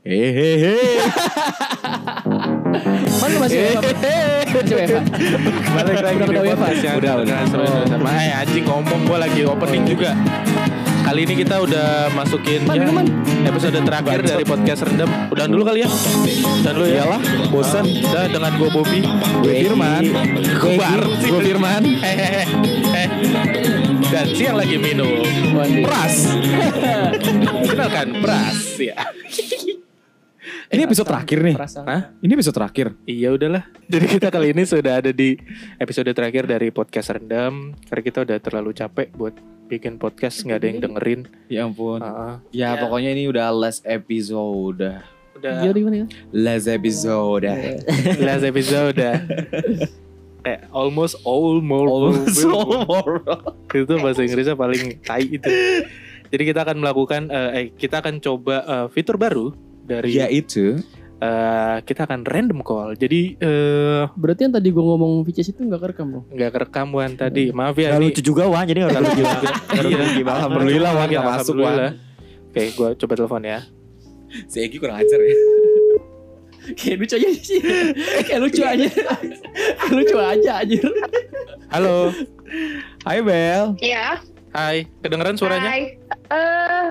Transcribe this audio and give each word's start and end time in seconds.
Hehehe. 0.00 0.96
Mana 3.20 3.36
masih. 3.36 3.76
Balik 5.76 5.96
lagi 6.00 6.16
Udah 6.24 6.40
udah 6.40 6.54
Udah, 6.96 7.12
udah. 7.20 7.38
sama 7.84 8.10
eh 8.16 8.32
anjing 8.32 8.64
ngomong 8.64 9.04
gue 9.04 9.18
lagi 9.20 9.40
opening 9.44 9.84
juga. 9.84 10.16
Kali 11.04 11.28
ini 11.28 11.34
kita 11.44 11.60
udah 11.60 12.12
masukin 12.16 12.64
Man, 12.64 12.76
ya, 12.76 12.80
minuman. 12.86 13.04
episode 13.44 13.76
terakhir 13.76 14.24
dari 14.24 14.44
podcast 14.46 14.88
rendam. 14.88 15.10
Udah 15.28 15.44
dulu 15.44 15.68
kali 15.68 15.84
ya. 15.84 15.88
Udah 16.64 16.72
dulu 16.72 16.86
ya. 16.88 17.04
Iyalah, 17.04 17.20
bosan. 17.52 17.84
Udah 17.84 18.24
dengan 18.32 18.52
gue 18.56 18.68
Bobby. 18.72 19.00
Gue 19.44 19.52
Firman. 19.68 20.02
Gue 20.60 20.80
sih. 21.20 21.28
Gue 21.28 21.40
Firman. 21.44 21.82
Hehehe. 22.00 22.44
Eh. 22.96 23.08
Dan 24.08 24.26
siang 24.32 24.56
lagi 24.56 24.80
minum. 24.80 25.24
Pras. 25.84 26.36
Kenalkan 27.68 28.08
Pras 28.24 28.58
ya. 28.80 28.96
Ini 30.70 30.86
episode 30.86 31.10
terakhir 31.10 31.38
nih. 31.42 31.56
Perasaan. 31.58 31.86
Hah? 31.90 32.02
Ini 32.22 32.30
episode 32.38 32.54
terakhir. 32.54 32.86
Iya 33.02 33.34
udahlah. 33.34 33.66
Jadi 33.90 34.06
kita 34.06 34.30
kali 34.30 34.54
ini 34.54 34.62
sudah 34.62 35.02
ada 35.02 35.10
di 35.10 35.34
episode 35.82 36.06
terakhir 36.14 36.46
dari 36.46 36.70
podcast 36.70 37.10
rendam. 37.10 37.74
Karena 37.90 38.02
kita 38.06 38.18
udah 38.22 38.38
terlalu 38.38 38.70
capek 38.70 39.10
buat 39.18 39.34
bikin 39.66 39.98
podcast 39.98 40.46
nggak 40.46 40.58
ada 40.62 40.66
yang 40.70 40.78
dengerin. 40.78 41.20
Ya 41.50 41.66
ampun. 41.66 41.98
Ah, 41.98 42.38
Ya, 42.54 42.78
Ya. 42.78 42.86
pokoknya 42.86 43.10
ini 43.18 43.26
udah 43.26 43.50
last 43.50 43.82
episode. 43.82 44.78
udah 45.34 45.54
Gimana 45.58 45.74
gimana 45.74 45.96
ya? 45.96 46.06
Last 46.30 46.70
episode. 46.70 47.50
last 48.30 48.44
episode. 48.46 48.94
Kayak 50.40 50.60
almost 50.70 51.18
almost 51.26 51.90
Almost 51.90 52.46
all 52.46 53.18
itu 53.74 53.94
bahasa 53.98 54.22
Inggrisnya 54.22 54.54
paling 54.54 55.02
tai 55.02 55.26
itu. 55.34 55.50
Jadi 56.30 56.42
kita 56.46 56.62
akan 56.62 56.78
melakukan 56.78 57.26
eh, 57.26 57.50
eh, 57.58 57.66
kita 57.74 58.06
akan 58.06 58.22
coba 58.22 58.62
eh, 58.62 58.86
fitur 58.94 59.18
baru 59.18 59.50
dari 59.90 60.14
Yaitu 60.14 60.78
eh, 61.18 61.76
kita 61.82 62.06
akan 62.06 62.22
random 62.22 62.62
call. 62.62 62.94
Jadi 62.94 63.34
eh 63.36 64.06
Berarti 64.14 64.46
yang 64.46 64.54
tadi 64.54 64.70
gue 64.70 64.78
ngomong 64.80 65.26
VCS 65.26 65.52
itu 65.52 65.66
gak 65.66 65.82
kerekam 65.82 66.06
bro? 66.08 66.22
nggak 66.30 66.50
kerekam 66.54 66.86
Wan 66.94 67.12
tadi. 67.18 67.50
Maaf 67.50 67.74
ya 67.74 67.92
Gak 67.92 68.00
lucu 68.00 68.20
juga 68.22 68.46
Wan, 68.46 68.64
jadi 68.64 68.86
gak 68.86 68.90
Nggak 68.94 69.02
lucu 69.02 69.18
juga. 69.18 69.34
juga. 69.82 70.04
Iya. 70.06 70.32
Alhamdulillah, 70.46 70.92
Wan, 70.94 71.08
nggak 71.10 71.26
masuk, 71.26 71.54
Wan. 71.58 71.74
Alhamdulillah. 71.74 71.92
Oke, 72.50 72.62
gua 72.74 72.88
coba 72.94 73.12
telepon 73.14 73.42
ya. 73.42 73.60
si 74.46 74.62
Egi 74.62 74.78
kurang 74.78 74.94
ajar 74.96 75.18
ya. 75.18 75.34
Kayak 76.78 76.96
lucu 77.02 77.14
aja 77.18 77.28
sih. 77.34 77.60
Kayak 78.22 78.40
lucu 78.40 78.62
aja. 78.62 78.86
Kayak 78.86 79.90
lucu 79.90 80.16
aja 80.16 80.50
anjir. 80.62 80.86
Halo. 81.66 82.14
Hai 83.02 83.18
Bel. 83.20 83.74
Iya. 83.78 84.22
Hai, 84.50 84.86
kedengeran 84.98 85.34
suaranya? 85.34 85.66
Hai. 85.66 85.98
Eh, 86.30 86.86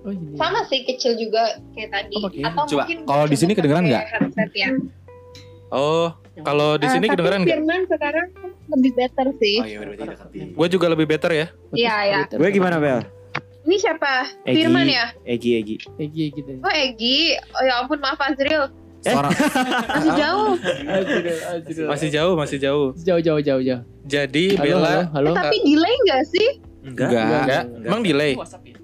Oh 0.00 0.10
ini. 0.10 0.32
sama 0.34 0.64
sih 0.64 0.80
kecil 0.82 1.12
juga 1.14 1.42
kayak 1.72 1.90
tadi. 1.90 2.14
Oh, 2.16 2.24
pakai. 2.24 2.40
Atau 2.42 2.64
Coba, 2.66 2.82
mungkin 2.82 2.98
kalau 3.04 3.24
di 3.26 3.36
sini 3.36 3.52
kedengeran 3.52 3.84
nggak? 3.84 4.04
Ya. 4.54 4.68
Oh, 5.70 6.08
kalau 6.40 6.74
di 6.74 6.84
Eh, 6.84 6.90
sini 6.90 7.04
tapi 7.04 7.12
kedengeran 7.14 7.40
nggak? 7.42 7.56
Firman 7.58 7.80
sekarang 7.86 8.26
lebih 8.70 8.92
better 8.92 9.26
sih. 9.36 9.56
iya 9.60 9.78
berarti 9.78 10.04
deketin. 10.04 10.46
Gue 10.52 10.66
juga 10.66 10.86
lebih 10.88 11.06
better 11.06 11.30
ya. 11.30 11.46
Iya, 11.70 11.94
iya. 12.02 12.18
Gue 12.26 12.48
gimana 12.48 12.78
Bel? 12.78 13.04
Ini 13.60 13.76
siapa? 13.76 14.24
Egi. 14.42 14.56
Firman 14.56 14.86
ya? 14.88 15.06
Egi, 15.22 15.50
Egi. 15.54 15.76
Egi 15.94 16.24
gitu. 16.32 16.50
Oh 16.58 16.72
Egi. 16.72 17.36
Oh 17.52 17.62
ya 17.62 17.74
ampun 17.78 18.00
maaf 18.00 18.18
Azril. 18.18 18.72
Seorang 19.00 19.32
Masih 19.94 20.12
jauh. 20.14 20.48
Masih 21.86 22.08
jauh, 22.10 22.34
masih 22.34 22.58
jauh. 22.58 22.86
jauh 22.98 23.20
jauh 23.20 23.40
jauh 23.40 23.62
jauh. 23.62 23.82
Jadi 24.04 24.56
Halo, 24.56 24.64
Bella 24.80 24.88
halo, 24.88 25.02
halo. 25.12 25.30
Eh, 25.30 25.36
tapi 25.36 25.56
delay 25.62 25.94
nggak 26.02 26.22
sih? 26.26 26.48
enggak. 26.80 27.08
enggak, 27.12 27.64
emang 27.84 28.00
delay? 28.00 28.32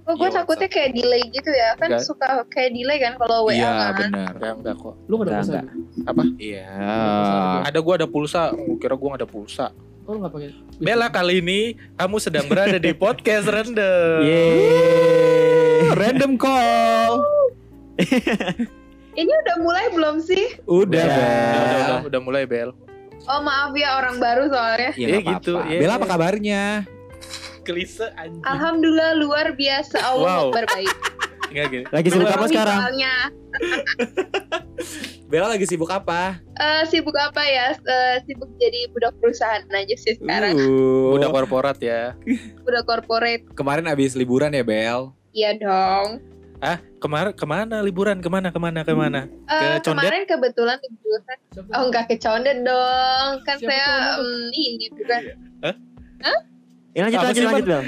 Oh, 0.06 0.14
gue 0.14 0.22
Iya, 0.24 0.38
takutnya 0.38 0.68
kayak 0.70 0.90
delay 0.94 1.22
gitu 1.28 1.50
ya. 1.50 1.74
Kan 1.74 1.90
Nggak. 1.90 2.06
suka 2.06 2.26
kayak 2.46 2.70
delay 2.72 2.98
kan 2.98 3.18
kalau 3.18 3.50
WA 3.50 3.52
Iya 3.52 3.66
kan. 3.68 3.94
benar. 4.06 4.30
Enggak, 4.32 4.52
enggak 4.56 4.74
kok. 4.78 4.94
Lu 5.04 5.14
gak 5.14 5.24
ada 5.26 5.32
Enggak, 5.34 5.62
pulsa? 6.06 6.24
Iya. 6.38 6.66
Ada 7.66 7.78
gua 7.82 7.94
ada 7.94 8.06
pulsa, 8.06 8.40
gua 8.50 8.76
kira 8.78 8.94
gua 8.94 9.08
nggak 9.10 9.22
ada 9.22 9.28
pulsa. 9.28 9.66
Oh 10.06 10.14
lu 10.14 10.22
gak 10.22 10.32
pakai? 10.32 10.54
Bella 10.78 11.10
kali 11.10 11.42
ini 11.42 11.60
kamu 11.92 12.16
sedang 12.16 12.46
berada 12.46 12.78
di 12.78 12.94
podcast 12.94 13.46
random. 13.46 14.22
Yeay. 14.22 15.90
Random 15.92 16.32
call. 16.36 17.26
Ini 19.12 19.32
udah 19.32 19.56
mulai 19.58 19.90
belum 19.90 20.20
sih? 20.20 20.60
Udah, 20.62 21.02
Udah. 21.02 21.02
Udah, 21.02 21.02
udah, 21.02 21.66
Bel. 21.66 21.82
udah, 21.82 21.98
udah 22.06 22.20
mulai 22.20 22.44
Bel. 22.44 22.70
Oh 23.26 23.40
maaf 23.42 23.74
ya 23.74 23.98
orang 23.98 24.16
baru 24.16 24.46
soalnya. 24.46 24.94
Iya 24.94 25.06
Iya, 25.08 25.18
nggak 25.18 25.34
gitu, 25.34 25.54
iya, 25.66 25.78
Bella 25.82 25.90
iya. 25.90 25.98
apa 25.98 26.06
kabarnya? 26.06 26.62
Klise 27.66 28.06
anjing. 28.14 28.42
Alhamdulillah 28.42 29.12
luar 29.16 29.50
biasa. 29.52 29.98
Allah 30.00 30.46
Wow. 30.46 30.54
berbaik. 30.54 30.94
Enggak 31.46 31.66
gini. 31.68 31.84
Lagi 31.88 32.08
sibuk 32.08 32.28
apa 32.28 32.46
sekarang? 32.46 32.78
soalnya. 32.80 33.14
Bella 35.26 35.46
lagi 35.48 35.66
sibuk 35.66 35.88
apa? 35.88 36.38
Eh, 36.54 36.82
sibuk 36.86 37.14
apa 37.16 37.42
ya? 37.42 37.74
Eh, 37.74 38.14
sibuk 38.22 38.46
jadi 38.56 38.86
budak 38.88 39.18
perusahaan 39.18 39.62
aja 39.66 39.94
sih 39.96 40.14
sekarang. 40.14 40.54
Uh, 40.54 41.14
Udah 41.14 41.28
korporat 41.28 41.78
ya. 41.80 42.14
Budak 42.64 42.84
corporate. 42.84 43.42
kemarin 43.52 43.86
abis 43.86 44.14
liburan 44.14 44.50
ya 44.50 44.62
Bel? 44.62 45.10
Iya 45.32 45.50
dong. 45.56 46.22
Ah, 46.56 46.80
kemar 46.96 47.30
ke 47.30 47.44
mana 47.44 47.78
liburan? 47.80 48.18
Ke 48.18 48.28
mana 48.28 48.48
ke 48.48 48.56
mana 48.56 48.80
ke 48.80 48.90
mana? 48.90 49.26
Eh, 49.44 49.76
Ke 49.76 49.84
Condet? 49.84 50.08
kemarin 50.08 50.22
kebetulan 50.24 50.78
liburan. 50.80 51.36
Oh 51.72 51.82
enggak 51.84 52.06
ke 52.06 52.16
Condet 52.16 52.58
dong. 52.60 53.30
Kan 53.42 53.56
Siapa 53.56 53.68
saya 53.68 53.86
tuh? 54.14 54.24
mm, 54.24 54.48
ini 54.52 54.86
bukan. 54.90 55.20
Ya 56.96 57.04
lanjut, 57.04 57.20
Apa 57.20 57.26
lanjut, 57.28 57.36
sih, 57.36 57.46
lanjut 57.46 57.66
Bel. 57.68 57.82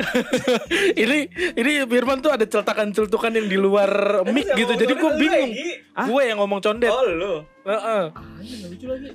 ini 1.02 1.18
ini 1.56 1.72
Firman 1.84 2.24
tuh 2.24 2.32
ada 2.32 2.44
celtakan-celtukan 2.46 3.32
yang 3.36 3.46
di 3.48 3.58
luar 3.58 4.22
mic 4.28 4.48
gitu. 4.52 4.72
Jadi 4.76 4.92
gue 4.96 5.10
bingung. 5.16 5.50
Ah? 5.96 6.06
Gue 6.08 6.22
yang 6.28 6.38
ngomong 6.40 6.60
condet. 6.60 6.92
Oh 6.92 7.04
lu. 7.04 7.34
Heeh. 7.66 8.02
Lucu 8.68 8.86
lagi. 8.88 9.08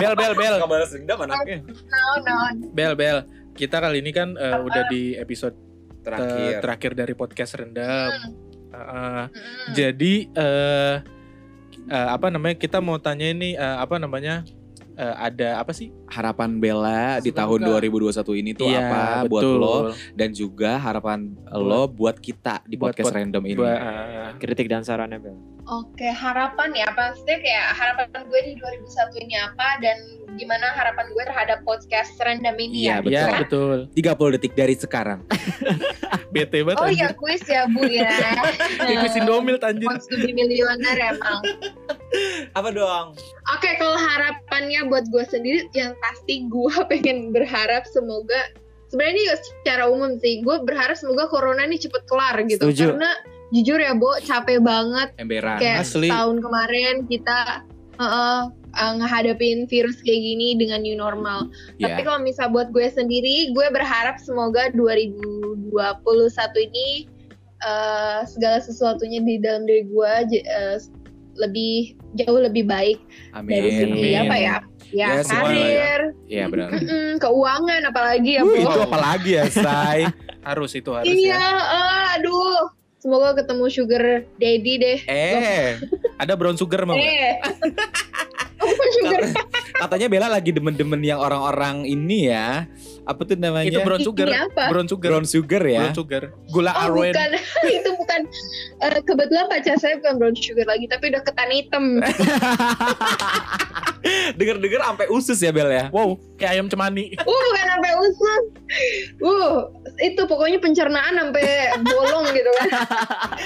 Bel 0.00 0.14
bel 0.16 0.34
bel. 0.36 0.54
Gak 0.60 0.70
balas 0.70 0.90
dendam 0.92 1.18
anaknya. 1.20 1.58
No, 1.68 2.02
no. 2.24 2.34
Bel 2.72 2.94
bel. 2.96 3.18
Kita 3.54 3.78
kali 3.78 4.02
ini 4.02 4.10
kan 4.10 4.34
eh, 4.34 4.58
udah 4.58 4.82
di 4.90 5.14
episode 5.14 5.54
eh, 5.54 6.02
Terakhir. 6.04 6.52
terakhir 6.60 6.92
dari 6.96 7.14
podcast 7.14 7.52
rendam. 7.56 8.10
Hmm. 8.10 8.32
Heeh. 8.74 9.22
Mm. 9.30 9.72
Jadi 9.72 10.14
eh 10.34 10.96
eh, 11.88 12.08
apa 12.10 12.26
namanya? 12.28 12.56
Kita 12.58 12.82
mau 12.82 12.98
tanya 12.98 13.30
ini 13.30 13.54
eh, 13.54 13.76
apa 13.78 13.96
namanya? 14.02 14.42
Eh, 14.94 15.14
ada 15.20 15.58
apa 15.58 15.70
sih? 15.70 15.90
Harapan 16.06 16.56
Bella 16.56 17.18
di 17.18 17.28
Semoga. 17.28 17.40
tahun 17.40 17.60
2021 17.82 18.34
ini 18.36 18.50
tuh 18.52 18.66
Iya, 18.66 18.80
apa 18.80 19.02
buat 19.26 19.42
betul. 19.42 19.58
lo 19.58 19.76
dan 20.12 20.30
juga 20.30 20.76
harapan 20.76 21.18
lo 21.50 21.86
buat 21.86 22.16
kita 22.16 22.62
di 22.64 22.74
Buat- 22.74 22.92
podcast 22.92 23.08
buat- 23.08 23.18
random 23.18 23.42
ini. 23.44 23.56
Buat, 23.56 23.78
eh, 23.78 24.28
Kritik 24.36 24.66
dan 24.66 24.82
sarannya 24.82 25.18
Bel. 25.18 25.36
Oke, 25.64 26.04
harapan 26.04 26.70
ya. 26.74 26.86
Pastinya 26.90 27.38
kayak 27.38 27.66
harapan 27.72 28.20
gue 28.22 28.40
di 28.42 28.52
2001 28.54 29.16
ini 29.18 29.34
apa 29.34 29.68
dan 29.80 29.96
gimana 30.34 30.66
harapan 30.68 31.08
gue 31.08 31.24
terhadap 31.24 31.58
podcast 31.62 32.12
random 32.18 32.52
ini 32.58 32.84
Iya, 32.84 33.00
ya. 33.00 33.08
Iya 33.08 33.22
Kan? 33.24 33.40
betul. 33.42 33.78
30 33.90 34.30
detik 34.30 34.52
dari 34.52 34.74
sekarang. 34.74 35.24
Bete 36.34 36.60
banget 36.60 36.82
Oh 36.82 36.90
iya 36.90 37.14
kuis 37.14 37.40
ya 37.44 37.64
Bu 37.64 37.86
ya. 37.86 38.10
Kayak 38.76 38.98
kuis 39.00 39.14
Indomil 39.16 39.56
anjir. 39.56 39.86
Wants 39.86 40.04
to 40.04 40.18
be 40.18 40.34
millionaire 40.34 41.14
emang. 41.14 41.40
Apa 42.52 42.68
dong? 42.70 43.14
Oke, 43.52 43.76
kalau 43.76 43.96
harapannya 44.00 44.88
buat 44.88 45.04
gue 45.12 45.24
sendiri, 45.28 45.68
yang 45.76 45.92
pasti 46.00 46.48
gue 46.48 46.74
pengen 46.90 47.28
berharap 47.28 47.84
semoga 47.84 48.56
sebenarnya 48.88 49.12
ini 49.12 49.24
secara 49.36 49.84
umum 49.90 50.16
sih, 50.22 50.40
gue 50.40 50.56
berharap 50.64 50.96
semoga 50.96 51.28
corona 51.28 51.68
ini 51.68 51.76
cepet 51.76 52.02
kelar 52.08 52.40
gitu. 52.48 52.72
Setuju. 52.72 52.96
Karena 52.96 53.10
jujur 53.52 53.78
ya, 53.82 53.92
Bo, 53.92 54.16
capek 54.24 54.62
banget 54.64 55.12
Emberan. 55.20 55.60
kayak 55.60 55.84
asli. 55.84 56.08
tahun 56.08 56.40
kemarin 56.40 56.94
kita 57.10 57.66
uh, 58.00 58.48
uh, 58.74 58.92
ngehadapin 58.98 59.66
virus 59.68 60.00
kayak 60.00 60.20
gini 60.22 60.56
dengan 60.58 60.80
new 60.80 60.96
normal. 60.96 61.50
Ya. 61.76 61.92
Tapi 61.92 62.06
kalau 62.06 62.20
misal 62.22 62.50
buat 62.50 62.72
gue 62.72 62.86
sendiri, 62.88 63.52
gue 63.52 63.66
berharap 63.70 64.16
semoga 64.22 64.70
2021 64.72 65.74
ini 66.70 66.88
uh, 67.62 68.22
segala 68.26 68.58
sesuatunya 68.62 69.20
di 69.22 69.36
dalam 69.42 69.68
diri 69.68 69.84
gue 69.86 70.12
uh, 70.48 70.78
lebih 71.36 71.74
jauh 72.14 72.38
lebih 72.38 72.64
baik 72.64 72.98
Amin. 73.30 73.50
dari 73.52 73.70
segi 73.72 73.92
Amin. 74.10 74.22
apa 74.22 74.36
ya? 74.36 74.56
Ya, 74.90 75.08
Ya, 75.10 75.22
semua 75.22 75.42
lah 75.44 75.50
ya. 75.50 75.58
karir, 75.58 76.02
Iya 76.24 76.44
benar. 76.46 76.68
mm-mm, 76.70 77.08
keuangan 77.18 77.82
apalagi 77.84 78.30
ya, 78.32 78.42
Uh, 78.42 78.46
Bu. 78.46 78.54
itu 78.56 78.80
apa 78.80 78.98
lagi 79.00 79.30
ya, 79.32 79.44
Say? 79.48 80.00
Harus 80.46 80.70
itu 80.72 80.90
harus 80.90 81.08
Iya, 81.08 81.34
ya. 81.34 81.40
ah, 81.56 82.14
aduh. 82.14 82.68
Semoga 82.96 83.34
ketemu 83.34 83.64
sugar 83.68 84.04
daddy 84.34 84.74
deh. 84.76 84.98
eh, 85.04 85.76
Ada 86.16 86.36
brown 86.36 86.54
sugar 86.54 86.84
mau? 86.84 86.94
Eh. 86.94 87.36
Sugar 88.94 89.20
katanya 89.74 90.06
Bella 90.06 90.28
lagi 90.30 90.54
demen-demen 90.54 91.02
yang 91.02 91.18
orang-orang 91.18 91.82
ini 91.82 92.30
ya. 92.30 92.70
Apa 93.04 93.26
tuh 93.26 93.36
namanya? 93.36 93.68
Itu 93.68 93.82
brown 93.82 94.00
sugar. 94.00 94.26
Brown 94.54 94.86
sugar. 94.88 95.08
Brown 95.10 95.26
sugar 95.26 95.62
ya. 95.66 95.80
Brown 95.84 95.96
sugar. 95.98 96.22
Gula 96.48 96.72
Oh 96.72 96.88
aren. 96.88 97.12
bukan, 97.12 97.30
itu 97.82 97.90
bukan. 97.98 98.20
Eh, 98.80 99.02
kebetulan 99.02 99.44
pacar 99.50 99.76
saya 99.76 99.94
bukan 100.00 100.14
brown 100.16 100.36
sugar 100.38 100.66
lagi, 100.70 100.86
tapi 100.88 101.04
udah 101.12 101.22
ketan 101.26 101.50
hitam. 101.50 101.84
Dengar-dengar 104.38 104.80
sampai 104.84 105.06
usus 105.10 105.38
ya 105.40 105.50
Bel 105.50 105.68
ya. 105.68 105.88
Wow, 105.90 106.20
kayak 106.34 106.50
ayam 106.52 106.66
cemani. 106.66 107.14
Uh, 107.14 107.24
bukan 107.24 107.64
sampai 107.68 107.92
usus. 107.96 108.42
Uh, 109.18 109.54
itu 109.98 110.22
pokoknya 110.24 110.58
pencernaan 110.58 111.14
sampai 111.14 111.44
bolong 111.80 112.26
gitu 112.28 112.50
kan. 112.52 112.68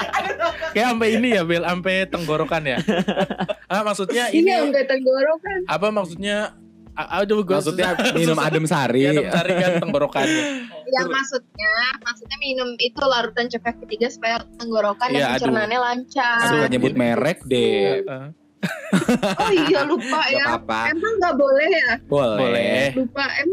Kayak 0.74 0.88
sampai 0.90 1.08
ini 1.12 1.28
ya, 1.30 1.42
Bel, 1.42 1.62
sampai 1.62 2.06
tenggorokan 2.06 2.62
ya. 2.64 2.78
ah, 3.72 3.82
maksudnya 3.82 4.28
ini 4.30 4.48
Iya, 4.48 4.64
enggak 4.64 4.86
tenggorokan. 4.86 5.58
apa 5.66 5.86
maksudnya? 5.88 6.56
A- 6.92 7.22
Aduh, 7.22 7.40
gua 7.40 7.62
Maksudnya 7.62 7.94
susah- 7.94 8.10
minum 8.12 8.34
susah. 8.34 8.48
adem 8.48 8.64
sari. 8.64 9.00
Ya, 9.00 9.10
adem 9.12 9.26
sari 9.28 9.52
kan 9.54 9.70
tenggorokannya. 9.78 10.42
Ya 10.88 11.02
maksudnya, 11.04 11.72
maksudnya 12.00 12.36
minum 12.38 12.68
itu 12.74 12.98
larutan 12.98 13.46
coklat 13.46 13.76
ketiga 13.84 14.06
supaya 14.08 14.36
tenggorokan 14.56 15.08
Iya, 15.08 15.14
dan 15.14 15.22
aduh. 15.22 15.32
pencernaannya 15.36 15.78
lancar. 15.78 16.40
Suka 16.44 16.66
nyebut 16.66 16.94
merek 16.94 17.38
deh. 17.44 18.02
Heeh. 18.02 18.26
Oh 19.38 19.52
iya 19.52 19.84
lupa 19.84 20.18
Gak 20.18 20.34
ya. 20.34 20.44
apa-apa. 20.50 20.80
Emang 20.90 21.14
nggak 21.16 21.34
boleh 21.36 21.68
ya? 21.68 21.90
Boleh. 22.04 22.38
Boleh. 22.40 22.82
Lupa 22.96 23.24
em. 23.38 23.50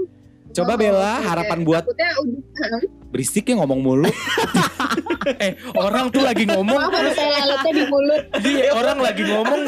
Coba 0.56 0.74
Oh, 0.74 0.80
Bella, 0.80 1.14
oke. 1.20 1.26
harapan 1.28 1.60
buat 1.62 1.84
Takutnya 1.84 2.10
udah 2.16 2.70
berisik 3.12 3.44
ya 3.46 3.56
ngomong 3.60 3.80
mulu. 3.80 4.10
Eh, 5.26 5.58
orang 5.74 6.14
tuh 6.14 6.22
lagi 6.22 6.46
ngomong 6.46 6.78
Maaf 6.78 6.94
ada 6.94 7.10
tai 7.10 7.26
lalatnya 7.34 7.72
di 7.74 7.84
mulut. 7.90 8.24
Iya, 8.46 8.78
orang 8.78 8.98
lagi 9.02 9.26
ngomong. 9.26 9.60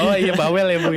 Oh 0.00 0.16
iya, 0.16 0.32
bawel 0.32 0.64
ya, 0.64 0.78
Bu. 0.80 0.90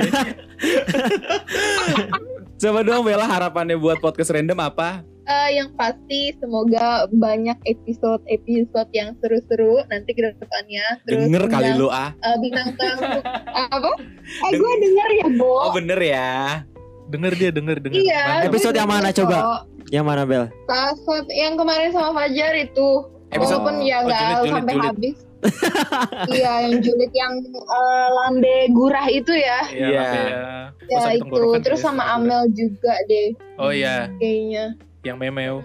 Coba 2.56 2.80
dong 2.80 3.04
Bella 3.04 3.28
harapannya 3.28 3.76
buat 3.76 4.00
podcast 4.00 4.32
random 4.32 4.56
apa? 4.64 5.04
Eh, 5.24 5.56
yang 5.56 5.72
pasti 5.72 6.36
semoga 6.36 7.08
banyak 7.08 7.56
episode-episode 7.64 8.92
yang 8.92 9.16
seru-seru 9.24 9.80
nanti 9.88 10.12
ke 10.12 10.20
depannya. 10.36 10.84
Terus 11.08 11.32
Denger 11.32 11.44
kali 11.48 11.70
lu 11.80 11.88
ah. 11.88 12.12
eh, 12.20 12.36
bintang 12.44 12.76
tamu 12.76 13.24
apa? 13.72 13.90
Eh 14.20 14.52
gue 14.52 14.72
denger 14.84 15.10
ya, 15.24 15.28
Bo. 15.40 15.48
Oh 15.64 15.72
bener 15.72 15.96
ya. 15.96 16.60
Denger 17.08 17.32
dia, 17.36 17.50
denger, 17.52 17.76
denger. 17.80 18.00
Iya. 18.04 18.24
Episode 18.48 18.76
yang 18.76 18.88
mana, 18.88 19.08
coba? 19.12 19.64
Yang 19.88 20.04
mana 20.04 20.22
Bel? 20.28 20.44
Pas 20.68 20.96
yang 21.32 21.56
kemarin 21.56 21.88
sama 21.88 22.12
Fajar 22.12 22.52
itu. 22.60 22.88
Episode- 23.32 23.64
Walaupun 23.64 23.76
ya 23.80 23.96
oh, 23.98 24.06
nggak 24.06 24.20
julid, 24.20 24.36
julid, 24.36 24.52
sampai 24.52 24.74
julid. 24.74 24.88
habis. 24.92 25.16
iya, 26.32 26.52
yang 26.64 26.76
julid 26.80 27.12
yang 27.12 27.32
eh, 27.52 28.08
lambe 28.12 28.56
gurah 28.72 29.06
itu 29.08 29.32
ya. 29.32 29.60
Iya, 29.68 29.88
Iya. 29.88 30.00
apa 30.00 30.16
ya. 30.20 30.40
Ya 30.84 30.98
Masak 31.00 31.12
itu. 31.16 31.44
Terus 31.64 31.80
ya, 31.80 31.84
sama. 31.88 32.04
Amel 32.12 32.44
juga 32.52 32.92
deh 33.08 33.28
Oh 33.56 33.72
iya, 33.72 34.12
kayaknya. 34.20 34.76
Yang 35.04 35.16
memeo. 35.16 35.60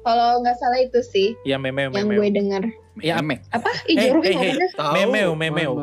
Kalau 0.00 0.40
nggak 0.40 0.56
salah 0.56 0.80
itu 0.80 1.00
sih 1.04 1.28
Yang 1.44 1.60
memeo, 1.64 1.88
yang 1.90 2.08
memeo. 2.08 2.18
gue 2.18 2.30
denger. 2.30 2.62
Ya, 2.98 3.14
Ame. 3.16 3.38
Apa? 3.50 3.68
Ih, 3.86 3.94
Hey, 3.94 4.10
hey, 4.10 4.34
hey. 4.34 4.52
memeo, 4.90 5.30
memeo. 5.32 5.78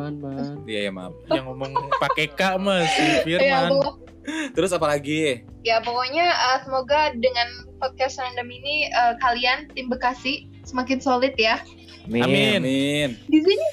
Iya 0.64 0.80
ya 0.82 0.92
maaf. 0.92 1.14
Yang 1.26 1.44
ngomong 1.46 1.72
pakai 1.96 2.26
K 2.28 2.40
mas, 2.56 2.84
si 2.90 3.02
Ya, 3.30 3.38
Firman. 3.38 3.70
pokok- 3.72 3.98
Terus 4.52 4.70
apa 4.70 4.86
lagi? 4.88 5.46
ya 5.62 5.78
pokoknya 5.80 6.26
eh, 6.26 6.58
semoga 6.60 7.14
dengan 7.14 7.46
podcast 7.76 8.18
random 8.18 8.48
ini 8.48 8.86
eh, 8.86 9.14
kalian 9.16 9.70
tim 9.70 9.86
Bekasi 9.86 10.50
semakin 10.62 10.98
solid 10.98 11.34
ya 11.34 11.62
Amin. 12.04 12.58
Amin. 12.58 13.10
di 13.24 13.38
sini. 13.40 13.66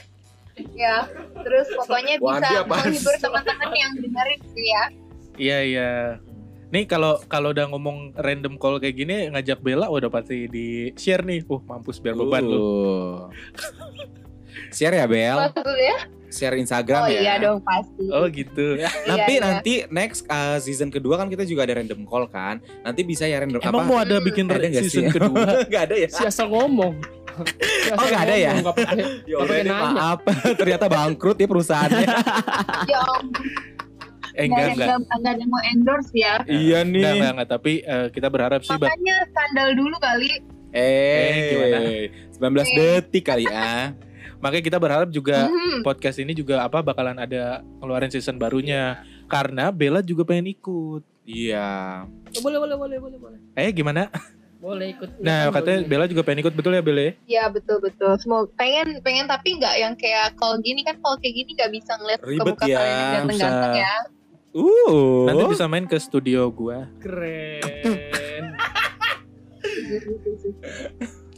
Ya, 0.71 1.09
terus 1.35 1.65
pokoknya 1.73 2.17
bisa 2.17 2.61
menghibur 2.63 3.01
sih? 3.11 3.17
teman-teman 3.19 3.69
yang 3.73 3.91
dengerin 3.95 4.39
gitu 4.43 4.61
ya. 4.63 4.83
Iya, 5.35 5.57
iya. 5.63 5.91
Nih 6.73 6.83
kalau 6.83 7.21
kalau 7.23 7.53
udah 7.53 7.69
ngomong 7.69 8.17
random 8.17 8.57
call 8.57 8.81
kayak 8.81 8.97
gini 8.97 9.29
ngajak 9.29 9.61
Bella 9.61 9.87
udah 9.87 10.09
pasti 10.09 10.49
di 10.49 10.89
share 10.93 11.21
nih. 11.21 11.45
Uh, 11.45 11.61
mampus 11.61 12.01
biar 12.01 12.17
beban 12.17 12.41
lu. 12.41 12.57
Uh. 12.57 13.17
Share 14.69 14.95
ya 14.95 15.05
Bel. 15.05 15.37
Maksudnya? 15.39 15.97
Share 16.27 16.57
Instagram 16.57 17.01
Oh 17.03 17.09
ya. 17.09 17.21
iya 17.21 17.33
dong 17.37 17.61
pasti. 17.61 18.05
Oh 18.09 18.25
gitu. 18.25 18.81
Nanti 19.05 19.05
Iya, 19.31 19.37
iya. 19.37 19.41
nanti 19.43 19.73
next 19.87 20.25
uh, 20.25 20.57
season 20.57 20.89
kedua 20.89 21.13
kan 21.15 21.29
kita 21.29 21.45
juga 21.45 21.61
ada 21.61 21.77
random 21.77 22.01
call 22.03 22.25
kan. 22.25 22.57
Nanti 22.81 23.05
bisa 23.05 23.23
ya 23.23 23.37
random 23.37 23.61
Emang 23.61 23.69
apa? 23.77 23.85
mau 23.85 23.97
ada 23.99 24.17
Hmm. 24.17 24.25
bikin 24.25 24.49
Ada 24.49 24.65
nggak 24.65 24.83
season 24.83 25.03
sih? 25.03 25.13
kedua? 25.13 25.45
Gak 25.71 25.81
ada 25.83 25.95
ya. 25.95 26.07
Si 26.09 26.23
asal 26.23 26.49
ngomong. 26.49 26.93
Oh, 27.93 28.01
nggak 28.03 28.23
ada 28.23 28.35
ya? 28.35 28.51
nggak 28.55 28.75
pakai- 28.75 29.05
Ya 29.29 29.37
nanya. 29.41 29.73
maaf. 29.93 30.19
Ternyata 30.59 30.85
bangkrut 30.85 31.33
ya 31.35 31.45
perusahaannya. 31.45 32.05
Ya 32.85 32.99
ampun, 33.11 33.45
Eh 34.33 34.45
nggak 34.45 34.65
enggak 34.67 34.75
ada 34.75 34.95
enggak. 34.95 35.15
nggak 35.15 35.33
ada 35.33 35.45
mau 35.45 35.61
endorse 35.63 36.11
ya. 36.11 36.33
iya 36.43 36.79
Enggak, 36.81 36.83
nih. 36.89 37.03
enggak, 37.13 37.31
enggak. 37.31 37.49
Tapi 37.51 37.73
eh, 37.79 38.07
kita 38.09 38.27
berharap 38.27 38.61
sih 38.61 38.73
Makanya 38.73 39.15
skandal 39.27 39.69
dulu 39.73 39.95
kali. 39.97 40.31
Eh, 40.73 41.29
gimana? 41.47 41.79
19 42.33 42.73
detik 42.73 43.23
kali 43.23 43.45
ya. 43.45 43.93
makanya 44.39 44.65
kita 44.65 44.75
berharap 44.75 45.07
juga 45.07 45.47
Mhm. 45.47 45.87
podcast 45.87 46.19
ini 46.19 46.33
juga 46.33 46.59
apa 46.61 46.81
bakalan 46.81 47.15
ada 47.15 47.63
ngeluarin 47.79 48.11
season 48.11 48.35
barunya 48.35 48.99
karena 49.25 49.71
Bella 49.71 49.99
juga 49.99 50.25
pengen 50.25 50.51
ikut. 50.51 50.99
Iya. 51.23 52.03
Oh, 52.35 52.41
boleh, 52.41 52.59
boleh, 52.59 52.75
boleh, 52.75 52.97
boleh, 52.99 53.17
boleh. 53.17 53.39
Eh 53.55 53.71
gimana? 53.71 54.11
Boleh 54.59 54.91
ikut. 54.91 55.15
Nah, 55.17 55.47
Boleh. 55.47 55.53
katanya 55.53 55.79
Bella 55.85 56.05
juga 56.07 56.21
pengen 56.21 56.39
ikut 56.41 56.53
betul 56.53 56.71
ya 56.71 56.79
Bella? 56.81 57.01
ya? 57.01 57.11
Ya 57.29 57.43
betul 57.47 57.79
betul. 57.79 58.15
Semoga 58.17 58.51
pengen 58.53 58.99
pengen 58.99 59.27
tapi 59.27 59.55
nggak 59.55 59.75
yang 59.77 59.93
kayak 59.93 60.35
kalau 60.35 60.55
gini 60.57 60.81
kan 60.81 60.99
kalau 60.99 61.15
kayak 61.15 61.35
gini 61.37 61.51
nggak 61.53 61.71
bisa 61.71 61.91
ngeliat 61.95 62.19
ke 62.19 62.27
Ribet 62.29 62.47
muka 62.49 62.65
ya, 62.65 62.77
kalian 62.77 62.95
yang 62.95 63.11
ganteng-ganteng 63.23 63.73
ya. 63.77 63.93
Uh. 64.53 65.25
Nanti 65.25 65.43
bisa 65.49 65.65
main 65.65 65.83
ke 65.83 65.97
studio 65.97 66.47
gua. 66.49 66.87
Keren. 67.01 68.53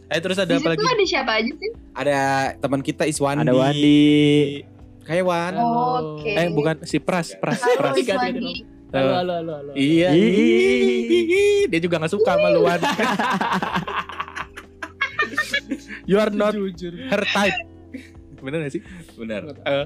Eh 0.05 0.21
terus 0.21 0.37
ada 0.37 0.53
Di 0.53 0.61
apa 0.61 0.69
lagi? 0.71 0.85
ada 0.85 1.03
siapa 1.03 1.31
aja 1.33 1.49
sih? 1.49 1.71
Ada 1.91 2.19
teman 2.61 2.79
kita 2.79 3.09
Iswandi. 3.09 3.41
Ada 3.41 3.57
Wandi. 3.57 4.61
Kayak 5.01 5.25
Wan. 5.25 5.53
Oh, 5.57 6.21
Oke. 6.21 6.29
Eh 6.29 6.47
bukan 6.53 6.85
si 6.85 7.01
Pras, 7.01 7.33
Pras, 7.35 7.57
Halo, 7.57 7.81
Pras. 7.81 7.97
Iswandi. 7.97 8.63
Halo, 8.93 9.11
halo, 9.11 9.33
halo, 9.33 9.53
halo. 9.59 9.71
Iya. 9.73 10.13
Dia 11.67 11.79
juga 11.81 11.99
gak 11.99 12.13
suka 12.13 12.37
sama 12.37 12.53
luan. 12.53 12.79
you 16.09 16.15
are 16.15 16.29
not 16.29 16.53
Jujur. 16.53 16.93
her 17.09 17.23
type. 17.25 17.57
Bener 18.39 18.61
gak 18.61 18.73
sih? 18.77 18.81
Bener. 19.17 19.41
Eh, 19.65 19.85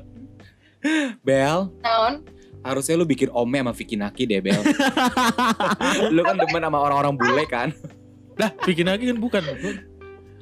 Bel, 1.23 1.71
Naon? 1.79 2.27
Harusnya 2.61 2.95
lu 2.95 3.03
bikin 3.03 3.29
ome 3.29 3.55
sama 3.55 3.71
Vicky 3.71 3.95
Naki 3.95 4.23
deh, 4.25 4.39
Bel. 4.39 4.59
lu 6.15 6.21
kan 6.21 6.35
demen 6.35 6.61
sama 6.61 6.77
orang-orang 6.77 7.13
bule 7.13 7.43
kan? 7.45 7.69
Lah, 8.35 8.51
bikin 8.63 8.85
lagi 8.85 9.07
kan 9.07 9.17
bukan. 9.17 9.43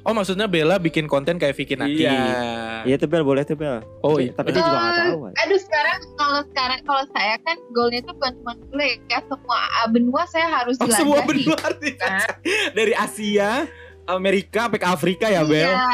Oh 0.02 0.14
maksudnya 0.14 0.46
Bella 0.46 0.78
bikin 0.78 1.04
konten 1.04 1.36
kayak 1.36 1.52
Vicky 1.52 1.74
Naki. 1.74 2.00
Iya. 2.00 2.82
Iya 2.82 2.96
tuh 2.96 3.06
Bel, 3.06 3.20
boleh 3.20 3.42
tuh 3.42 3.54
Bel. 3.54 3.82
Oh 4.00 4.16
Tapi- 4.16 4.24
iya. 4.24 4.32
Tapi 4.32 4.48
dia 4.48 4.62
juga 4.62 4.78
gak 4.78 4.88
Eh, 4.88 4.98
tahu. 5.04 5.18
Aduh 5.36 5.60
sekarang 5.60 5.98
kalau 6.14 6.40
sekarang 6.44 6.78
kalau 6.82 7.04
saya 7.12 7.34
kan 7.38 7.56
goalnya 7.70 8.00
tuh 8.02 8.14
bukan 8.14 8.32
cuma 8.36 8.52
dulu 8.56 8.82
ya 9.04 9.18
semua 9.20 9.58
benua 9.88 10.22
saya 10.26 10.46
harus 10.48 10.76
Oh, 10.78 10.88
semua 10.88 11.20
benua 11.22 11.58
nih. 11.76 11.94
Kan? 11.94 12.24
Dari 12.72 12.94
Asia, 12.94 13.66
Amerika, 14.06 14.66
sampai 14.66 14.80
ke 14.80 14.88
Afrika 14.88 15.26
ya, 15.28 15.42
Bel. 15.44 15.68
Iya. 15.68 15.86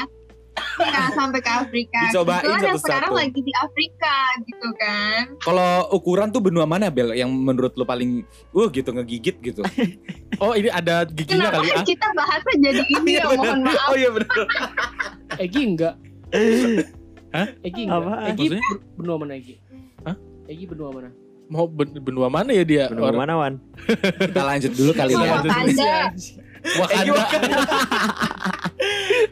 Iya, 0.55 1.11
sampai 1.13 1.39
ke 1.39 1.51
Afrika. 1.51 2.01
Dicobain 2.05 2.39
Kebetulan 2.41 2.63
yang 2.65 2.79
sekarang 2.79 3.13
lagi 3.13 3.41
di 3.41 3.53
Afrika 3.55 4.15
gitu 4.43 4.69
kan. 4.75 5.23
Kalau 5.39 5.71
ukuran 5.91 6.29
tuh 6.29 6.41
benua 6.41 6.63
mana, 6.65 6.89
Bel? 6.89 7.11
Yang 7.11 7.31
menurut 7.33 7.73
lu 7.73 7.83
paling 7.83 8.23
uh 8.51 8.69
gitu 8.69 8.91
ngegigit 8.91 9.37
gitu. 9.41 9.63
Oh 10.37 10.53
ini 10.53 10.67
ada 10.69 11.03
giginya 11.05 11.49
Kenapa 11.49 11.59
kali 11.61 11.71
ah. 11.73 11.85
kita 11.85 12.07
bahasnya 12.13 12.55
jadi 12.61 12.83
ini 12.97 13.11
Iya, 13.13 13.21
ya 13.21 13.27
bener. 13.29 13.39
mohon 13.41 13.61
maaf. 13.63 13.87
Oh 13.87 13.97
iya 13.97 14.11
bener. 14.11 14.31
Egi 15.37 15.61
enggak? 15.65 15.95
Hah? 17.31 17.49
Egi 17.61 17.81
enggak? 17.83 18.01
Apa? 18.01 18.13
Egi 18.25 18.45
Maksudnya? 18.45 18.63
ben- 18.63 18.83
benua 18.95 19.17
mana 19.17 19.33
Egi? 19.35 19.55
Hah? 20.03 20.17
Egi 20.47 20.65
benua 20.65 20.91
mana? 20.91 21.09
Mau 21.45 21.65
ben- 21.67 21.99
benua 22.01 22.29
mana 22.29 22.51
ya 22.51 22.65
dia? 22.65 22.85
Benua 22.89 23.11
Orang- 23.11 23.21
mana 23.21 23.33
Wan? 23.37 23.55
Kita 24.31 24.43
lanjut 24.43 24.73
dulu 24.73 24.91
kali 24.93 25.13
ya. 25.13 25.39
Wakanda. 25.43 25.99
Wakanda. 27.13 27.63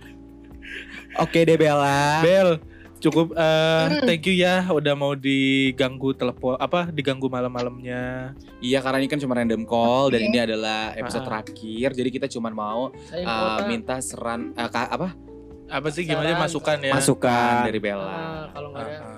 Oke 1.15 1.43
deh 1.43 1.55
Bella. 1.55 2.21
Bel, 2.21 2.57
cukup 2.99 3.35
eh, 3.35 3.85
Hmm. 3.85 4.05
thank 4.05 4.25
you 4.25 4.35
ya 4.35 4.65
udah 4.65 4.95
mau 4.95 5.13
diganggu 5.13 6.13
telepon 6.13 6.57
apa 6.57 6.89
diganggu 6.89 7.27
malam-malamnya. 7.27 8.33
Iya 8.59 8.79
karena 8.79 8.99
ini 8.99 9.09
kan 9.09 9.19
cuma 9.19 9.35
random 9.35 9.63
call 9.63 10.09
dan 10.09 10.21
Oke. 10.21 10.29
ini 10.29 10.39
adalah 10.39 10.95
episode 10.95 11.23
Ah. 11.23 11.29
terakhir. 11.29 11.89
Jadi 11.93 12.09
kita 12.11 12.27
cuma 12.29 12.49
mau 12.49 12.89
uh, 12.93 13.59
minta 13.65 13.99
seran 13.99 14.55
uh, 14.55 14.69
apa 14.69 15.13
Apa 15.65 15.89
sih 15.89 16.05
gimana 16.05 16.31
Saran. 16.31 16.43
masukan 16.43 16.79
ya? 16.79 16.93
masukan 16.93 17.55
dari 17.65 17.77
Ah, 17.77 17.83
Bella. 17.83 18.21
kalau 18.53 18.69
nggak 18.71 18.85
ada. 18.85 18.93
Ah, 18.95 19.12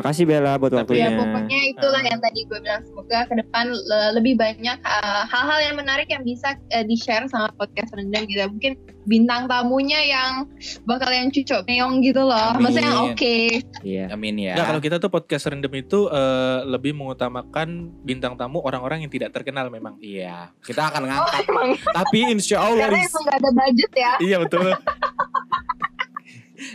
Makasih 0.00 0.24
Bella 0.24 0.56
buat 0.56 0.72
Tapi- 0.72 0.96
Ya 0.96 1.06
waktunya. 1.06 1.10
pokoknya 1.14 1.58
itulah 1.68 2.00
Ah. 2.00 2.08
yang 2.08 2.18
tadi 2.18 2.40
gue 2.42 2.58
bilang 2.58 2.82
semoga 2.82 3.18
ke 3.22 3.34
depan 3.36 3.64
le- 3.68 4.12
lebih 4.14 4.34
banyak 4.34 4.78
uh, 4.80 5.22
hal-hal 5.24 5.60
yang 5.62 5.76
menarik 5.76 6.08
yang 6.08 6.22
bisa 6.22 6.52
uh, 6.68 6.82
di-share 6.82 7.24
sama 7.26 7.52
podcast 7.52 7.92
rendang 7.92 8.24
gitu. 8.24 8.40
Mungkin 8.46 8.72
bintang 9.02 9.44
tamunya 9.44 10.00
yang 10.02 10.44
bakal 10.84 11.08
yang 11.08 11.28
cucok 11.28 11.64
meong 11.64 12.00
gitu 12.00 12.20
loh. 12.20 12.36
Amin. 12.52 12.62
Maksudnya 12.62 12.90
yang 12.90 13.04
oke. 13.06 13.36
Iya. 13.82 14.04
Amin 14.10 14.34
ya. 14.36 14.54
Nggak, 14.54 14.66
kalau 14.66 14.80
kita 14.80 14.96
tuh 14.98 15.10
podcast 15.10 15.44
random 15.46 15.72
itu 15.74 16.06
eh, 16.06 16.58
lebih 16.64 16.92
mengutamakan 16.94 17.68
bintang 18.00 18.34
tamu 18.34 18.60
orang-orang 18.60 19.02
yang 19.02 19.10
tidak 19.10 19.30
terkenal 19.30 19.68
memang. 19.68 19.96
Iya, 19.98 20.52
kita 20.60 20.86
akan 20.86 21.00
Oh 21.02 21.06
ngangkat. 21.06 21.42
emang 21.44 21.68
Tapi 21.76 22.18
insya 22.30 22.56
Allah, 22.58 22.86
karena 22.86 23.00
emang 23.02 23.22
gak 23.22 23.36
ada 23.36 23.50
budget 23.50 23.90
ya. 23.94 24.12
iya 24.20 24.36
betul. 24.38 24.68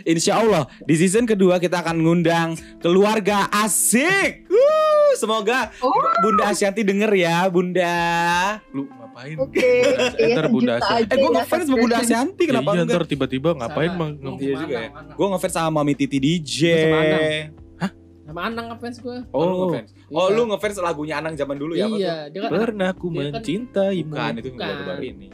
insya 0.02 0.36
Allah 0.36 0.64
di 0.80 0.94
season 0.94 1.24
kedua 1.24 1.56
kita 1.56 1.80
akan 1.80 1.96
ngundang 1.98 2.48
keluarga 2.78 3.46
asik. 3.54 4.46
Wuh, 4.46 5.12
semoga 5.14 5.70
Oh. 5.78 5.92
Bunda 6.18 6.48
Asyanti 6.48 6.82
denger 6.82 7.10
ya, 7.12 7.46
Bunda. 7.46 7.96
Lu 8.70 8.86
ngapain? 8.86 9.36
Oke. 9.38 9.70
Iya, 10.18 10.34
Ntar 10.34 10.46
Bunda 10.48 10.72
juta 10.72 10.84
Asyanti. 10.86 11.08
Eh, 11.08 11.16
gue 11.16 11.24
ya, 11.24 11.34
ngefans 11.36 11.64
sama 11.64 11.76
Bunda 11.76 11.96
Asyanti, 11.98 12.42
Ya 12.42 12.48
kenapa 12.48 12.70
iya, 12.72 12.82
ntar 12.84 13.02
tiba-tiba 13.04 13.50
ngapain? 13.52 13.90
Lu 14.16 14.30
Iya 14.36 14.54
juga 14.58 14.76
ya. 14.78 14.90
Gue 15.12 15.26
ngefans 15.28 15.52
sama 15.52 15.70
Mami 15.74 15.92
Titi 15.92 16.18
DJ. 16.18 16.56
Sama 16.84 16.98
Anang. 16.98 17.24
Sama 18.26 18.40
Anang 18.42 18.66
ngefans 18.68 18.96
gue. 18.98 19.18
Oh, 19.30 19.40
lu 19.40 19.46
Oh. 19.46 19.66
ngefans. 19.70 19.90
Oh, 20.08 20.26
lu 20.28 20.42
ngefans 20.46 20.76
lagunya 20.78 21.14
Anang 21.16 21.34
zaman 21.34 21.56
dulu 21.56 21.72
ya? 21.72 21.86
apa 21.86 21.94
Iya, 21.94 22.14
tuh? 22.18 22.26
dia 22.28 22.40
kan 22.42 22.50
Pernah 22.52 22.88
aku 22.90 23.06
Dia 23.06 23.14
kan- 23.14 23.24
mencintaimu. 23.32 24.10
Bukan, 24.10 24.32
itu 24.34 24.48
Bukan. 24.50 24.66
baru-baru 24.66 25.02
ini. 25.06 25.26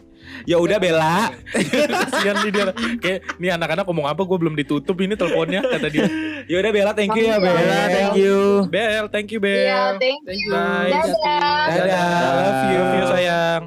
Ya 0.42 0.56
udah 0.58 0.78
Bella. 0.78 1.30
Kasian 2.10 2.36
nih 2.42 2.50
dia. 2.50 2.64
Kayak 2.98 3.18
nih 3.36 3.50
anak-anak 3.52 3.84
ngomong 3.86 4.06
apa 4.06 4.22
gue 4.22 4.38
belum 4.38 4.54
ditutup 4.54 4.96
ini 4.98 5.14
teleponnya 5.14 5.62
kata 5.62 5.88
dia. 5.88 6.06
Ya 6.46 6.56
udah 6.58 6.70
Bella, 6.70 6.92
thank 6.92 7.14
you 7.14 7.24
ya 7.24 7.36
Thank 7.36 7.42
you. 7.42 7.46
Bella. 7.46 7.62
Bella, 7.62 7.80
thank 7.86 8.14
you. 8.14 8.36
Bel, 8.66 9.04
thank 9.08 9.28
you 9.30 9.38
Iya, 9.38 9.46
Bel. 9.46 9.92
thank 9.98 10.18
Thank 10.22 10.40
you. 10.40 10.48
you. 10.48 10.52
Bye. 10.52 10.90
Dadah. 10.90 11.64
Dadah. 11.68 12.08
Love 12.34 12.62
you, 12.64 12.78
love 12.78 12.94
you 12.94 13.04
sayang. 13.06 13.62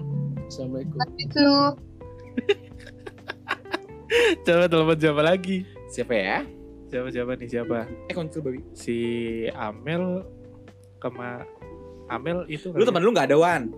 Assalamualaikum. 0.45 0.97
Itu. 1.15 1.49
Coba 4.45 4.65
telepon 4.69 4.97
siapa 4.97 5.21
lagi? 5.21 5.57
Siapa 5.89 6.13
ya? 6.13 6.39
Siapa 6.87 7.07
siapa 7.09 7.31
nih 7.35 7.49
siapa? 7.49 7.77
Eh, 8.07 8.13
konsul 8.13 8.45
babi. 8.45 8.59
Si 8.71 8.97
Amel 9.51 10.23
kema 11.01 11.43
Amel 12.07 12.45
itu 12.45 12.69
Lu 12.71 12.85
teman 12.85 13.01
lu 13.01 13.09
gak 13.11 13.27
ada 13.27 13.37
Wan? 13.37 13.73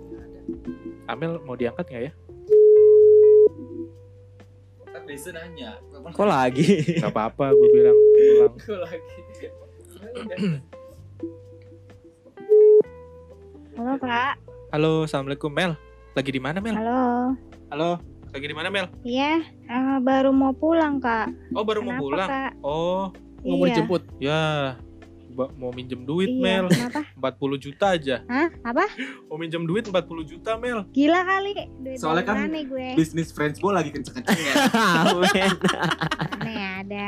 Amel 1.08 1.40
mau 1.42 1.56
diangkat 1.56 1.88
nggak 1.88 2.04
ya? 2.04 2.12
Desa 5.08 5.32
nanya. 5.32 5.80
Kok 6.12 6.28
lagi? 6.28 6.84
Gak 7.00 7.10
apa-apa 7.10 7.50
gue 7.50 7.70
bilang 7.72 7.96
pulang. 7.96 8.54
Gue 8.60 8.78
lagi. 8.78 9.16
Halo 13.74 13.94
Kak, 13.98 14.34
Halo, 14.70 14.92
assalamualaikum 15.06 15.48
Mel. 15.48 15.72
Lagi 16.12 16.32
di 16.34 16.42
mana 16.42 16.58
Mel? 16.60 16.76
halo. 16.76 17.38
Halo, 17.70 17.92
lagi 18.32 18.46
di 18.46 18.56
mana 18.58 18.68
Mel? 18.68 18.90
Iya, 19.02 19.40
eh, 19.46 19.98
baru 20.02 20.34
mau 20.34 20.52
pulang 20.52 20.98
Kak. 20.98 21.30
Oh 21.54 21.64
baru 21.64 21.80
mau 21.82 21.94
Kenapa 21.94 22.04
pulang. 22.04 22.30
Kak? 22.30 22.52
Oh 22.62 23.14
Nggak 23.38 23.48
mau 23.48 23.58
Iya. 23.58 23.68
dijemput. 23.70 24.02
ya, 24.20 24.42
mau 25.54 25.70
minjem 25.70 26.02
duit 26.02 26.26
Iya, 26.28 26.42
Mel. 26.42 26.66
kenapa? 26.68 27.02
40 27.38 27.58
juta 27.60 27.86
aja. 27.94 28.16
Hah? 28.26 28.50
Apa? 28.64 28.86
Mau 29.30 29.38
minjem 29.38 29.62
duit 29.62 29.86
40 29.86 29.94
juta 30.26 30.58
Mel. 30.58 30.90
Gila 30.90 31.22
kali. 31.22 31.52
Duit 31.78 32.02
Soalnya 32.02 32.26
kan 32.26 32.36
mana 32.42 32.60
gue? 32.60 32.88
Bisnis 32.94 33.30
friends 33.30 33.58
gue 33.58 33.70
lagi 33.70 33.90
kenceng-kencengnya. 33.92 34.54
Amin. 35.06 35.52
Aneh 36.34 36.58
ada. 36.82 37.08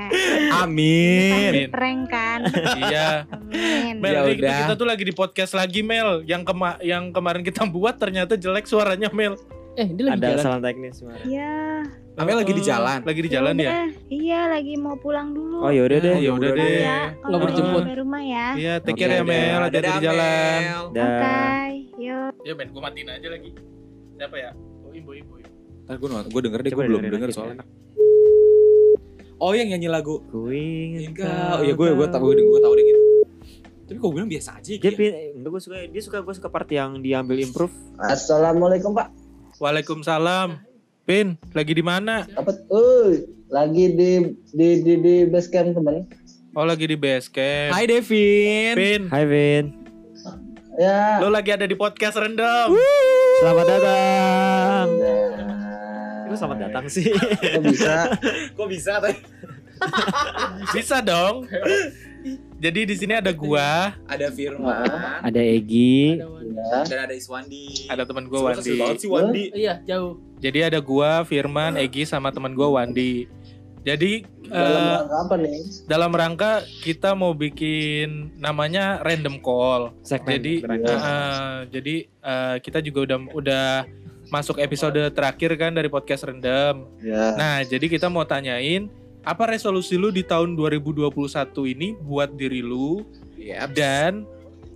Amin. 0.62 1.52
Pasti 1.52 1.66
prank 1.70 2.02
kan? 2.08 2.40
iya. 2.78 3.26
Amin. 3.28 3.98
Mel, 3.98 4.14
Ya 4.14 4.22
kita, 4.30 4.54
kita 4.62 4.74
tuh 4.76 4.86
lagi 4.86 5.04
di 5.04 5.12
podcast 5.12 5.52
lagi 5.54 5.82
Mel. 5.82 6.22
Yang 6.24 6.46
kema 6.46 6.78
yang 6.80 7.10
kemarin 7.10 7.42
kita 7.42 7.66
buat 7.66 7.98
ternyata 7.98 8.36
jelek 8.36 8.66
suaranya 8.66 9.10
Mel. 9.10 9.34
Eh, 9.80 9.88
dia 9.90 10.04
lagi 10.06 10.20
Ada 10.20 10.28
jalan. 10.30 10.44
salah 10.44 10.60
teknis 10.60 10.96
kemarin. 11.00 11.24
Iya. 11.24 11.56
Amel 12.20 12.36
lagi 12.36 12.52
di 12.52 12.64
jalan. 12.66 13.00
Lagi 13.00 13.22
di 13.24 13.30
jalan 13.32 13.56
ya? 13.56 13.72
Iya, 14.12 14.40
lagi 14.52 14.74
mau 14.76 15.00
pulang 15.00 15.32
dulu. 15.32 15.64
Oh 15.64 15.72
yaudah 15.72 15.98
deh. 15.98 16.16
ya 16.20 16.32
udah 16.36 16.52
deh. 16.52 16.68
Ya, 16.78 17.00
Nggak 17.16 17.24
kalau 17.24 17.38
mau 17.40 17.48
dijemput. 17.48 17.82
sampai 17.82 17.96
rumah 17.96 18.22
ya. 18.22 18.48
Iya, 18.54 18.74
take 18.84 18.98
care 18.98 19.14
ya. 19.14 19.24
Mel. 19.24 19.60
Hati-hati 19.64 19.90
di 19.90 20.04
jalan. 20.04 20.60
Oke, 20.84 20.96
Dah. 21.00 21.70
yuk. 21.96 22.32
Ya 22.44 22.54
men, 22.54 22.68
gue 22.68 22.82
matiin 22.82 23.08
aja 23.08 23.28
lagi. 23.32 23.50
Siapa 24.14 24.36
ya? 24.36 24.52
Oh, 24.84 24.92
ibu 24.92 25.12
ibu. 25.16 25.34
Ntar 25.88 25.96
gue 25.96 26.08
gue 26.28 26.42
denger 26.44 26.60
deh, 26.60 26.72
gue 26.72 26.84
belum 26.86 27.02
denger 27.08 27.30
soalnya. 27.32 27.64
Oh 29.40 29.56
yang 29.56 29.72
nyanyi 29.72 29.88
lagu 29.88 30.20
Ku 30.28 30.52
ingin 30.52 31.16
Enggak, 31.16 31.32
oh 31.56 31.64
ya 31.64 31.72
gue 31.72 31.88
gue 31.90 32.08
tahu 32.12 32.28
gue 32.30 32.60
tahu 32.60 32.74
deh 32.76 32.84
gitu. 32.84 33.02
Tapi 33.88 33.98
kok 33.98 34.12
bilang 34.12 34.28
biasa 34.28 34.60
aja 34.60 34.68
Dia 34.70 34.84
gitu. 34.84 34.94
pin, 34.94 35.12
enggak 35.34 35.50
gue 35.50 35.62
suka 35.64 35.78
dia 35.88 36.02
suka 36.04 36.18
gue 36.20 36.34
suka 36.36 36.50
part 36.52 36.68
yang 36.68 37.00
diambil 37.00 37.40
improve. 37.40 37.72
Assalamualaikum 37.98 38.92
Pak. 38.92 39.08
Waalaikumsalam. 39.60 40.56
Pin, 41.04 41.36
lagi 41.52 41.76
di 41.76 41.84
mana? 41.84 42.24
Apa? 42.32 42.56
Uh, 42.72 43.28
lagi 43.52 43.92
di 43.92 44.12
di 44.56 44.70
di 44.80 44.94
di 44.96 45.16
base 45.28 45.52
camp 45.52 45.76
teman. 45.76 46.08
Oh, 46.56 46.64
lagi 46.64 46.88
di 46.88 46.96
base 46.96 47.28
camp. 47.28 47.76
Hai 47.76 47.84
Devin. 47.84 48.74
Pin, 48.80 49.02
Hai 49.12 49.28
Vin. 49.28 49.66
Ya. 50.80 51.20
lo 51.20 51.28
lagi 51.28 51.52
ada 51.52 51.68
di 51.68 51.76
podcast 51.76 52.16
rendam. 52.16 52.72
Selamat 53.44 53.66
datang. 53.68 54.88
Nah, 54.96 56.24
Kok 56.32 56.38
selamat 56.40 56.60
datang 56.64 56.86
sih? 56.88 57.12
kok 57.12 57.64
bisa? 57.68 58.16
Kok 58.56 58.68
bisa 58.72 58.94
tadi? 59.04 59.20
Bisa 60.76 61.00
dong. 61.00 61.48
Jadi 62.64 62.84
di 62.84 62.96
sini 63.00 63.16
ada 63.16 63.32
gua, 63.32 63.96
Ada 64.12 64.28
Firman 64.28 65.24
Ada 65.24 65.40
Egi. 65.40 66.20
Dan 66.86 67.00
ada 67.02 67.14
Iswandi. 67.14 67.88
ada 67.88 68.04
teman 68.04 68.26
kecil 68.26 68.44
Wandi. 68.44 68.72
banget 68.76 68.98
sih 68.98 69.10
Wandi. 69.10 69.44
Iya, 69.52 69.74
jauh. 69.84 70.20
Jadi 70.38 70.60
ada 70.62 70.80
gua, 70.80 71.24
Firman, 71.24 71.76
Egi 71.76 72.04
sama 72.04 72.30
teman 72.30 72.52
gua 72.52 72.68
Wandi. 72.72 73.28
Jadi 73.80 74.28
Dalam 74.44 74.76
eh, 74.76 74.92
rangka 74.92 75.18
apa 75.18 75.36
nih? 75.38 75.60
dalam 75.86 76.12
rangka 76.12 76.52
kita 76.84 77.10
mau 77.14 77.32
bikin 77.32 78.36
namanya 78.36 79.00
random 79.00 79.40
call. 79.40 79.96
Segmen. 80.02 80.36
Jadi 80.36 80.54
eh, 80.68 81.58
jadi 81.72 81.96
eh, 82.06 82.56
kita 82.60 82.80
juga 82.80 83.00
udah 83.06 83.20
udah 83.32 83.68
masuk 84.30 84.60
episode 84.60 85.00
terakhir 85.10 85.56
kan 85.56 85.72
dari 85.72 85.88
podcast 85.88 86.22
rendam. 86.24 86.86
Ya. 87.00 87.34
Nah, 87.34 87.56
jadi 87.64 87.88
kita 87.88 88.08
mau 88.08 88.22
tanyain 88.22 88.92
apa 89.20 89.48
resolusi 89.48 89.96
lu 89.96 90.10
di 90.10 90.22
tahun 90.22 90.54
2021 90.54 91.10
ini 91.68 91.96
buat 91.98 92.32
diri 92.32 92.60
lu 92.60 93.04
Iya. 93.36 93.68
dan 93.68 94.28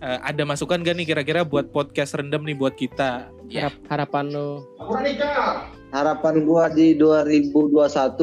eh, 0.04 0.20
ada 0.22 0.44
masukan 0.44 0.78
gak 0.78 0.94
nih 0.94 1.08
kira-kira 1.08 1.42
buat 1.42 1.72
podcast 1.72 2.14
rendam 2.14 2.44
nih 2.44 2.54
buat 2.54 2.76
kita? 2.76 3.32
Ya. 3.48 3.72
Harap, 3.72 3.76
harapan 4.12 4.26
lo. 4.30 4.50
Harapan 5.94 6.42
gua 6.42 6.68
di 6.68 6.98
2021 6.98 7.78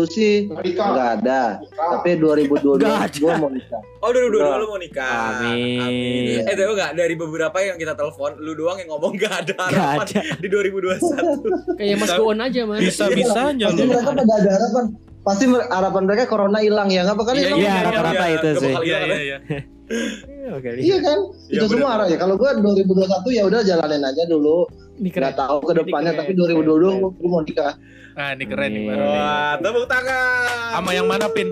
sih 0.05 0.51
nggak 0.51 1.09
ada. 1.17 1.63
Tapi 1.71 2.19
2022 2.19 2.83
gua 3.23 3.33
mau 3.39 3.47
nikah. 3.49 3.79
Oh, 4.03 4.11
dulu 4.11 4.27
dulu 4.29 4.49
lu 4.59 4.67
mau 4.67 4.77
nikah. 4.77 5.47
Amin. 5.47 6.43
Eh, 6.43 6.51
tapi 6.51 6.67
enggak 6.67 6.99
dari 6.99 7.15
beberapa 7.15 7.55
yang 7.61 7.79
kita 7.79 7.95
telepon, 7.95 8.35
lu 8.39 8.53
doang 8.53 8.75
yang 8.77 8.91
ngomong 8.91 9.15
gak 9.15 9.47
ada 9.47 9.55
Gak 9.55 9.71
harapan 9.71 10.07
ada. 10.11 10.21
di 10.37 10.49
2021. 10.51 11.79
Kayak 11.79 11.97
Mas 11.97 12.13
Goon 12.13 12.39
aja, 12.41 12.61
Mas. 12.67 12.81
Bisa-bisanya 12.83 13.67
Pasti 13.71 13.79
lu. 13.79 13.87
mereka 13.89 14.11
pada 14.11 14.23
ada 14.35 14.51
harapan. 14.51 14.85
Pasti 15.21 15.45
harapan 15.47 16.03
mereka 16.03 16.23
corona 16.27 16.59
hilang 16.59 16.89
ya 16.89 17.05
nggak 17.05 17.13
apa 17.13 17.23
kan 17.23 17.35
Iya, 17.37 17.43
hilang? 17.45 17.59
Iya, 17.61 17.73
rata-rata 17.87 18.25
itu 18.27 18.49
Gak 18.49 18.57
sih. 18.59 18.67
bakal 18.67 18.83
Iya 18.83 18.99
iya 18.99 19.19
iya. 19.21 19.39
Oke. 20.50 20.70
Iya 20.78 20.97
kan? 21.02 21.18
Iya, 21.50 21.59
itu 21.62 21.66
semua 21.66 21.99
benar. 21.99 22.06
arahnya. 22.06 22.18
Kalau 22.23 22.35
gua 22.38 22.50
2021 22.54 23.37
ya 23.38 23.42
udah 23.47 23.61
jalanin 23.66 24.02
aja 24.06 24.23
dulu. 24.30 24.66
Nggak 25.00 25.35
tahu 25.35 25.56
ke 25.66 25.73
depannya 25.82 26.12
tapi 26.14 26.32
keren. 26.35 26.62
2022 26.62 27.00
gua, 27.02 27.11
gua 27.11 27.28
mau 27.30 27.42
nikah. 27.42 27.75
Nah, 28.14 28.28
ini 28.35 28.44
keren 28.47 28.70
nih. 28.70 28.85
Baru 28.87 29.02
nih. 29.02 29.18
Wah, 29.18 29.52
tepuk 29.59 29.87
tangan. 29.90 30.70
Sama 30.78 30.90
yang 30.94 31.06
mana, 31.11 31.26
Pin? 31.30 31.49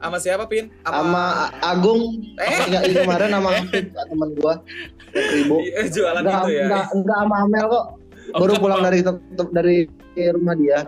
Sama 0.00 0.16
siapa, 0.16 0.44
Pin? 0.48 0.72
Sama 0.84 1.52
Agung 1.60 2.00
Eh. 2.40 2.58
Enggak 2.64 2.82
ini 2.88 2.94
kemarin 3.04 3.28
sama 3.32 3.50
teman 4.12 4.30
gua. 4.36 4.54
Ribu. 5.10 5.56
Iya, 5.64 5.80
jualan 5.88 6.22
Enggak 6.24 6.42
itu 6.44 6.50
ya. 6.52 6.62
enggak 6.68 6.86
enggak 6.92 7.18
sama 7.24 7.36
Amel 7.44 7.64
kok. 7.68 7.84
Oh, 8.30 8.38
Baru 8.46 8.52
pulang 8.62 8.80
dari 8.84 9.00
dari 9.50 9.76
rumah 10.30 10.54
dia. 10.54 10.80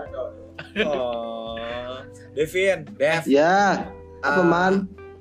Oh. 0.85 1.57
Devin, 2.33 2.89
Dev. 2.97 3.23
Ya, 3.29 3.85
apa 4.25 4.41
ah, 4.41 4.47
man? 4.47 4.75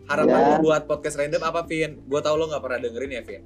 Harapan 0.05 0.39
Ya. 0.39 0.57
buat 0.59 0.83
podcast 0.85 1.15
random 1.15 1.41
apa, 1.41 1.61
Vin? 1.63 2.01
Gua 2.05 2.19
tau 2.19 2.35
lo 2.35 2.45
gak 2.45 2.59
pernah 2.59 2.79
dengerin 2.79 3.11
ya, 3.11 3.21
Vin. 3.21 3.41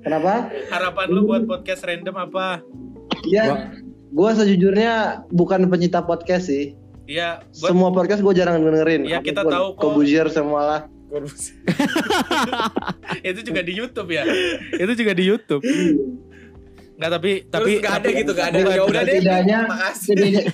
Kenapa? 0.00 0.46
Harapan 0.68 1.06
lu 1.08 1.26
buat 1.26 1.42
podcast 1.44 1.82
random 1.82 2.14
apa? 2.14 2.62
Ya, 3.24 3.74
gua 4.08 4.30
sejujurnya 4.32 4.94
bukan 5.28 5.66
pencinta 5.66 6.00
podcast 6.00 6.46
sih. 6.46 6.78
Iya, 7.06 7.42
buat 7.56 7.70
Semua 7.70 7.90
podcast 7.90 8.20
gua 8.20 8.30
jarang 8.32 8.60
dengerin. 8.60 9.04
Iya, 9.04 9.18
kita 9.20 9.42
Apa 9.42 9.46
pun. 9.46 9.52
tahu 9.52 9.66
kok. 9.72 9.82
Kobuzier 9.82 10.26
semua 10.28 10.60
lah. 10.62 10.80
itu 13.22 13.40
juga 13.42 13.62
di 13.62 13.72
YouTube 13.72 14.10
ya. 14.10 14.26
itu 14.74 14.92
juga 14.92 15.12
di 15.14 15.24
YouTube. 15.24 15.62
Enggak 16.96 17.10
tapi 17.12 17.30
tapi 17.46 17.70
Terus 17.72 17.82
gak 17.82 17.94
ada 17.94 18.02
tapi- 18.02 18.18
gitu, 18.18 18.32
gak 18.32 18.46
ada. 18.48 18.58
Ya 18.58 18.82
udah 18.82 19.02
deh. 19.02 19.14
setidaknya 19.14 19.58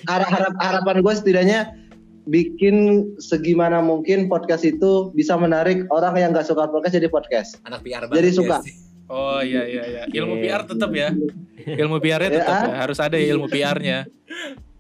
harap, 0.04 0.28
harap 0.28 0.54
harapan 0.58 0.96
gue 1.00 1.14
setidaknya 1.14 1.60
bikin 2.24 2.76
segimana 3.18 3.82
mungkin 3.82 4.26
podcast 4.26 4.62
itu 4.62 5.10
bisa 5.12 5.34
menarik 5.34 5.84
orang 5.90 6.14
yang 6.14 6.30
gak 6.30 6.46
suka 6.46 6.66
podcast 6.66 6.94
jadi 6.94 7.08
podcast. 7.08 7.58
Anak 7.64 7.82
PR 7.82 8.06
Jadi 8.06 8.12
banget 8.30 8.34
suka. 8.34 8.56
ya 8.58 8.66
sih. 8.66 8.74
Oh 9.06 9.40
iya 9.40 9.62
iya 9.66 9.82
iya. 9.84 10.02
Ilmu. 10.08 10.40
PR 10.40 10.62
tetap 10.64 10.90
ya. 10.90 11.10
Ilmu 11.62 11.96
PR-nya 11.98 12.30
Ya. 12.30 12.36
tetap 12.40 12.56
ya. 12.64 12.74
Harus 12.78 12.98
ada 12.98 13.16
ya 13.16 13.26
ilmu 13.30 13.46
PR-nya. 13.46 13.98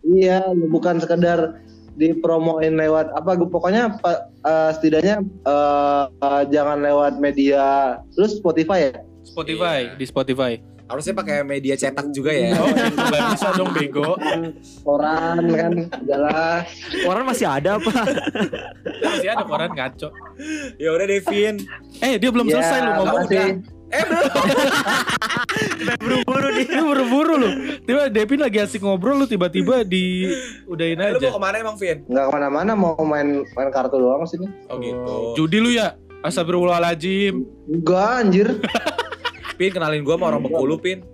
Iya, 0.02 0.40
bukan 0.68 0.98
sekedar 0.98 1.60
dipromoin 1.92 2.72
lewat 2.72 3.12
apa 3.12 3.36
gue 3.36 3.44
pokoknya 3.46 4.00
eh, 4.42 4.70
setidaknya 4.72 5.20
eh, 5.44 6.04
eh, 6.08 6.42
jangan 6.48 6.80
lewat 6.80 7.20
media 7.20 7.98
terus 8.16 8.40
Spotify 8.40 8.88
ya 8.88 8.92
Spotify, 9.22 9.78
Iya. 9.86 10.00
di 10.00 10.06
Spotify. 10.08 10.52
Harusnya 10.92 11.14
pakai 11.14 11.40
media 11.40 11.72
cetak 11.72 12.12
juga 12.12 12.28
ya. 12.28 12.52
Oh, 12.54 12.68
nggak 12.68 13.22
bisa 13.32 13.48
dong 13.56 13.72
bego. 13.72 14.12
Koran 14.82 15.40
kan 15.48 15.72
jelas. 16.04 16.68
Orang 17.02 17.24
masih 17.24 17.48
ada 17.48 17.80
apa? 17.80 17.92
Masih 19.00 19.28
ada 19.30 19.40
koran 19.42 19.72
ngaco. 19.72 20.12
ya 20.76 20.88
udah 20.90 21.06
Devin. 21.06 21.64
Eh, 21.98 22.20
dia 22.20 22.28
belum 22.28 22.44
selesai 22.46 22.78
lu 22.78 22.90
ngomong. 22.94 23.24
makasih. 23.24 23.48
Eh 23.88 24.04
belum. 24.04 24.24
Buru-buru 25.98 26.48
nih. 26.50 26.64
Dia 26.66 26.82
buru-buru 26.82 27.32
lu. 27.38 27.48
Tiba 27.82 28.02
Devin 28.08 28.40
lagi 28.40 28.58
asik 28.58 28.80
ngobrol 28.80 29.16
lu 29.16 29.26
tiba-tiba 29.26 29.82
di 29.82 30.28
udahin 30.66 30.96
Eh, 30.98 31.08
lu 31.08 31.18
aja. 31.18 31.28
mau 31.28 31.36
ke 31.36 31.42
mana 31.42 31.56
emang 31.58 31.76
Vin? 31.76 32.04
Nggak 32.04 32.24
ke 32.24 32.30
mana-mana 32.30 32.72
mau 32.72 32.96
main 33.00 33.28
main 33.48 33.68
kartu 33.70 33.96
doang 33.96 34.24
sini. 34.24 34.44
Oh 34.68 34.76
gitu. 34.76 35.16
Judi 35.38 35.56
lu 35.56 35.72
ya? 35.72 35.96
Astagfirullahaladzim. 36.22 37.40
Enggak 37.66 38.08
anjir. 38.20 38.48
Pin 39.56 39.70
kenalin 39.72 40.02
gue 40.02 40.14
sama 40.14 40.24
orang 40.32 40.42
Bengkulu 40.42 40.76
Pin. 40.80 41.04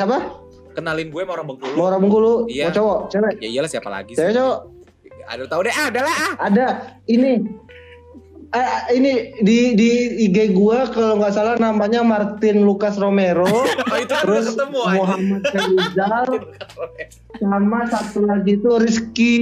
Apa? 0.00 0.18
Kenalin 0.74 1.08
gue 1.12 1.22
sama 1.22 1.32
orang 1.36 1.46
Bengkulu. 1.54 1.72
Mau 1.76 1.84
orang 1.88 2.00
Bengkulu? 2.02 2.32
Iya. 2.48 2.70
Mau 2.70 2.76
cowok? 2.76 2.98
Cewek? 3.12 3.34
Ya 3.42 3.48
iyalah 3.48 3.70
siapa 3.70 3.88
lagi 3.88 4.12
sih? 4.14 4.20
Cewek 4.20 4.34
cowok? 4.36 4.58
Aduh 5.28 5.46
tahu 5.46 5.60
deh, 5.68 5.74
ada 5.76 6.00
lah 6.00 6.16
ah. 6.16 6.32
Ada. 6.48 6.66
Ini. 7.04 7.32
Eh, 8.48 8.96
ini 8.96 9.12
di 9.44 9.76
di 9.76 9.90
IG 10.24 10.56
gua 10.56 10.88
kalau 10.88 11.20
nggak 11.20 11.36
salah 11.36 11.60
namanya 11.60 12.00
Martin 12.00 12.64
Lucas 12.64 12.96
Romero. 12.96 13.44
Oh 13.92 13.98
itu 14.00 14.14
terus 14.24 14.56
ketemu. 14.56 14.80
Muhammad 14.84 15.42
Rizal 15.52 16.28
sama 17.40 17.80
satu 17.92 18.24
lagi 18.24 18.56
itu 18.56 18.70
Rizky 18.80 19.32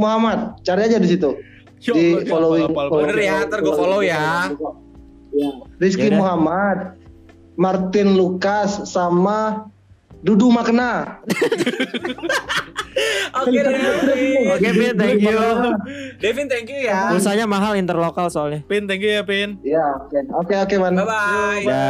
Muhammad. 0.00 0.56
Cari 0.64 0.88
aja 0.88 0.96
di 0.96 1.08
situ. 1.08 1.36
Yo, 1.84 1.96
di 1.96 2.28
Allah, 2.28 2.68
following. 2.68 2.72
Bener 3.08 3.18
ya, 3.20 3.36
ntar 3.44 3.60
gua 3.60 3.76
follow 3.76 4.00
ya. 4.04 4.52
Rizky 5.80 6.08
Yaudah. 6.08 6.20
Muhammad, 6.20 6.78
Martin 7.60 8.16
Lucas 8.16 8.88
sama 8.88 9.68
Dudu 10.24 10.48
Makna. 10.48 11.20
Oke 13.30 13.58
Devin. 13.60 13.92
Oke, 14.52 14.68
Pin, 14.72 14.94
thank 14.96 15.20
you. 15.20 15.38
Devin 16.20 16.46
thank 16.48 16.68
you 16.72 16.80
ya. 16.88 17.12
Pulsanya 17.12 17.44
mahal 17.44 17.76
interlokal 17.76 18.32
soalnya. 18.32 18.64
Pin, 18.64 18.88
thank 18.88 19.04
you 19.04 19.12
ya 19.12 19.22
Pin. 19.24 19.60
Ya, 19.60 19.86
oke, 20.00 20.16
oke, 20.40 20.54
oke, 20.56 20.74
man. 20.80 20.96
Bye 20.96 21.06
bye. 21.08 21.62
Ya. 21.68 21.84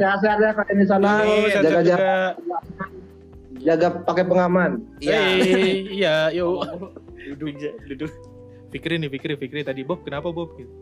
Sehat-sehat 0.00 0.38
ya 0.40 0.50
kalian 0.56 0.76
di 0.80 0.86
sana. 0.88 1.08
Yo, 1.24 1.34
sehat-sehat 1.48 1.64
Jaga 1.64 1.80
jaga, 1.84 1.84
juga. 1.84 2.16
jaga 3.60 3.88
pakai 4.08 4.24
pengaman. 4.24 4.70
Iya. 5.00 5.20
Iya, 5.92 6.16
yuk. 6.32 6.64
Duduk, 7.38 7.54
duduk. 7.86 8.12
Fikri 8.72 8.96
nih, 8.98 9.12
Fikri, 9.12 9.36
Fikri 9.38 9.60
tadi 9.62 9.84
Bob, 9.84 10.02
kenapa 10.02 10.32
Bob? 10.32 10.56
Gitu. 10.56 10.72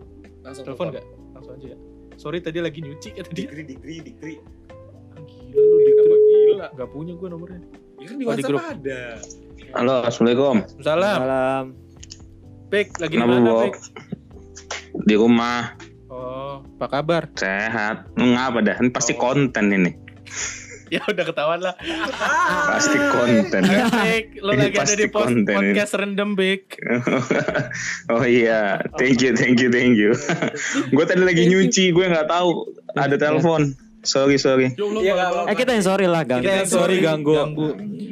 Langsung 0.40 0.64
Telepon 0.64 0.94
nggak? 0.94 1.06
Langsung 1.36 1.52
aja 1.58 1.66
ya. 1.74 1.78
Sorry 2.20 2.38
tadi 2.38 2.60
lagi 2.60 2.84
nyuci 2.84 3.16
kata 3.16 3.32
dia. 3.32 3.48
Digri, 3.48 3.64
digri, 3.64 3.94
digri. 4.04 4.34
Ah, 5.10 5.24
Gila 5.24 5.56
lu 5.56 5.76
di 5.78 5.90
Kenapa 5.90 6.16
gila? 6.20 6.66
Gak 6.76 6.88
punya 6.92 7.12
gue 7.16 7.28
nomornya. 7.28 7.60
Ya 7.96 8.06
kan 8.06 8.16
di 8.16 8.24
Oh, 8.26 8.36
di 8.36 8.44
WhatsApp 8.44 8.50
grup. 8.50 8.60
ada. 8.62 9.00
Halo, 9.72 9.94
assalamualaikum. 10.04 10.56
Salam. 10.78 11.18
Salam. 11.18 11.64
Pik, 12.68 12.88
lagi 12.98 13.08
di 13.08 13.16
Kenapa, 13.16 13.32
mana? 13.34 13.52
Pik? 13.64 13.74
Di 15.00 15.14
rumah 15.16 15.60
Oh, 16.06 16.60
apa 16.76 16.86
kabar? 16.92 17.22
sehat. 17.32 18.04
Ngapa 18.14 18.60
dah? 18.60 18.76
Ini 18.76 18.90
pasti 18.90 19.16
Oh. 19.16 19.20
konten 19.22 19.64
ini. 19.70 19.90
Ya 20.94 21.06
udah 21.06 21.22
ketahuan 21.22 21.60
lah. 21.62 21.74
Pasti 22.74 22.98
konten. 22.98 23.62
Pik, 23.62 24.42
lo 24.42 24.58
lagi 24.58 24.74
ada 24.74 24.94
di 24.98 25.06
konten 25.06 25.46
ini. 25.46 25.54
podcast 25.54 25.94
random, 25.94 26.34
Pik. 26.34 26.82
oh 28.14 28.26
iya, 28.26 28.82
thank 28.98 29.22
you, 29.22 29.30
thank 29.30 29.62
you, 29.62 29.70
thank 29.70 29.94
you. 29.94 30.18
gue 30.90 31.04
tadi 31.06 31.22
lagi 31.22 31.46
nyuci, 31.46 31.94
gue 31.94 32.04
nggak 32.10 32.26
tahu 32.26 32.74
ada 32.98 33.14
telepon. 33.14 33.70
Sorry, 34.00 34.36
sorry. 34.36 34.72
Iya. 34.72 35.44
Eh 35.44 35.54
kita 35.54 35.76
yang 35.76 35.84
sorry 35.84 36.08
lah 36.08 36.24
gang. 36.24 36.40
Kita 36.40 36.64
yang 36.64 36.70
sorry 36.70 36.98
ganggu. 36.98 37.36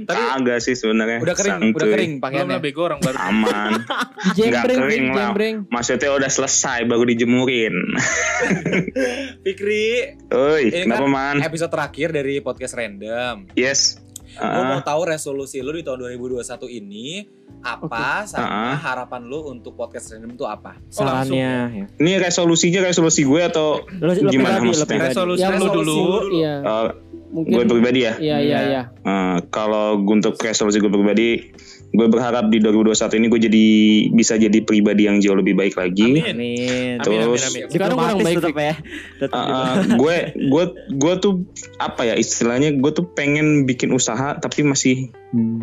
Tapi 0.05 0.25
Agak 0.41 0.65
sih 0.65 0.73
sebenarnya. 0.73 1.21
udah 1.21 1.37
kering, 1.37 1.53
udah 1.69 1.69
Santuy. 1.77 1.93
kering 1.93 2.13
Belum 2.15 2.25
lah 2.25 2.25
pakaiannya. 2.25 2.59
bego 2.61 2.81
orang 2.83 3.01
baru. 3.01 3.17
Aman. 3.21 3.73
Nggak 4.37 4.63
kering 4.65 5.05
lah. 5.13 5.31
Maksudnya 5.69 6.09
udah 6.11 6.31
selesai 6.31 6.89
baru 6.89 7.05
dijemurin. 7.05 7.77
Fikri, 9.45 9.87
Oi, 10.29 10.63
Ini 10.69 10.85
kenapa 10.85 11.05
kan 11.05 11.13
man? 11.13 11.37
episode 11.45 11.69
terakhir 11.69 12.09
dari 12.13 12.41
podcast 12.41 12.73
random. 12.73 13.53
Yes. 13.53 14.01
Gue 14.39 14.47
Ah, 14.57 14.71
mau 14.71 14.81
tahu 14.81 15.03
resolusi 15.05 15.59
lu 15.59 15.71
di 15.71 15.83
tahun 15.83 15.99
2021 16.01 16.39
ini 16.71 17.27
apa 17.59 18.23
sama 18.23 18.47
Ah. 18.47 18.77
harapan 18.79 19.27
lu 19.27 19.43
untuk 19.45 19.75
podcast 19.75 20.15
random 20.15 20.31
itu 20.33 20.47
apa? 20.47 20.79
Sarannya 20.89 21.51
ya. 21.69 21.85
ini 21.91 22.13
resolusinya 22.17 22.81
resolusi 22.81 23.23
gue 23.23 23.43
atau 23.43 23.83
lo 23.93 24.15
Gimana 24.25 24.63
pribadi, 24.63 24.67
maksudnya? 24.71 25.11
Resolusi 25.11 25.43
Yang 25.43 25.51
lu 25.51 25.59
resolusi 25.61 25.75
dulu. 25.75 25.91
lu 25.91 26.07
dulu. 26.23 26.37
Iya, 26.39 26.55
uh, 26.61 26.87
mungkin. 27.29 27.53
gue 27.53 27.65
pribadi 27.69 28.01
ya? 28.01 28.15
Iya, 28.17 28.37
iya, 28.39 28.59
iya. 28.65 28.83
Uh, 29.03 29.37
kalau 29.49 29.87
untuk 29.99 30.39
resolusi 30.39 30.79
gue 30.79 30.87
pribadi, 30.89 31.51
gue 31.89 32.07
berharap 32.13 32.53
di 32.53 32.61
2021 32.61 33.17
ini 33.17 33.27
gue 33.33 33.41
jadi 33.49 33.67
bisa 34.13 34.35
jadi 34.37 34.59
pribadi 34.61 35.09
yang 35.09 35.25
jauh 35.25 35.37
lebih 35.41 35.57
baik 35.57 35.75
lagi. 35.81 36.21
Amin. 36.21 36.37
Amin. 36.37 36.37
Amin, 36.37 36.99
amin, 37.01 37.01
Terus 37.01 37.41
amin. 37.49 37.63
Sekarang 37.73 37.97
Diplomatis 37.97 38.27
baik, 38.29 38.37
tetap 38.37 38.57
ya. 38.61 38.75
Tetap 39.17 39.41
uh, 39.41 39.49
uh, 39.49 39.75
gue 39.97 40.17
gue 40.37 40.65
gue 40.93 41.15
tuh 41.17 41.35
apa 41.81 42.03
ya 42.13 42.15
istilahnya 42.21 42.77
gue 42.77 42.93
tuh 42.93 43.09
pengen 43.17 43.65
bikin 43.65 43.89
usaha 43.97 44.37
tapi 44.37 44.69
masih 44.69 45.17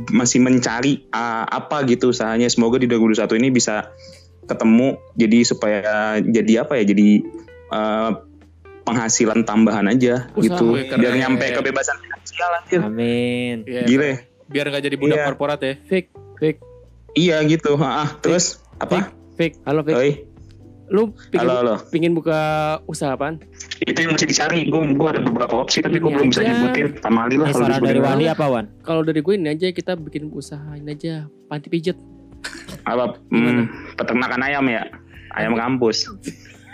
masih 0.09 0.41
mencari 0.41 1.05
uh, 1.13 1.45
apa 1.45 1.85
gitu 1.85 2.09
usahanya. 2.09 2.49
Semoga 2.49 2.81
di 2.81 2.89
2021 2.89 3.41
ini 3.45 3.49
bisa 3.53 3.93
ketemu 4.45 4.97
jadi 5.17 5.39
supaya 5.45 6.17
jadi 6.21 6.65
apa 6.65 6.77
ya 6.81 6.83
jadi 6.89 7.07
uh, 7.69 8.11
penghasilan 8.85 9.41
tambahan 9.49 9.89
aja 9.89 10.29
Usaha. 10.37 10.45
gitu 10.45 10.77
biar 11.01 11.13
nyampe 11.17 11.49
kebebasan 11.53 11.97
finansial 12.01 12.49
anjir. 12.61 12.81
Amin. 12.85 13.55
Iya, 13.65 13.83
Gile. 13.89 14.34
Biar 14.55 14.71
gak 14.71 14.87
jadi 14.87 14.95
budak 14.95 15.19
Iya. 15.19 15.27
korporat 15.27 15.59
ya. 15.59 15.75
Fake, 15.83 16.15
fake, 16.39 16.59
Iya 17.11 17.43
gitu. 17.43 17.75
Ha, 17.75 18.07
terus 18.23 18.63
apa? 18.79 19.11
fake. 19.35 19.59
Halo, 19.67 19.83
fake. 19.83 19.99
Oi, 19.99 20.11
Lu 20.85 21.11
pingin, 21.27 21.43
halo 21.43 21.53
halo. 21.59 21.75
pingin 21.91 22.13
buka 22.13 22.39
usaha 22.87 23.11
apaan? 23.11 23.41
Itu 23.81 23.99
yang 23.99 24.15
masih 24.15 24.31
dicari. 24.31 24.63
Gue 24.63 24.79
gue 24.85 25.09
ada 25.09 25.19
beberapa 25.19 25.59
opsi 25.59 25.83
tapi 25.83 25.99
gue 25.99 26.07
Ini 26.07 26.15
belum 26.15 26.27
bisa 26.31 26.39
nyebutin. 26.39 26.87
Tamali 27.03 27.35
lah 27.35 27.49
Ini 27.49 27.55
kalau 27.57 27.67
dari. 27.81 27.99
Wandi 27.99 28.25
apa 28.29 28.45
Wan? 28.47 28.65
Kalau 28.79 29.01
dari 29.03 29.19
gue 29.19 29.33
ini 29.33 29.49
aja 29.49 29.67
kita 29.67 29.97
bikin 29.97 30.31
usahain 30.31 30.85
aja 30.85 31.27
panti 31.51 31.67
pijet. 31.67 31.99
Apa? 32.85 33.17
Hmm, 33.27 33.67
peternakan 33.97 34.39
ayam 34.39 34.63
ya. 34.69 34.87
Ayam 35.35 35.57
kampus. 35.57 36.07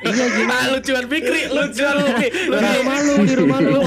Iya 0.03 0.25
Ah, 0.49 0.65
lucuan 0.69 1.05
Fikri, 1.07 1.41
lucuan 1.47 1.95
Fikri. 2.03 2.29
Lu 2.45 2.57
di 2.57 2.69
rumah 2.75 2.97
lu, 2.99 3.13
di 3.21 3.35
rumah 3.37 3.59
lu. 3.59 3.79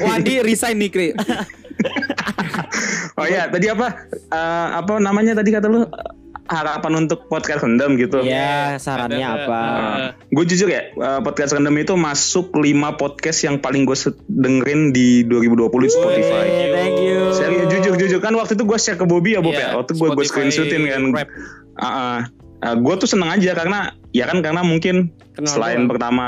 Wandi 0.00 0.38
resign 0.40 0.80
nih, 0.80 0.90
Kri. 0.90 1.08
Oh 3.14 3.24
iya, 3.24 3.44
tadi 3.46 3.68
apa? 3.68 4.08
Eh, 4.10 4.68
apa 4.74 4.96
namanya 4.98 5.32
tadi 5.34 5.50
kata 5.50 5.66
lu? 5.66 5.84
Harapan 6.42 7.06
untuk 7.06 7.30
podcast 7.30 7.62
rendam 7.62 7.94
gitu. 7.94 8.18
Iya, 8.20 8.76
sarannya 8.76 9.22
Ada, 9.22 9.36
apa? 9.38 9.60
eh, 9.62 10.08
Gue 10.28 10.44
jujur 10.44 10.66
ya, 10.66 10.90
eh, 10.90 11.20
podcast 11.20 11.54
rendam 11.54 11.72
itu 11.74 11.94
masuk 11.94 12.50
5 12.50 12.66
podcast 12.92 13.38
yang 13.42 13.56
paling 13.56 13.84
gue 13.84 13.94
dengerin 14.26 14.90
di 14.90 15.22
2020 15.22 15.54
di 15.80 15.90
Spotify. 15.90 16.44
Hey, 16.44 16.68
thank 16.68 16.98
you. 16.98 17.30
Serius 17.30 17.70
jujur 17.70 17.94
jujur 17.96 18.18
kan 18.18 18.34
waktu 18.34 18.52
itu 18.52 18.64
gue 18.64 18.74
share 18.76 18.96
ke 18.96 19.04
Bobby 19.04 19.32
ya 19.32 19.40
Bob 19.40 19.54
Iya, 19.54 19.60
ya. 19.62 19.68
Waktu 19.76 19.92
gue 19.94 20.08
gue 20.10 20.24
screenshotin 20.24 20.82
kan. 20.84 21.02
rap. 21.14 21.28
gue 22.62 22.94
tuh 22.96 23.08
seneng 23.08 23.26
aja 23.28 23.50
karena 23.52 23.78
ya 24.10 24.24
kan 24.24 24.38
karena 24.38 24.62
mungkin 24.62 25.10
Kenal 25.32 25.50
selain 25.50 25.78
doang. 25.80 25.90
pertama 25.90 26.26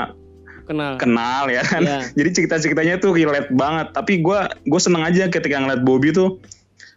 Kenal. 0.65 0.97
kenal 0.97 1.43
ya 1.47 1.61
kan. 1.61 1.83
Iya. 1.83 1.99
Jadi 2.17 2.29
cerita-ceritanya 2.33 2.97
tuh 2.97 3.13
relate 3.13 3.51
banget. 3.51 3.91
Tapi 3.91 4.19
gue 4.19 4.39
gue 4.63 4.81
seneng 4.81 5.03
aja 5.03 5.27
ketika 5.27 5.59
ngeliat 5.59 5.81
Bobby 5.81 6.09
tuh 6.09 6.39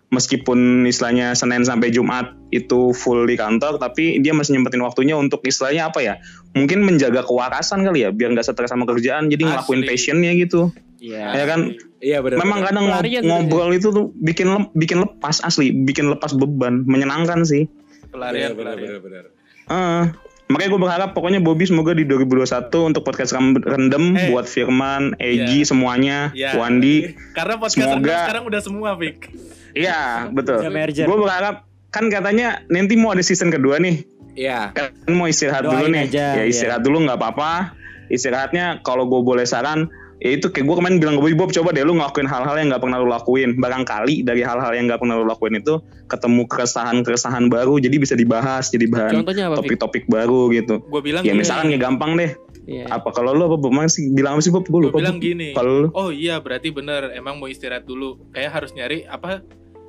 meskipun 0.08 0.58
istilahnya 0.84 1.32
Senin 1.32 1.62
sampai 1.62 1.88
Jumat 1.88 2.32
itu 2.48 2.92
full 2.92 3.24
di 3.24 3.34
kantor, 3.34 3.76
tapi 3.76 4.18
dia 4.18 4.32
masih 4.32 4.56
nyempetin 4.56 4.80
waktunya 4.80 5.14
untuk 5.14 5.42
istilahnya 5.42 5.88
apa 5.88 6.00
ya? 6.00 6.14
Mungkin 6.52 6.80
menjaga 6.80 7.20
kewarasan 7.22 7.82
kali 7.82 8.02
ya, 8.02 8.10
biar 8.10 8.32
nggak 8.32 8.42
stres 8.42 8.68
sama 8.68 8.84
kerjaan. 8.84 9.28
Jadi 9.28 9.44
ngelakuin 9.44 9.82
Asli. 9.82 9.88
passionnya 9.88 10.32
gitu. 10.34 10.72
Iya. 10.98 11.24
Ya 11.32 11.44
kan. 11.46 11.60
Iya 11.98 12.18
benar. 12.20 12.36
Memang 12.40 12.58
kadang 12.62 12.84
ngob- 12.84 13.02
Pelarian 13.02 13.22
ngobrol 13.24 13.70
itu 13.70 13.88
tuh 13.90 14.10
bikin 14.16 14.46
lem- 14.48 14.70
bikin 14.72 14.98
lepas 14.98 15.38
asli, 15.40 15.70
bikin 15.70 16.08
lepas 16.08 16.32
beban, 16.32 16.82
menyenangkan 16.82 17.42
sih. 17.42 17.66
Pelarian, 18.08 18.54
benar 18.54 18.74
pelarian. 18.74 18.98
benar 18.98 19.00
benar. 19.02 19.24
Heeh. 19.68 20.04
makanya 20.48 20.70
gue 20.70 20.80
berharap 20.80 21.10
pokoknya 21.12 21.44
Bobby 21.44 21.68
semoga 21.68 21.92
di 21.92 22.08
2021 22.08 22.80
untuk 22.80 23.04
podcast 23.04 23.36
rendem 23.36 24.16
Eh. 24.16 24.32
buat 24.32 24.48
Firman, 24.48 25.12
Egi 25.20 25.60
Iya. 25.60 25.68
semuanya, 25.68 26.18
Iya. 26.32 26.56
Wandi. 26.56 27.12
Karena 27.36 27.60
podcast 27.60 27.84
Semoga- 27.84 28.24
sekarang 28.24 28.44
udah 28.48 28.60
semua, 28.64 28.96
Fik. 28.96 29.28
Iya 29.76 30.30
betul. 30.32 30.64
Gue 30.94 31.18
berharap 31.18 31.68
kan 31.88 32.12
katanya 32.12 32.62
nanti 32.68 32.94
mau 32.94 33.12
ada 33.12 33.24
season 33.24 33.48
kedua 33.48 33.80
nih. 33.80 34.04
Iya. 34.38 34.70
Kan 34.72 35.12
mau 35.18 35.26
istirahat 35.26 35.66
dulu 35.66 35.88
Doain 35.88 35.92
nih. 35.92 36.04
aja, 36.08 36.26
ya 36.38 36.44
iya. 36.44 36.44
istirahat 36.46 36.82
dulu 36.86 37.02
nggak 37.04 37.18
apa-apa. 37.18 37.74
Istirahatnya 38.08 38.80
kalau 38.86 39.04
gue 39.10 39.20
boleh 39.20 39.44
saran 39.44 39.90
ya 40.18 40.34
itu 40.34 40.50
kayak 40.50 40.66
gue 40.66 40.76
kemarin 40.82 40.96
bilang 40.98 41.14
ke 41.18 41.22
Bobby 41.22 41.36
Bob 41.38 41.50
coba 41.54 41.70
deh 41.70 41.86
lu 41.86 41.94
ngelakuin 41.94 42.26
hal-hal 42.26 42.54
yang 42.58 42.68
nggak 42.74 42.82
pernah 42.82 42.98
lu 42.98 43.06
lakuin 43.06 43.50
barangkali 43.54 44.26
dari 44.26 44.42
hal-hal 44.42 44.72
yang 44.74 44.90
nggak 44.90 44.98
pernah 44.98 45.14
lu 45.14 45.26
lakuin 45.30 45.62
itu 45.62 45.78
ketemu 46.10 46.42
keresahan-keresahan 46.50 47.46
baru 47.46 47.78
jadi 47.78 47.96
bisa 48.02 48.18
dibahas 48.18 48.66
jadi 48.74 48.90
bahan 48.90 49.22
Contohnya 49.22 49.46
apa, 49.46 49.62
Fik? 49.62 49.78
topik-topik 49.78 50.04
baru 50.10 50.50
gitu 50.50 50.82
Gue 50.90 51.02
bilang 51.06 51.22
ya 51.22 51.38
misalkan 51.38 51.70
ya 51.70 51.78
gampang 51.78 52.18
deh 52.18 52.34
Iya. 52.68 52.84
Apa 52.92 53.08
kalau 53.16 53.32
lu 53.32 53.48
apa 53.48 53.56
Bob? 53.56 53.72
Masih 53.72 54.12
bilang 54.12 54.36
apa 54.36 54.44
sih 54.44 54.52
Bob? 54.52 54.68
Gue 54.68 54.92
lupa. 54.92 55.00
bilang 55.00 55.16
gini. 55.16 55.56
Kalau 55.56 55.72
lu 55.72 55.88
Oh 55.96 56.12
iya 56.12 56.36
berarti 56.36 56.68
bener 56.68 57.16
emang 57.16 57.40
mau 57.40 57.48
istirahat 57.48 57.88
dulu. 57.88 58.20
Kayak 58.36 58.60
harus 58.60 58.76
nyari 58.76 59.08
apa 59.08 59.40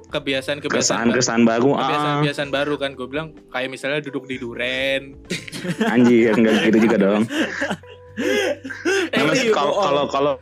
kebiasaan 0.10 0.64
kebiasaan 0.64 1.44
baru. 1.44 1.76
Ah, 1.76 1.84
kebiasaan-kebiasaan 1.86 2.50
baru 2.50 2.74
kan 2.80 2.96
gue 2.96 3.08
bilang 3.12 3.36
kayak 3.52 3.70
misalnya 3.70 4.00
duduk 4.00 4.26
di 4.26 4.40
duren 4.40 5.20
anjir 5.94 6.34
enggak 6.34 6.72
gitu 6.72 6.78
juga 6.88 6.98
dong. 6.98 7.24
Iya, 8.20 9.56
kalau 9.56 9.80
kalau 9.80 10.04
kalau 10.12 10.34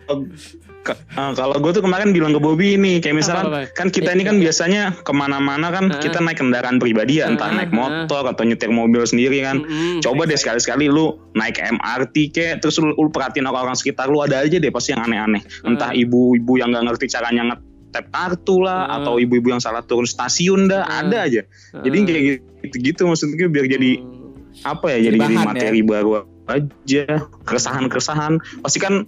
ke- 0.88 0.96
eh, 0.96 1.32
kalau 1.34 1.56
gue 1.56 1.70
tuh 1.70 1.82
kemarin 1.82 2.10
bilang 2.10 2.32
ke 2.32 2.40
Bobby 2.40 2.74
ini 2.74 2.98
kayak 2.98 3.16
misalkan 3.16 3.46
Apa, 3.46 3.60
apa? 3.62 3.74
kan 3.74 3.88
kita 3.90 4.10
ini 4.10 4.24
kan 4.24 4.38
biasanya 4.38 4.82
ke 4.98 5.12
mana-mana 5.12 5.68
kan 5.70 5.86
Ah. 5.90 6.00
kita 6.00 6.18
naik 6.18 6.38
kendaraan 6.38 6.78
pribadi 6.78 7.20
ya 7.20 7.28
entah 7.28 7.46
Ah, 7.46 7.58
naik 7.58 7.72
motor 7.72 8.24
atau 8.24 8.42
nyetir 8.42 8.70
mobil 8.70 9.04
sendiri 9.04 9.42
kan 9.42 9.60
Mm-mm. 9.60 10.00
coba 10.00 10.24
deh 10.24 10.34
sekali-sekali 10.34 10.88
lu 10.88 11.06
naik 11.34 11.60
MRT 11.60 12.16
kek 12.30 12.54
terus 12.60 12.78
lu, 12.78 12.92
lu 12.92 13.10
perhatiin 13.10 13.44
orang-orang 13.44 13.76
sekitar 13.76 14.08
lu 14.08 14.20
ada 14.20 14.40
aja 14.40 14.56
deh 14.56 14.70
pasti 14.70 14.92
yang 14.92 15.04
aneh-aneh 15.04 15.44
entah 15.62 15.90
Ah. 15.90 15.94
ibu-ibu 15.94 16.54
yang 16.56 16.70
nggak 16.70 16.86
ngerti 16.88 17.06
caranya 17.10 17.44
ngetap 17.50 18.06
kartu 18.08 18.56
lah 18.60 18.88
Ah. 18.88 18.98
atau 18.98 19.18
ibu-ibu 19.18 19.48
yang 19.50 19.60
salah 19.60 19.82
turun 19.82 20.06
stasiun 20.06 20.66
dah 20.66 20.82
Ah. 20.82 21.02
ada 21.02 21.18
aja 21.22 21.42
jadi 21.78 21.98
kayak 22.02 22.24
gitu-gitu 22.64 23.04
maksudnya 23.06 23.46
biar 23.46 23.68
jadi 23.68 23.92
Hmm. 23.98 24.24
apa 24.66 24.90
ya 24.90 24.98
jadi 25.04 25.14
jadi 25.14 25.20
bahan 25.20 25.36
ya. 25.36 25.46
materi 25.46 25.82
baru 25.82 26.12
aja 26.48 27.04
keresahan-keresahan 27.44 28.34
pasti 28.60 28.78
kan 28.78 29.04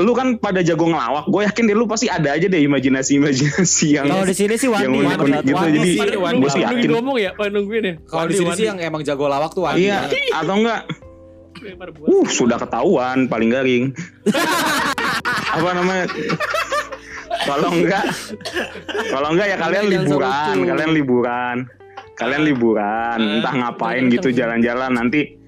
lu 0.00 0.16
kan 0.16 0.40
pada 0.40 0.64
jago 0.64 0.88
ngelawak 0.88 1.28
gue 1.28 1.42
yakin 1.44 1.68
deh 1.68 1.76
lu 1.76 1.84
pasti 1.84 2.08
ada 2.08 2.32
aja 2.32 2.48
deh 2.48 2.64
imajinasi-imajinasi 2.64 3.86
yang 3.92 4.08
Kalau 4.08 4.24
di 4.24 4.32
sini 4.32 4.54
sih 4.56 4.72
yang 4.72 4.88
Wandi. 4.88 5.04
unik-unik 5.04 5.40
gitu. 5.44 5.52
Wandi 5.52 5.78
jadi 5.92 6.16
Wandi, 6.16 6.40
gue 6.40 6.50
sih 6.50 6.62
yakin. 6.64 6.88
ngomong 6.96 7.16
ya, 7.20 7.30
nungguin 7.36 7.84
ya. 7.84 7.94
Kalau 8.08 8.24
di 8.24 8.34
sini 8.40 8.50
sih 8.56 8.66
yang 8.72 8.78
emang 8.80 9.04
jago 9.04 9.28
lawak 9.28 9.52
tuh 9.52 9.68
Wandi. 9.68 9.84
iya 9.84 10.08
atau 10.32 10.54
enggak? 10.56 10.88
Uh 12.08 12.24
sudah 12.24 12.56
ketahuan 12.56 13.28
paling 13.28 13.52
garing. 13.52 13.84
Apa 15.60 15.70
namanya? 15.76 16.08
Kalau 17.44 17.68
enggak 17.76 18.04
kalau 19.12 19.28
enggak 19.36 19.46
ya 19.52 19.56
kalian 19.60 19.84
liburan 19.92 20.56
kalian 20.72 20.90
liburan. 20.96 21.56
Kalian 22.12 22.42
liburan 22.48 23.18
entah 23.40 23.54
ngapain 23.56 24.08
gitu 24.08 24.32
jalan-jalan. 24.32 24.94
Nanti 24.94 25.20
eh, 25.20 25.41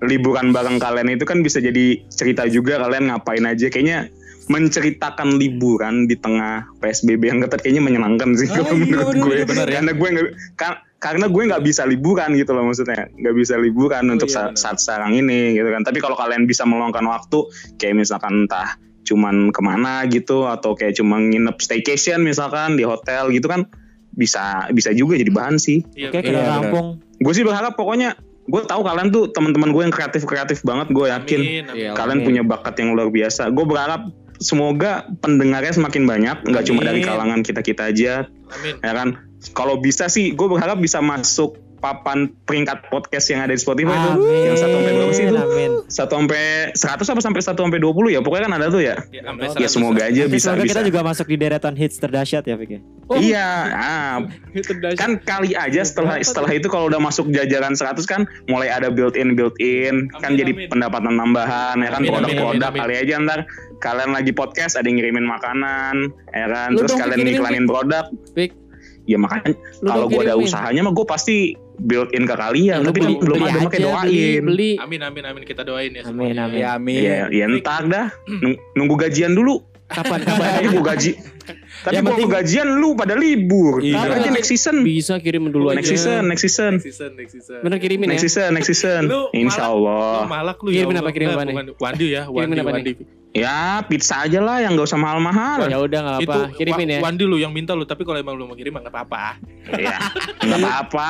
liburan 0.00 0.50
bareng 0.50 0.76
kalian 0.76 1.10
itu 1.10 1.24
kan 1.24 1.40
bisa 1.40 1.58
jadi 1.58 2.00
cerita 2.06 2.46
juga 2.46 2.78
kalian 2.78 3.08
ngapain 3.08 3.42
aja 3.42 3.66
kayaknya 3.66 4.08
menceritakan 4.46 5.36
liburan 5.36 6.04
di 6.04 6.14
tengah 6.14 6.68
PSBB 6.78 7.22
yang 7.24 7.40
ketat 7.40 7.60
kayaknya 7.60 7.82
menyenangkan 7.82 8.34
sih 8.34 8.46
kalau 8.46 8.74
menurut 8.78 9.14
gue 9.14 9.36
bener 9.42 9.66
ya. 9.66 9.78
karena 9.78 9.92
gue 9.92 10.08
nggak 10.10 10.26
ka- 10.54 10.80
karena 10.98 11.26
gue 11.26 11.42
nggak 11.44 11.62
bisa 11.62 11.82
liburan 11.82 12.30
gitu 12.32 12.50
loh 12.50 12.64
maksudnya 12.64 13.06
nggak 13.08 13.34
bisa 13.34 13.54
liburan 13.56 14.04
untuk 14.08 14.28
iya, 14.28 14.34
saat, 14.36 14.50
bener. 14.50 14.60
saat 14.60 14.76
sekarang 14.78 15.12
ini 15.16 15.40
gitu 15.52 15.68
kan 15.68 15.82
tapi 15.82 15.98
kalau 15.98 16.14
kalian 16.14 16.44
bisa 16.44 16.62
meluangkan 16.62 17.02
waktu 17.04 17.38
kayak 17.76 17.94
misalkan 17.96 18.46
entah 18.46 18.78
cuman 19.02 19.50
ke 19.50 19.60
mana 19.60 20.06
gitu 20.06 20.46
atau 20.46 20.74
kayak 20.74 20.94
cuma 20.94 21.18
nginep 21.18 21.58
staycation 21.58 22.22
misalkan 22.22 22.74
di 22.74 22.82
hotel 22.82 23.30
gitu 23.30 23.46
kan 23.46 23.66
bisa 24.12 24.68
bisa 24.68 24.90
juga 24.90 25.16
jadi 25.16 25.26
bahan 25.28 25.56
sih 25.56 25.82
Iya, 25.92 26.08
Oke, 26.08 26.18
Iya, 26.18 26.22
kita 26.24 26.38
benar. 26.38 26.54
rampung. 26.60 26.86
gue 27.16 27.32
sih 27.32 27.42
berharap 27.42 27.74
pokoknya 27.74 28.14
gue 28.42 28.62
tahu 28.66 28.82
kalian 28.82 29.08
tuh 29.14 29.30
teman-teman 29.30 29.70
gue 29.70 29.82
yang 29.86 29.94
kreatif 29.94 30.26
kreatif 30.26 30.66
banget 30.66 30.90
gue 30.90 31.06
yakin 31.06 31.40
amin, 31.40 31.64
amin. 31.70 31.78
Iya, 31.78 31.90
kalian 31.94 32.18
Amin. 32.22 32.26
punya 32.26 32.42
bakat 32.42 32.74
yang 32.82 32.98
luar 32.98 33.08
biasa 33.08 33.54
gue 33.54 33.64
berharap 33.66 34.02
semoga 34.42 35.06
pendengarnya 35.22 35.70
semakin 35.70 36.02
banyak 36.02 36.36
nggak 36.50 36.64
cuma 36.66 36.82
dari 36.82 37.06
kalangan 37.06 37.46
kita 37.46 37.62
kita 37.62 37.82
aja 37.94 38.12
amin 38.58 38.74
ya 38.82 38.92
kan 38.92 39.08
kalau 39.54 39.78
bisa 39.78 40.10
sih 40.10 40.34
gue 40.34 40.48
berharap 40.50 40.82
bisa 40.82 40.98
masuk 40.98 41.54
papan 41.82 42.30
peringkat 42.46 42.86
podcast 42.94 43.26
yang 43.34 43.42
ada 43.42 43.50
di 43.50 43.58
Spotify 43.58 44.14
Amin. 44.14 44.22
yang 44.46 44.54
satu 44.54 44.78
sampai 44.78 44.92
berapa 44.94 45.12
sih 45.12 45.24
itu 45.26 45.34
Amin. 45.34 45.72
satu 45.90 46.12
sampai 46.14 46.42
100 46.78 46.94
apa 46.94 47.20
sampai 47.20 47.40
satu 47.42 47.60
sampai 47.66 47.80
20 47.82 48.14
ya? 48.14 48.20
Pokoknya 48.22 48.46
kan 48.46 48.54
ada 48.54 48.66
tuh 48.70 48.82
ya? 48.86 48.94
Ya, 49.10 49.26
sampai 49.26 49.50
ya 49.58 49.66
100. 49.66 49.74
semoga 49.74 50.02
aja 50.06 50.22
Nanti 50.24 50.34
bisa 50.38 50.46
semoga 50.54 50.62
bisa. 50.62 50.72
kita 50.78 50.82
juga 50.86 51.00
masuk 51.02 51.26
di 51.26 51.36
deretan 51.36 51.74
hits 51.74 51.96
terdahsyat 51.98 52.46
ya, 52.46 52.54
Fik. 52.54 52.70
ya? 52.70 52.80
iya 53.18 53.48
ah, 53.74 54.16
Itu 54.54 54.72
dahsyat. 54.78 54.96
kan 54.96 55.10
kali 55.20 55.52
aja 55.52 55.82
setelah 55.82 56.22
setelah 56.22 56.54
itu 56.54 56.70
kalau 56.70 56.86
udah 56.88 57.02
masuk 57.02 57.28
jajaran 57.28 57.74
100 57.74 57.98
kan 58.06 58.24
mulai 58.46 58.70
ada 58.70 58.88
built 58.88 59.18
in 59.18 59.34
built 59.34 59.58
in 59.58 60.06
kan 60.22 60.32
Amin, 60.32 60.38
jadi 60.38 60.52
amin. 60.54 60.68
pendapatan 60.70 61.18
tambahan 61.18 61.76
ya 61.82 61.90
kan? 61.92 62.00
Produk-produk 62.06 62.70
kali 62.72 62.94
aja 62.94 63.14
ntar. 63.20 63.40
Kalian 63.82 64.14
lagi 64.14 64.30
podcast 64.30 64.78
ada 64.78 64.86
yang 64.86 65.02
ngirimin 65.02 65.26
makanan 65.26 66.14
ya 66.30 66.46
kan? 66.46 66.68
Lu 66.70 66.86
terus 66.86 66.94
kalian 66.94 67.18
ngiklanin 67.18 67.66
produk. 67.66 68.06
Ya 69.02 69.18
makanya 69.18 69.58
kalau 69.82 70.06
gue 70.06 70.22
ada 70.22 70.38
usahanya 70.38 70.86
mah 70.86 70.94
gue 70.94 71.02
pasti 71.02 71.58
built 71.82 72.10
in 72.10 72.22
ke 72.22 72.32
kalian 72.32 72.78
Lu 72.78 72.88
tapi 72.88 72.98
kan 72.98 73.08
beli- 73.08 73.20
belum 73.20 73.36
beli 73.36 73.48
ada 73.48 73.60
makanya 73.60 73.84
doain 73.84 74.40
Beli, 74.40 74.40
beli. 74.40 74.70
amin 74.78 75.00
amin 75.02 75.22
amin 75.26 75.42
kita 75.42 75.62
doain 75.62 75.90
ya 75.90 76.02
Amin, 76.02 76.30
semuanya. 76.30 76.46
amin. 76.46 76.56
Ya 76.56 76.68
amin. 76.72 77.00
ya 77.00 77.14
ya 77.28 77.44
entar 77.46 77.82
dah 77.84 78.06
Nung- 78.42 78.60
nunggu 78.72 78.94
gajian 79.00 79.32
dulu 79.32 79.58
Kapan? 79.84 80.22
tapi 80.24 80.40
Kapan? 80.40 80.70
gue 80.70 80.84
gaji 80.86 81.12
tapi 81.82 81.94
gue 81.96 82.06
penting- 82.06 82.30
gajian 82.30 82.68
lu 82.72 82.94
pada 82.94 83.12
libur 83.14 83.82
Iya. 83.82 83.98
Ntar 83.98 84.10
aja 84.16 84.30
next 84.30 84.48
season 84.48 84.76
Bisa 84.80 85.18
kirim 85.18 85.48
dulu 85.48 85.68
aja. 85.68 85.76
next 85.76 85.90
season 85.90 86.22
next 86.24 86.42
season 86.42 86.72
next 86.76 86.86
season 86.88 87.10
next 87.14 87.32
season 87.34 87.60
Bener 87.60 87.76
kirimin 87.76 88.06
ya. 88.06 88.10
next 88.12 88.24
season 88.24 88.48
next 88.52 88.68
season 88.68 89.02
Lu 89.04 89.28
insya 89.32 89.66
Lu 89.66 89.84
Allah 89.84 90.24
malak 90.24 90.58
lu 90.58 90.70
Kirimin 90.70 90.94
ya 90.94 91.02
apa, 91.02 91.02
Allah. 91.02 91.12
kirim 91.12 91.28
apa 91.28 91.42
nih? 91.42 91.54
Wandi 91.76 92.06
ya 92.08 92.22
Kirimin 92.24 92.38
Wandi 92.48 92.60
apa 92.60 92.70
Wandi 92.72 92.92
ya 93.32 93.56
pizza 93.82 94.22
aja 94.22 94.38
lah 94.38 94.60
yang 94.60 94.72
gak 94.72 94.86
usah 94.86 94.96
mahal-mahal 94.96 95.64
Ya 95.64 95.76
udah 95.78 95.98
nggak 96.00 96.16
apa. 96.16 96.22
itu 96.22 96.40
Kirimin 96.54 96.88
ya. 96.88 96.98
Wandi 97.00 97.24
lu 97.24 97.36
yang 97.36 97.50
minta 97.50 97.72
lu 97.72 97.82
tapi 97.82 98.04
kalau 98.04 98.16
emang 98.16 98.32
lu 98.32 98.44
mau 98.44 98.54
kirim 98.54 98.72
nggak 98.72 98.88
apa-apa 98.88 99.42
ya 99.74 99.98
nggak 100.38 100.58
apa-apa 100.62 101.08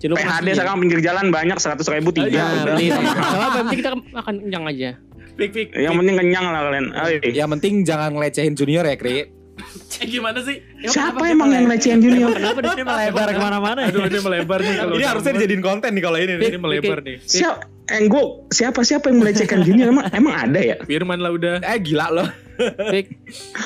Cuma 0.00 0.16
PHD 0.16 0.56
sekarang 0.56 0.80
pinggir 0.80 1.00
jalan 1.04 1.28
banyak 1.28 1.60
seratus 1.60 1.86
ribu 1.92 2.08
tiga 2.08 2.32
Ya, 2.32 2.44
udah. 2.64 2.74
yang 2.80 3.52
penting 3.60 3.78
kita 3.84 3.90
makan 4.16 4.34
kenyang 4.40 4.64
aja. 4.66 4.90
pik 5.36 5.50
pik 5.56 5.68
yang 5.72 5.96
penting 5.96 6.16
kenyang 6.16 6.46
lah 6.48 6.60
kalian. 6.68 6.86
Oi. 6.92 7.14
Yang 7.32 7.48
penting 7.56 7.72
jangan 7.84 8.10
ngelecehin 8.12 8.52
junior 8.56 8.84
ya, 8.84 8.96
Kri. 8.96 9.40
Eh, 10.00 10.06
gimana 10.08 10.40
sih? 10.40 10.64
Siapa 10.88 11.20
emang 11.28 11.52
yang 11.52 11.68
lecehin 11.68 12.00
junior? 12.00 12.32
Kenapa 12.32 12.64
di 12.64 12.68
sini 12.72 12.84
melebar? 12.84 13.28
ke 13.28 13.40
mana-mana? 13.40 13.80
Aduh 13.88 14.08
ini 14.08 14.18
melebar 14.18 14.58
nih 14.64 14.74
kalau 14.80 14.94
Ini 14.96 15.04
harusnya 15.04 15.32
dijadiin 15.36 15.60
konten 15.60 15.90
nih 15.92 16.02
kalau 16.04 16.16
ini. 16.16 16.32
ini 16.40 16.56
melebar 16.56 16.98
nih. 17.04 17.16
Siapa 17.20 17.68
eh 17.90 18.06
gue 18.06 18.24
siapa 18.54 18.80
siapa 18.86 19.10
yang 19.10 19.18
melecehkan 19.20 19.60
junior? 19.60 19.92
Emang 19.92 20.06
emang 20.14 20.34
ada 20.34 20.60
ya? 20.60 20.76
Firman 20.84 21.20
lah 21.20 21.36
udah. 21.36 21.60
Eh 21.60 21.76
gila 21.82 22.08
loh. 22.08 22.28
Fik. 22.86 23.06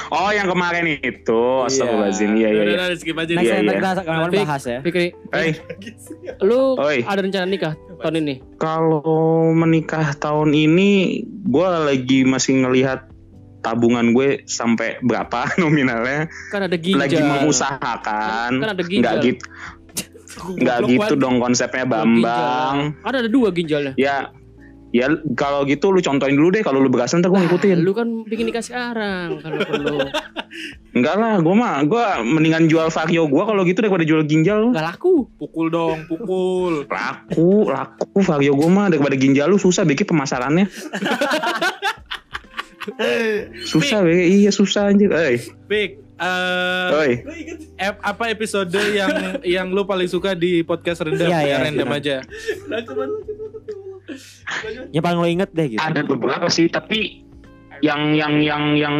oh 0.09 0.31
yang 0.31 0.47
kemarin 0.47 0.85
itu 0.95 1.41
astagfirullahaladzim 1.63 2.31
iya 2.35 2.49
iya 2.49 2.63
iya 2.65 2.75
udah 2.85 2.95
skip 2.95 3.15
aja 3.15 3.33
Next 3.33 3.43
Iya, 3.43 3.55
yang 3.55 3.65
iya. 3.65 3.75
kita 3.75 3.91
kemarin 4.03 4.33
bahas 4.41 4.63
ya. 4.65 4.79
Fikri, 4.81 5.07
Hei, 5.31 5.49
lu 6.41 6.77
Oi. 6.77 7.03
ada 7.03 7.21
rencana 7.21 7.45
nikah 7.45 7.73
tahun 7.97 8.15
ini? 8.21 8.35
kalau 8.57 9.03
menikah 9.51 10.15
tahun 10.15 10.51
ini 10.51 10.91
gue 11.27 11.67
lagi 11.67 12.19
masih 12.23 12.61
ngelihat 12.61 13.11
tabungan 13.61 14.13
gue 14.13 14.45
sampai 14.45 15.01
berapa 15.01 15.49
nominalnya 15.61 16.29
Kan 16.49 16.63
ada 16.63 16.77
ginjal. 16.77 17.01
lagi 17.01 17.17
mengusahakan 17.19 18.51
Kan 18.55 18.69
ada 18.71 18.83
ginjal. 18.83 19.01
nggak 19.01 19.17
gitu 19.25 19.47
nggak 20.35 20.79
Goblok, 20.81 20.91
gitu 20.91 21.15
dong 21.17 21.37
konsepnya 21.39 21.87
Bambang. 21.87 22.99
Ada 23.01 23.23
ada 23.23 23.31
dua 23.31 23.49
ginjalnya. 23.49 23.95
ya 23.95 24.35
ya 24.95 25.07
kalau 25.35 25.67
gitu 25.67 25.91
lu 25.91 25.99
contohin 25.99 26.39
dulu 26.39 26.55
deh 26.55 26.63
kalau 26.63 26.79
lu 26.79 26.87
berhasil 26.87 27.19
ntar 27.19 27.27
gue 27.27 27.41
ngikutin. 27.41 27.83
Lu 27.83 27.91
kan 27.91 28.23
bikin 28.23 28.47
nikah 28.47 28.63
sekarang 28.63 29.43
kalau 29.43 29.59
perlu. 29.61 29.99
enggak 30.97 31.19
lah 31.19 31.35
gue 31.37 31.51
mah 31.53 31.83
gue 31.83 32.05
mendingan 32.23 32.71
jual 32.71 32.87
vario 32.89 33.27
gue 33.27 33.43
kalau 33.43 33.67
gitu 33.67 33.83
daripada 33.83 34.07
jual 34.07 34.23
ginjal 34.23 34.71
Gak 34.71 34.87
laku. 34.87 35.27
pukul 35.35 35.67
dong 35.69 36.07
pukul. 36.07 36.87
Laku 36.95 37.67
laku 37.67 38.19
vario 38.23 38.55
gue 38.55 38.71
mah 38.71 38.87
daripada 38.87 39.19
ginjal 39.19 39.51
lu 39.51 39.59
susah 39.59 39.83
bikin 39.83 40.07
pemasarannya. 40.07 40.71
Susah 43.65 44.05
be 44.05 44.13
iya 44.29 44.53
susah 44.53 44.93
anjir. 44.93 45.09
Eh 45.09 45.41
eh 45.73 45.89
oi. 46.95 47.11
ep- 47.75 47.99
apa 47.99 48.29
episode 48.29 48.71
yang 48.93 49.11
yang 49.43 49.67
lu 49.73 49.83
paling 49.83 50.07
suka 50.07 50.37
di 50.37 50.61
podcast 50.61 51.03
rendam? 51.03 51.27
Iya, 51.27 51.39
iya, 51.43 51.51
Ya, 51.51 51.65
random 51.65 51.89
benar. 51.91 51.99
aja 51.99 52.17
Yang 54.93 55.05
paling 55.05 55.19
lo 55.19 55.29
inget 55.29 55.51
deh 55.57 55.67
gitu. 55.75 55.81
ada 55.81 56.01
beberapa 56.05 56.47
sih 56.53 56.69
tapi 56.69 57.25
yang 57.81 58.13
yang 58.13 58.41
yang 58.45 58.65
yang 58.77 58.97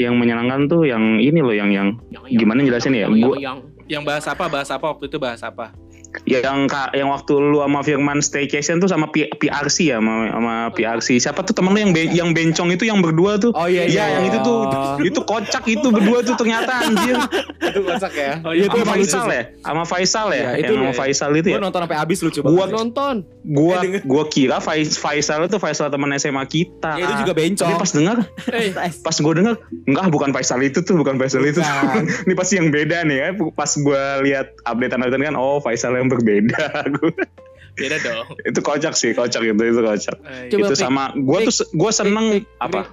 yang 0.00 0.14
menyenangkan 0.16 0.70
tuh 0.70 0.88
yang 0.88 1.20
ini 1.20 1.42
loh 1.44 1.52
yang 1.52 1.68
yang 1.68 1.88
gimana 2.30 2.64
jelasin 2.64 2.96
ya? 2.96 3.10
Yang, 3.10 3.20
gua 3.20 3.36
yang, 3.36 3.58
yang 3.90 4.02
bahas 4.06 4.24
apa? 4.30 4.48
Bahas 4.48 4.70
apa 4.72 4.86
waktu 4.88 5.10
itu? 5.10 5.18
Bahas 5.20 5.44
apa 5.44 5.74
yang 6.24 6.66
yang 6.90 7.08
waktu 7.08 7.32
lu 7.32 7.58
sama 7.58 7.80
Firman 7.80 8.18
staycation 8.18 8.76
tuh 8.76 8.86
sama 8.86 9.08
P- 9.08 9.30
PRC 9.30 9.88
ya 9.88 9.96
sama, 9.96 10.26
sama 10.28 10.54
PRC 10.70 11.08
siapa 11.16 11.40
tuh 11.40 11.52
temen 11.52 11.70
lu 11.70 11.80
yang 11.80 11.92
be- 11.92 12.10
yang 12.10 12.30
bencong 12.30 12.70
itu 12.70 12.82
yang 12.82 12.98
berdua 12.98 13.36
tuh? 13.36 13.50
Oh 13.52 13.64
iya 13.64 13.86
Iya. 13.86 14.18
Yang 14.18 14.24
itu 14.26 14.38
tuh. 14.40 14.60
Itu 15.10 15.20
kocak 15.22 15.64
itu 15.64 15.86
berdua 15.86 16.20
tuh 16.20 16.34
ternyata 16.34 16.82
anjir. 16.82 17.14
Itu 17.70 17.80
kocak 17.80 18.12
ya. 18.12 18.32
oh 18.42 18.50
iya 18.50 18.66
sama 18.66 18.84
Faisal 18.88 19.26
ya? 19.26 19.42
Sama 19.60 19.82
Faisal 19.84 20.26
ya? 20.28 20.34
Iya, 20.34 20.50
itu 20.58 20.72
yang 20.72 20.82
sama 20.82 20.88
ya. 20.88 20.98
Faisal 20.98 21.30
itu 21.32 21.48
ya? 21.48 21.58
Nonton 21.58 21.80
sampai 21.80 21.96
habis 21.96 22.18
lucu 22.20 22.40
Gua- 22.40 22.64
banget. 22.64 22.74
nonton. 22.74 23.14
gua 23.42 23.76
gua 24.02 24.24
kira 24.26 24.58
Fais- 24.58 24.94
Faisal 24.94 25.44
itu 25.44 25.56
Faisal 25.56 25.88
teman 25.88 26.10
SMA 26.14 26.44
kita. 26.44 26.92
Ya, 26.92 27.06
itu 27.06 27.14
juga 27.20 27.32
bencong. 27.32 27.66
tapi 27.66 27.78
pas 27.78 27.90
dengar 27.90 28.16
Eh, 28.50 28.68
pas 28.98 29.16
gue 29.16 29.32
dengar 29.34 29.54
enggak 29.86 30.06
bukan 30.08 30.30
Faisal 30.30 30.60
itu 30.60 30.80
tuh 30.80 30.96
bukan 30.96 31.16
Faisal 31.16 31.40
itu. 31.42 31.62
Ini 32.26 32.34
pasti 32.34 32.56
yang 32.56 32.68
beda 32.68 33.02
nih 33.02 33.16
ya. 33.16 33.28
Pas 33.50 33.70
gue 33.70 34.02
lihat 34.22 34.58
update 34.62 34.92
update 34.92 35.24
kan 35.24 35.36
oh 35.36 35.58
Faisal 35.58 35.96
yang 36.00 36.08
berbeda 36.08 36.64
Gua- 36.92 37.28
Beda 37.70 37.96
dong. 37.98 38.26
itu 38.48 38.60
kocak 38.60 38.92
sih 38.92 39.12
kocak 39.12 39.40
itu 39.42 39.54
itu 39.54 39.80
kocak 39.80 40.16
Eh, 40.22 40.48
Coba, 40.48 40.66
itu 40.66 40.74
sama 40.74 41.02
gue 41.12 41.38
tuh 41.46 41.70
gue 41.70 41.90
seneng 41.90 42.26
apa 42.56 42.90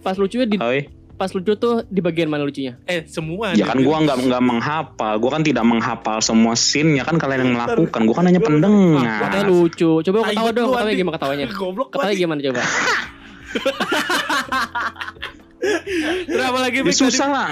Pas 0.00 0.14
lucunya 0.14 0.46
di 0.46 0.56
Oi? 0.56 0.88
pas 1.12 1.30
lucu 1.30 1.54
tuh 1.54 1.86
di 1.86 2.00
bagian 2.00 2.26
mana 2.26 2.42
lucunya? 2.42 2.74
eh 2.82 3.06
semua. 3.06 3.54
ya 3.54 3.62
kan 3.62 3.78
gue 3.78 3.94
nggak 3.96 4.16
nggak 4.22 4.42
menghafal 4.42 5.14
gue 5.16 5.30
kan 5.30 5.42
tidak 5.42 5.62
menghafal 5.62 6.18
semua 6.18 6.54
scene 6.54 6.98
ya 6.98 7.04
kan 7.04 7.14
kalian 7.14 7.46
yang 7.46 7.52
melakukan 7.54 8.00
gue 8.00 8.10
kan 8.12 8.26
hanya 8.26 8.40
pendengar 8.40 9.22
Katanya 9.22 9.46
lucu. 9.46 10.02
Coba 10.02 10.18
ketawa 10.26 10.50
dong, 10.50 10.66
ketawanya 10.68 10.82
Andi. 10.84 10.98
gimana 10.98 11.14
ketawanya? 11.14 11.46
Banget. 11.46 12.16
gimana 12.16 12.40
coba? 12.42 12.62
Terus 15.62 16.42
apa 16.42 16.58
lagi? 16.58 16.78
Tadi, 16.80 16.90
susah 16.92 17.28
lah 17.28 17.50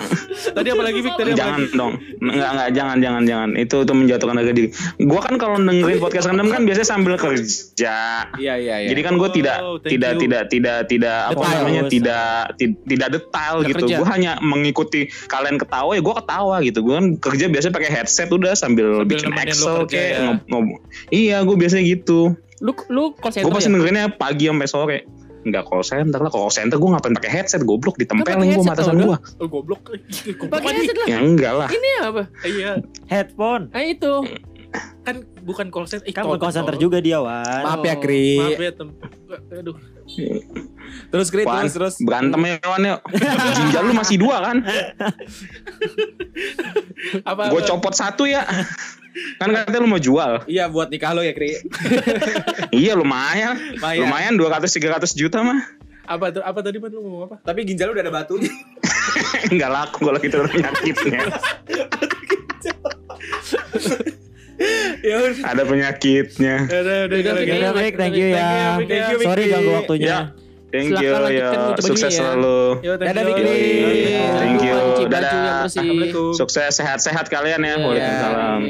tadi 0.50 0.68
apa 0.68 0.82
lagi? 0.82 0.98
Tadi 1.00 1.30
apa 1.30 1.30
jangan 1.32 1.60
lagi? 1.60 1.72
dong 1.72 1.92
nggak 2.20 2.50
nggak 2.50 2.68
jangan 2.72 2.96
jangan 2.98 3.22
jangan 3.24 3.48
itu 3.54 3.76
itu 3.80 3.92
menjatuhkan 3.92 4.36
harga 4.36 4.52
diri 4.52 4.68
gue 4.96 5.20
kan 5.20 5.34
kalau 5.36 5.56
dengerin 5.56 5.98
podcast 6.04 6.26
random 6.26 6.48
kan 6.48 6.62
biasanya 6.62 6.88
sambil 6.88 7.14
kerja 7.14 7.96
Iya 8.32 8.54
iya 8.56 8.76
iya. 8.78 8.88
Jadi 8.88 9.00
kan 9.00 9.14
gue 9.14 9.22
Oh, 9.22 9.32
tidak 9.32 9.56
tidak 9.84 10.12
tidak 10.16 10.42
tidak 10.48 10.76
tidak 10.84 11.16
apa 11.28 11.38
Detail. 11.38 11.54
namanya 11.56 11.82
tidak 11.86 12.28
ti- 12.54 12.78
tidak 12.84 13.08
detail 13.10 13.54
Nggak 13.56 13.68
gitu. 13.68 13.84
kerja. 13.84 13.94
Gue 13.96 14.06
hanya 14.08 14.32
mengikuti 14.40 15.00
kalian 15.24 15.56
ketawa 15.56 15.90
ya 15.92 16.00
gue 16.00 16.14
ketawa 16.16 16.56
gitu. 16.60 16.78
Gue 16.80 16.94
kan 16.96 17.06
kerja 17.16 17.44
biasanya 17.46 17.72
pakai 17.72 17.90
headset 17.92 18.28
udah 18.28 18.52
sambil, 18.52 18.86
Sambil 18.96 19.06
bikin 19.08 19.30
Excel 19.36 19.86
kayak 19.86 20.10
ya. 20.10 20.18
ngob- 20.26 20.44
ngob- 20.46 20.80
Iya 21.08 21.36
gue 21.40 21.56
biasanya 21.56 21.84
gitu. 21.86 22.34
Lu 22.58 22.72
lu 22.88 23.14
call 23.14 23.30
Gue 23.30 23.34
center 23.38 23.52
pasti 23.54 23.64
ya? 23.64 23.72
dengerinnya 23.72 24.06
pagi 24.10 24.44
sampai 24.46 24.66
sore. 24.66 24.98
Enggak 25.40 25.64
call 25.64 25.80
center 25.80 26.20
lah. 26.20 26.28
Call 26.28 26.52
center 26.52 26.76
gue 26.76 26.90
ngapain 26.90 27.14
pakai 27.16 27.30
headset 27.32 27.64
goblok 27.64 27.96
ditempelin 27.96 28.44
gue 28.50 28.60
matasan 28.60 28.96
gue. 28.96 29.16
Oh, 29.38 29.48
goblok. 29.48 29.80
Pakai 29.88 30.68
lagi. 30.68 30.76
headset 30.84 30.96
lah. 30.96 31.08
Ya 31.08 31.18
enggak 31.18 31.52
lah. 31.56 31.68
Ini 31.68 31.90
apa? 32.02 32.22
Iya, 32.42 32.70
Headphone. 33.06 33.72
Ah 33.72 33.80
itu. 33.80 34.12
kan 35.02 35.26
bukan 35.42 35.66
call 35.66 35.82
center. 35.84 36.06
Eh, 36.06 36.14
Kan 36.14 36.22
call- 36.22 36.38
bukan 36.38 36.46
call 36.46 36.54
center 36.54 36.76
juga 36.76 37.02
dia, 37.02 37.18
Wan. 37.18 37.42
Maaf 37.42 37.82
ya 37.82 37.98
Kri. 37.98 38.38
Maaf 38.38 38.54
ya, 38.54 38.70
tem. 38.70 38.88
Aduh. 39.58 39.74
Terus 41.10 41.26
Kri 41.28 41.42
Wan, 41.42 41.66
terus 41.66 41.74
terus. 41.74 41.94
berantem 41.98 42.38
ya 42.38 42.54
Wan 42.62 42.82
yuk. 42.84 43.00
Ginjal 43.58 43.82
lu 43.82 43.94
masih 43.94 44.16
dua 44.16 44.36
kan? 44.44 44.56
Apa? 47.24 47.50
Gue 47.50 47.62
copot 47.64 47.90
satu 47.90 48.26
ya. 48.26 48.46
Kan 49.36 49.48
katanya 49.50 49.78
lu 49.78 49.88
mau 49.88 49.98
jual. 49.98 50.44
Iya 50.44 50.66
buat 50.66 50.86
nikah 50.86 51.10
lo 51.10 51.20
ya 51.20 51.32
Kri. 51.32 51.54
Iya 52.72 52.94
lumayan. 52.94 53.58
Lumayan. 53.74 54.00
Lumayan 54.00 54.34
200 54.36 54.70
300 54.70 55.10
juta 55.12 55.40
mah. 55.40 55.60
Apa 56.04 56.30
tuh- 56.30 56.42
apa 56.42 56.58
tadi 56.60 56.76
Pan 56.76 56.88
lu 56.88 57.00
ngomong 57.00 57.22
apa? 57.24 57.36
Tapi 57.40 57.62
ginjal 57.64 57.88
lu 57.88 57.94
udah 57.94 58.02
ada 58.02 58.12
batunya. 58.12 58.50
Enggak 59.52 59.70
laku 59.70 59.98
kalau 60.04 60.18
gitu 60.18 60.36
penyakitnya. 60.44 61.20
ya 65.00 65.14
udah. 65.16 65.32
Ada 65.46 65.62
penyakitnya. 65.64 66.54
Udah, 66.66 66.80
udah, 66.80 66.96
Udah, 67.00 67.18
udah, 67.18 67.32
Fik, 67.34 67.48
udah. 67.48 67.56
ya. 67.56 67.70
Baik, 67.72 67.94
thank 67.96 68.14
you 68.14 68.28
ya. 68.28 68.76
Fik, 68.76 68.88
ya. 68.88 68.96
Thank 69.00 69.12
you, 69.12 69.18
Sorry 69.22 69.42
Vicky. 69.42 69.52
ganggu 69.52 69.70
waktunya. 69.74 70.06
Ya. 70.06 70.18
Thank 70.20 70.36
you 70.36 70.49
Silakan 70.70 71.02
ya. 71.02 71.18
lanjutkan 71.18 71.58
baca 71.58 71.82
Sukses 71.82 72.12
ya. 72.14 72.18
selalu. 72.22 72.60
Yo, 72.86 72.92
thank 72.94 73.08
Dadah, 73.10 73.22
you. 73.22 73.28
Fikri. 73.34 73.54
Thank 74.38 74.62
you. 74.62 74.78
Dadah. 75.10 75.66
Assalamualaikum. 75.66 76.30
Sukses 76.38 76.72
sehat-sehat 76.78 77.26
kalian 77.26 77.60
ya. 77.60 77.74
Iya. 77.74 77.82
Waalaikumsalam. 77.82 78.60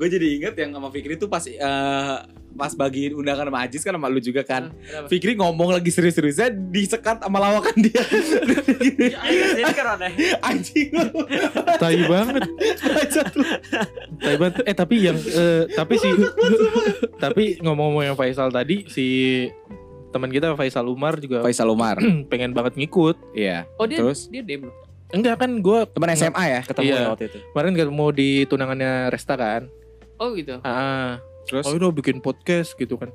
Gue 0.00 0.08
jadi 0.08 0.26
inget 0.40 0.54
yang 0.56 0.72
sama 0.72 0.88
Fikri 0.88 1.20
tuh 1.20 1.28
pas 1.28 1.44
eh, 1.44 2.16
pas 2.56 2.72
bagiin 2.72 3.12
undangan 3.12 3.52
sama 3.52 3.58
Ajis 3.68 3.84
kan 3.84 3.92
sama 3.92 4.08
lu 4.08 4.16
juga 4.16 4.40
kan. 4.40 4.72
Kenapa? 4.72 5.06
Fikri 5.12 5.36
ngomong 5.36 5.76
lagi 5.76 5.92
serius-seriusnya 5.92 6.48
disekat 6.72 7.20
sama 7.20 7.36
lawakan 7.36 7.76
dia. 7.84 8.00
Ini 9.60 9.72
kan 9.76 10.00
aneh. 10.00 10.12
Anjing 10.48 10.88
lu. 10.96 11.20
Tai 11.76 12.00
banget. 12.08 12.42
Tai 14.24 14.34
banget. 14.40 14.54
Eh 14.64 14.76
tapi 14.76 14.94
yang 15.04 15.18
eh, 15.20 15.68
tapi 15.76 15.94
si 16.00 16.08
tapi 17.20 17.44
ngomong-ngomong 17.60 18.08
yang 18.08 18.16
Faisal 18.16 18.48
tadi 18.48 18.88
si 18.88 19.06
teman 20.10 20.28
kita 20.28 20.52
Faisal 20.54 20.86
Umar 20.86 21.18
juga 21.18 21.40
Faisal 21.40 21.70
Umar. 21.70 21.96
pengen 22.30 22.50
banget 22.50 22.74
ngikut. 22.76 23.16
Iya. 23.32 23.66
Oh 23.78 23.86
dia 23.86 23.98
Terus? 24.02 24.26
dia 24.26 24.42
dem. 24.42 24.68
Enggak 25.10 25.42
kan 25.42 25.50
gue 25.50 25.78
Teman 25.90 26.10
SMA 26.14 26.44
ya? 26.46 26.60
Ketemu 26.62 26.86
Iya. 26.86 26.98
ya 26.98 27.08
waktu 27.10 27.24
itu. 27.26 27.38
kemarin 27.50 27.72
ketemu 27.74 28.06
di 28.14 28.28
tunangannya 28.46 28.92
Resta 29.10 29.34
kan. 29.34 29.66
Oh 30.20 30.36
gitu. 30.36 30.60
Ah, 30.62 31.18
Terus? 31.48 31.64
oh 31.66 31.74
udah 31.74 31.90
bikin 31.90 32.20
podcast 32.20 32.76
gitu 32.76 32.94
kan. 32.94 33.10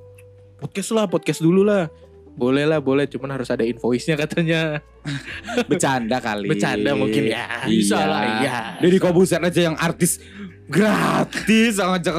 Podcast 0.57 0.89
lah, 0.91 1.05
podcast 1.05 1.39
dulu 1.39 1.61
lah. 1.61 1.87
Boleh 2.35 2.67
lah, 2.67 2.83
boleh. 2.83 3.07
Cuman 3.07 3.31
harus 3.31 3.47
ada 3.47 3.63
invoice-nya 3.63 4.19
katanya. 4.19 4.83
Bercanda 5.71 6.19
kali. 6.19 6.51
Bercanda 6.51 6.91
mungkin 6.93 7.31
ya. 7.31 7.63
Bisa 7.63 7.95
Iya. 7.95 8.05
lah. 8.07 8.21
Iya. 8.43 8.57
Deddy 8.83 8.99
Kobuser 8.99 9.39
aja 9.39 9.61
yang 9.71 9.79
artis 9.79 10.19
gratis 10.65 11.77
ngajak 11.77 12.15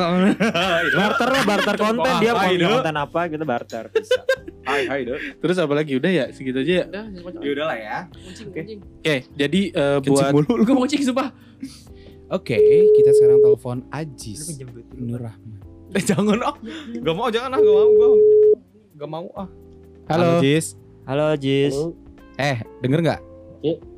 Barter 0.98 1.28
lah, 1.34 1.42
barter 1.42 1.76
konten 1.82 2.12
dia 2.22 2.30
mau 2.30 2.46
konten 2.46 2.94
apa 2.94 3.20
gitu 3.26 3.42
barter 3.42 3.90
bisa. 3.90 4.22
Hai 4.62 4.86
hai 4.86 5.00
dok. 5.02 5.18
Terus 5.42 5.56
apa 5.58 5.72
lagi? 5.74 5.98
Udah 5.98 6.10
ya, 6.10 6.24
segitu 6.30 6.62
aja 6.62 6.72
ya. 6.82 6.84
Udah, 6.86 7.04
jangan 7.10 7.32
Ya 7.42 7.50
udah 7.54 7.64
lah 7.66 7.78
ya. 7.78 7.98
Kucing, 8.10 8.48
kucing. 8.54 8.78
Oke, 8.82 9.16
jadi 9.34 9.60
eh, 9.74 9.98
buat 10.02 10.30
mulu. 10.30 10.62
Gue 10.62 10.74
mau 10.74 10.86
kucing 10.86 11.02
sumpah. 11.02 11.30
Oke, 12.26 12.58
kita 12.98 13.10
sekarang 13.14 13.38
telepon 13.38 13.78
Ajis 13.94 14.58
Nur 14.98 15.22
Rahman. 15.22 15.62
Eh, 15.94 16.02
jangan 16.02 16.38
ah. 16.42 16.54
Gak 16.98 17.14
mau, 17.14 17.30
jangan 17.30 17.54
ah, 17.54 17.58
gak 17.62 17.74
mau 17.74 17.88
gua. 17.94 18.08
Gak 18.98 19.10
mau 19.10 19.26
ah. 19.38 19.48
Halo. 20.06 20.38
Jis. 20.38 20.78
Halo 21.02 21.34
Jis. 21.34 21.74
Eh, 22.38 22.62
denger 22.78 23.02
nggak? 23.02 23.20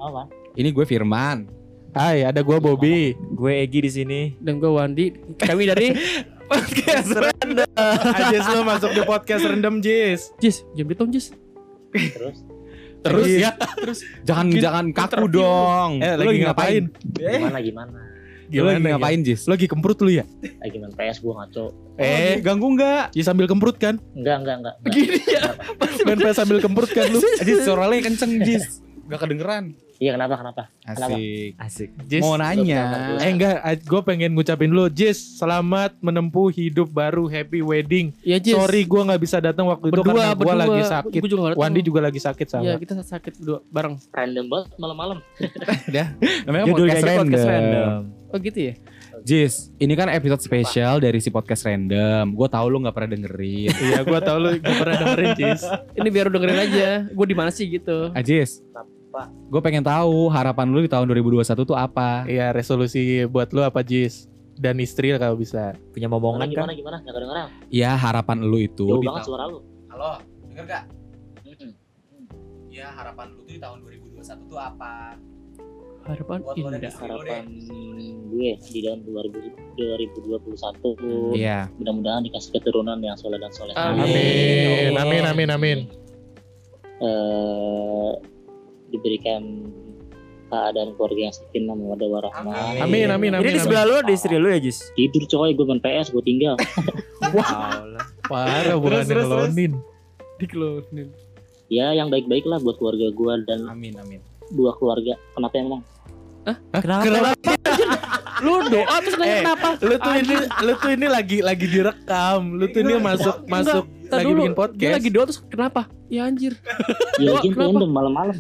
apa? 0.01 0.25
Ini 0.57 0.73
gue 0.73 0.85
Firman. 0.89 1.45
Hai, 1.93 2.25
ada 2.25 2.41
gua 2.41 2.57
Bobby. 2.57 3.13
Gue 3.37 3.61
Egi 3.61 3.85
di 3.85 3.91
sini. 3.93 4.21
Dan 4.41 4.57
gue 4.57 4.73
Wandi. 4.73 5.13
Kami 5.37 5.69
dari 5.69 5.93
Podcast 6.49 7.13
Random. 7.13 7.69
Ajis 8.17 8.47
lo 8.49 8.65
masuk 8.65 8.97
di 8.97 9.03
podcast 9.05 9.45
Random, 9.45 9.85
Jis. 9.85 10.33
Jis, 10.41 10.65
jam 10.73 10.89
dong 10.89 11.13
Jis. 11.13 11.29
Terus 11.93 12.41
Terus 12.99 13.29
ya, 13.29 13.53
Jangan 14.25 14.49
Mungkin 14.49 14.65
jangan 14.65 14.87
kaku 14.97 15.29
dong. 15.29 16.01
eh 16.01 16.17
Lu 16.17 16.25
lagi 16.25 16.41
ngapain? 16.41 16.85
Eh, 17.21 17.37
gimana 17.37 17.61
gimana? 17.61 17.99
Lu 18.49 18.65
lagi 18.65 18.81
ngapain, 18.81 19.21
Jis? 19.21 19.45
Lo 19.45 19.53
lagi 19.55 19.67
kemprut 19.69 19.99
lu 20.01 20.11
ya? 20.11 20.25
Lagi 20.65 20.77
main 20.81 20.93
PS 20.97 21.21
gua 21.21 21.45
ngaco. 21.45 21.65
Eh, 22.01 22.41
ganggu 22.41 22.67
enggak? 22.73 23.13
Jis 23.13 23.27
sambil 23.29 23.45
kemprut 23.45 23.77
kan? 23.77 24.01
Enggak 24.17 24.37
enggak 24.41 24.57
enggak. 24.65 24.75
enggak. 24.81 24.93
Gini 24.95 25.21
ya. 25.37 25.45
Main 26.09 26.19
PS 26.23 26.37
sambil 26.41 26.59
kemprut 26.65 26.91
kan 26.91 27.07
lu? 27.13 27.21
Jis 27.47 27.65
suaranya 27.69 28.01
kenceng, 28.09 28.33
Jis. 28.41 28.81
Gak 29.09 29.21
kedengeran. 29.25 29.65
Iya 29.99 30.15
kenapa 30.15 30.39
kenapa? 30.39 30.63
Kenapa? 30.87 31.17
Asik. 31.19 31.53
Asik. 31.59 31.91
Jis. 32.07 32.23
Mau 32.23 32.39
nanya. 32.39 33.19
Eh 33.19 33.35
enggak, 33.35 33.59
gue 33.83 34.01
pengen 34.07 34.31
ngucapin 34.31 34.71
lu 34.71 34.87
Jis, 34.87 35.19
selamat 35.43 35.99
menempuh 35.99 36.55
hidup 36.55 36.87
baru, 36.87 37.27
happy 37.27 37.67
wedding. 37.67 38.15
Iya 38.23 38.39
Jis. 38.39 38.55
Sorry 38.55 38.87
gue 38.87 39.01
nggak 39.03 39.19
bisa 39.19 39.43
datang 39.43 39.67
waktu 39.67 39.91
itu 39.91 39.99
berdua, 39.99 40.39
karena 40.39 40.39
gue 40.39 40.55
lagi 40.55 40.83
sakit. 40.87 41.19
Gue 41.19 41.31
juga 41.35 41.41
nggak. 41.51 41.59
Wandi 41.59 41.81
juga 41.83 42.01
lagi 42.07 42.21
sakit 42.23 42.47
Iya 42.47 42.79
sama. 42.79 42.79
kita 42.79 42.93
sakit 43.03 43.33
berdua 43.43 43.59
bareng. 43.75 43.95
Random 44.15 44.47
banget 44.47 44.69
malam-malam. 44.79 45.19
Namanya 46.47 46.65
Judulnya 46.71 46.95
podcast 46.95 47.03
aja 47.03 47.19
podcast 47.19 47.47
random. 47.49 47.89
random. 47.91 48.03
Oh 48.29 48.39
gitu 48.39 48.59
ya. 48.61 48.75
Jis, 49.27 49.75
ini 49.83 49.99
kan 49.99 50.07
episode 50.15 50.39
spesial 50.39 51.03
dari 51.03 51.19
si 51.19 51.35
podcast 51.35 51.67
random. 51.67 52.39
Gue 52.39 52.47
tahu 52.47 52.71
lu 52.71 52.87
nggak 52.87 52.95
pernah 52.95 53.19
dengerin. 53.19 53.75
Iya 53.75 54.07
gue 54.07 54.21
tau 54.23 54.39
lu 54.39 54.55
gak 54.63 54.77
pernah 54.79 54.95
dengerin 54.95 55.31
Jis. 55.35 55.63
Ini 55.99 56.07
biar 56.07 56.31
lu 56.31 56.39
dengerin 56.39 56.61
aja. 56.71 56.89
Gue 57.11 57.27
di 57.27 57.35
mana 57.35 57.51
sih 57.51 57.67
gitu. 57.67 58.15
Ajis, 58.15 58.63
Apa? 59.19 59.51
gue 59.51 59.61
pengen 59.61 59.83
tahu 59.83 60.31
harapan 60.31 60.67
lu 60.71 60.79
di 60.79 60.87
tahun 60.87 61.11
2021 61.11 61.43
tuh 61.67 61.75
apa? 61.75 62.23
Iya 62.31 62.55
resolusi 62.55 63.27
buat 63.27 63.51
lu 63.51 63.67
apa 63.67 63.83
Jis? 63.83 64.31
Dan 64.55 64.79
istri 64.79 65.11
lah 65.11 65.19
kalau 65.19 65.35
bisa. 65.35 65.75
Punya 65.91 66.07
Gimana 66.07 66.19
momongan 66.19 66.47
gimana 66.47 66.71
kan? 66.71 66.79
gimana? 66.79 66.97
Enggak 67.03 67.15
kedengeran. 67.15 67.49
Ya 67.71 67.91
harapan 67.95 68.37
lu 68.43 68.59
itu. 68.59 68.87
Jauh 68.87 69.03
banget 69.03 69.23
suara 69.27 69.45
lu. 69.47 69.59
Halo, 69.91 70.23
denger 70.47 70.65
gak? 70.67 70.83
Mm-mm. 71.43 71.71
Ya 72.71 72.91
harapan 72.91 73.27
lu 73.35 73.43
tuh 73.43 73.55
di 73.55 73.59
tahun 73.59 73.79
2021 73.83 74.51
tuh 74.51 74.59
apa? 74.59 75.19
Harapan 76.07 76.39
Buat 76.41 76.57
indah. 76.57 76.91
Harapan 76.95 77.43
gue 78.29 78.51
di 78.71 78.81
tahun 78.83 78.99
2000 79.03 79.79
2021 79.79 81.39
Iya. 81.39 81.71
mudah-mudahan 81.79 82.23
dikasih 82.27 82.51
keturunan 82.55 82.99
yang 82.99 83.15
soleh 83.15 83.39
dan 83.39 83.51
soleh. 83.51 83.75
Amin, 83.75 84.95
amin, 84.95 85.23
amin, 85.27 85.49
amin. 85.51 85.79
Eh, 86.99 88.13
diberikan 88.89 89.69
keadaan 90.49 90.97
keluarga 90.97 91.21
yang 91.29 91.35
sakinah 91.37 91.77
mawaddah 91.77 92.09
warahmah. 92.09 92.81
Amin, 92.81 93.13
amin, 93.13 93.37
amin. 93.37 93.45
Ini 93.45 93.53
di 93.53 93.61
amin. 93.61 93.65
sebelah 93.69 93.85
lu 93.85 93.95
ada 94.01 94.13
istri 94.13 94.35
lu 94.41 94.49
ya 94.49 94.59
Jis? 94.61 94.91
Tidur 94.97 95.29
coy, 95.29 95.53
gue 95.53 95.65
main 95.69 95.81
PS, 95.81 96.09
gue 96.09 96.23
tinggal. 96.25 96.57
Parah 98.31 98.77
bukan 98.81 99.05
ngelonin. 99.05 99.73
Dikelonin. 100.41 101.09
ya 101.69 101.93
yang 101.93 102.09
baik-baik 102.09 102.49
lah 102.49 102.57
buat 102.65 102.81
keluarga 102.81 103.13
gue 103.13 103.33
dan 103.45 103.69
Amin, 103.69 103.93
amin. 104.01 104.25
dua 104.57 104.73
keluarga. 104.81 105.21
Kenapa 105.37 105.55
emang? 105.61 105.83
Kenapa? 106.81 107.37
Lu 108.45 108.63
doa 108.71 108.97
terus 109.03 109.19
nanya 109.19 109.35
Eh, 109.35 109.43
kenapa? 109.43 109.69
Lu 109.83 109.95
tuh 109.99 110.13
ini, 110.15 110.35
lu 110.63 110.73
tuh 110.79 110.91
ini 110.95 111.07
lagi 111.11 111.39
lagi 111.43 111.67
direkam. 111.67 112.55
Lu 112.55 112.65
tuh 112.71 112.81
ini 112.87 112.95
masuk 113.03 113.37
masuk 113.51 113.85
Enggak, 114.09 114.19
lagi 114.19 114.25
dulu. 114.27 114.41
bikin 114.41 114.49
Dia 114.49 114.59
podcast. 114.59 114.95
lagi 114.95 115.09
doa 115.11 115.25
terus 115.25 115.41
kenapa? 115.45 115.81
Ya 116.09 116.21
anjir. 116.25 116.53
Ya 117.19 117.31
kenapa? 117.39 117.61
random 117.69 117.91
malam-malam. 117.91 118.37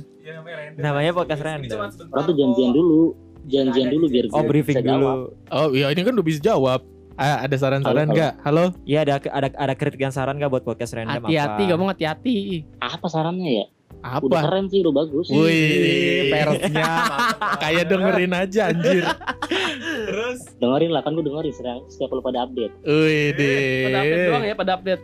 Namanya 0.75 1.11
podcast 1.13 1.43
random. 1.43 1.79
Orang 2.09 2.25
tuh 2.25 2.35
janjian 2.35 2.71
dulu, 2.71 3.01
janjian 3.47 3.87
dulu 3.91 4.05
biar 4.09 4.25
Oh 4.31 4.43
briefing 4.43 4.75
bisa 4.75 4.83
jawab. 4.83 5.17
dulu. 5.29 5.51
Oh 5.51 5.69
iya 5.71 5.87
ini 5.89 6.01
kan 6.01 6.13
udah 6.13 6.27
bisa 6.27 6.41
jawab. 6.43 6.81
Ah, 7.15 7.43
ada 7.43 7.53
saran-saran 7.53 8.09
nggak? 8.09 8.33
Halo? 8.41 8.71
Iya 8.83 9.03
ada 9.03 9.13
ada 9.21 9.49
ada 9.51 9.75
kritik 9.75 9.99
dan 9.99 10.09
saran 10.09 10.39
gak 10.39 10.49
buat 10.49 10.63
podcast 10.63 10.95
random 10.95 11.19
Hati-hati, 11.21 11.63
apa? 11.63 11.71
ngomong 11.71 11.89
hati-hati. 11.91 12.63
Apa 12.79 13.07
sarannya 13.07 13.51
ya? 13.53 13.67
Udah 13.99 14.23
Apa? 14.23 14.39
keren 14.47 14.71
sih, 14.71 14.79
udah 14.79 14.95
bagus. 14.97 15.27
Wih, 15.27 16.31
Persnya. 16.31 16.87
kayak 17.65 17.85
dengerin 17.85 18.31
aja 18.33 18.71
anjir. 18.71 19.03
Terus 20.07 20.39
Dengerin 20.55 20.91
lah 20.91 21.03
kan 21.03 21.11
gue 21.13 21.25
dengerin 21.27 21.51
setiap, 21.51 21.83
setiap 21.91 22.11
lu 22.13 22.23
pada 22.23 22.47
update. 22.47 22.71
Wih, 22.81 23.35
Pada 23.83 23.99
update 23.99 24.23
doang 24.23 24.39
deh. 24.39 24.47
ya, 24.47 24.55
pada 24.55 24.73
update. 24.79 25.03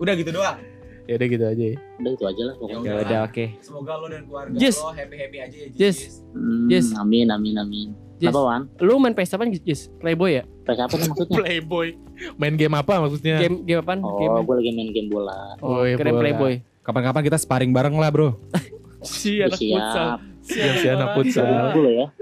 Udah 0.00 0.12
gitu 0.16 0.30
doang. 0.32 0.56
Ya 1.04 1.18
udah 1.18 1.26
gitu 1.26 1.44
aja. 1.44 1.64
ya. 1.66 1.76
Udah 1.98 2.10
itu 2.12 2.24
aja 2.24 2.42
lah 2.42 2.54
pokoknya. 2.56 2.86
Ya 2.86 2.94
udah 3.02 3.18
oke. 3.26 3.44
Semoga 3.60 3.92
lo 3.98 4.06
dan 4.06 4.22
keluarga 4.24 4.54
Jis. 4.54 4.76
lo 4.78 4.90
happy-happy 4.90 5.38
aja 5.38 5.56
ya, 5.58 5.68
Jis. 5.70 5.98
Hmm, 6.30 6.66
Yes. 6.70 6.86
Amin, 6.94 7.26
amin, 7.28 7.54
amin. 7.56 7.88
Yes. 8.16 8.30
Kenapa 8.30 8.40
Wan? 8.40 8.62
Lu 8.78 8.94
main 8.96 9.12
PS 9.12 9.34
apa 9.34 9.42
nih, 9.42 9.58
Jis? 9.58 9.90
Playboy 9.98 10.30
ya? 10.38 10.44
PS 10.62 10.78
apa 10.80 10.94
maksudnya? 10.94 11.36
Playboy. 11.40 11.88
Main 12.36 12.54
game 12.54 12.74
apa 12.76 12.92
maksudnya? 13.00 13.36
Game 13.40 13.64
game 13.64 13.80
apaan? 13.80 14.00
game 14.04 14.30
Oh, 14.30 14.44
gue 14.44 14.54
lagi 14.60 14.70
main 14.70 14.90
game 14.92 15.08
bola. 15.08 15.56
Oh, 15.58 15.82
Woi, 15.82 15.96
keren 15.96 16.14
bola. 16.14 16.22
Playboy. 16.22 16.52
Kapan-kapan 16.80 17.22
kita 17.26 17.36
sparring 17.36 17.72
bareng 17.72 17.96
lah, 17.96 18.12
Bro. 18.12 18.28
Si 19.00 19.40
anak 19.40 19.56
futsal. 19.56 20.20
Siap. 20.50 20.66
Siap 20.66 20.74
si 20.82 20.86
anak 20.90 21.08
futsal. 21.14 21.46
Ya. 21.46 21.62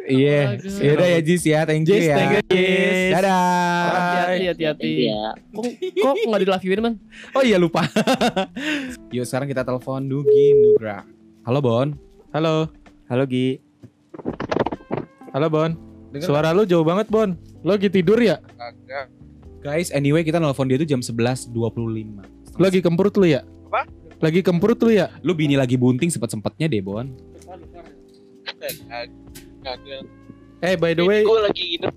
Iya. 0.05 0.41
Astaga. 0.61 0.85
Ya 0.85 0.91
udah 0.93 1.09
ya 1.09 1.21
Jis 1.25 1.43
ya, 1.49 1.61
thank 1.65 1.85
you 1.89 1.97
Jis, 1.97 2.05
ya. 2.05 2.17
thank 2.17 2.33
you, 2.37 2.43
Jis. 2.53 3.13
Dadah. 3.17 3.89
Hati-hati, 3.89 4.45
hati-hati. 4.53 4.91
Ya. 5.09 5.23
Kok 5.57 5.65
kok 5.97 6.15
nggak 6.29 6.41
di 6.45 6.49
love 6.49 6.65
you 6.65 6.73
man? 6.85 6.95
Oh 7.33 7.43
iya 7.43 7.57
lupa. 7.57 7.89
Yuk 9.17 9.25
sekarang 9.25 9.49
kita 9.49 9.65
telepon 9.65 10.05
Nugi 10.05 10.53
Nugra. 10.61 11.09
Halo 11.49 11.65
Bon. 11.65 11.89
Halo. 12.37 12.69
Halo 13.09 13.25
Gi. 13.25 13.57
Halo 15.33 15.49
Bon. 15.49 15.71
Dengar 16.13 16.25
Suara 16.29 16.49
lu 16.53 16.69
jauh 16.69 16.85
banget 16.85 17.09
Bon. 17.09 17.33
Lo 17.65 17.75
lagi 17.75 17.89
tidur 17.89 18.21
ya? 18.21 18.41
Guys, 19.59 19.91
anyway 19.91 20.23
kita 20.23 20.39
nelpon 20.39 20.71
dia 20.71 20.79
tuh 20.79 20.87
jam 20.87 21.01
11.25. 21.01 21.51
Lo 21.51 22.63
lagi 22.63 22.81
kemprut 22.85 23.15
lu 23.19 23.27
ya? 23.27 23.43
Apa? 23.73 23.89
Lagi 24.23 24.41
kemprut 24.43 24.79
lu 24.83 24.91
ya? 24.95 25.11
Lu 25.27 25.35
bini 25.35 25.59
lagi 25.59 25.75
bunting 25.75 26.11
sempet-sempetnya 26.11 26.71
deh, 26.71 26.83
Bon. 26.83 27.11
Eh 30.59 30.75
by 30.75 30.93
the 30.93 31.03
way, 31.03 31.23
gue 31.23 31.41
lagi 31.41 31.63
nginep 31.71 31.95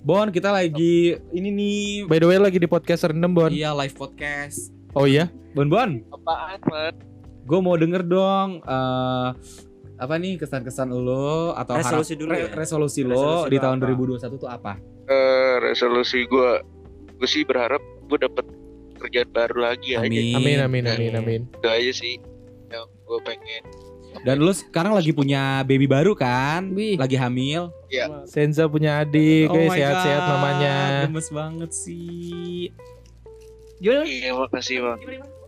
Bon, 0.00 0.26
kita 0.26 0.50
lagi 0.50 1.14
ini 1.30 1.48
nih 1.48 1.78
by 2.04 2.18
the 2.18 2.26
way 2.26 2.36
lagi 2.36 2.56
di 2.56 2.64
podcast 2.64 3.06
rendem 3.06 3.30
Bon. 3.30 3.46
Iya, 3.46 3.70
live 3.76 3.94
podcast. 3.94 4.72
Oh 4.90 5.04
iya? 5.04 5.30
Bon 5.52 5.66
Bon, 5.66 6.02
apaan 6.10 6.58
man 6.66 6.94
gue 7.40 7.58
mau 7.58 7.74
denger 7.74 8.02
dong 8.04 8.58
eh 8.60 9.28
apa 9.96 10.14
nih 10.16 10.34
kesan-kesan 10.36 10.88
lo 10.88 11.52
atau 11.52 11.76
Resolusi 11.76 12.14
harap- 12.14 12.20
dulu 12.20 12.30
re- 12.30 12.40
ya? 12.40 12.48
resolusi 12.52 13.00
lo 13.02 13.12
Resolusi 13.12 13.50
di 13.50 13.58
tahun 13.58 13.78
apa? 13.78 13.86
2021 14.16 14.38
tuh 14.38 14.48
apa? 14.48 14.72
Eh, 15.04 15.54
resolusi 15.60 16.24
gue 16.24 16.50
gue 17.14 17.28
sih 17.28 17.42
berharap 17.42 17.78
gue 18.04 18.18
dapet 18.18 18.46
kerjaan 18.96 19.28
baru 19.28 19.56
lagi 19.62 19.94
aja 19.94 20.02
Amin. 20.02 20.34
Amin 20.34 20.58
amin 20.58 20.84
amin 20.86 21.12
amin. 21.14 21.40
itu 21.50 21.68
aja 21.68 21.92
sih 21.92 22.14
yang 22.68 22.86
gue 22.86 23.18
pengen 23.20 23.62
Dan 24.20 24.36
lu 24.44 24.52
sekarang 24.52 24.92
lagi 24.92 25.16
punya 25.16 25.64
baby 25.64 25.88
baru 25.88 26.12
kan? 26.12 26.70
Wih. 26.76 27.00
Lagi 27.00 27.16
hamil. 27.16 27.72
Senza 28.28 28.68
punya 28.68 29.02
adik, 29.02 29.50
Oh 29.50 29.56
guys 29.56 29.74
sehat-sehat 29.74 30.22
God, 30.22 30.30
mamanya. 30.36 30.76
Gemes 31.08 31.28
banget 31.32 31.70
sih. 31.72 32.70
Gimana? 33.80 34.04
iya 34.04 34.36
makasih 34.36 34.76
bang 34.84 34.98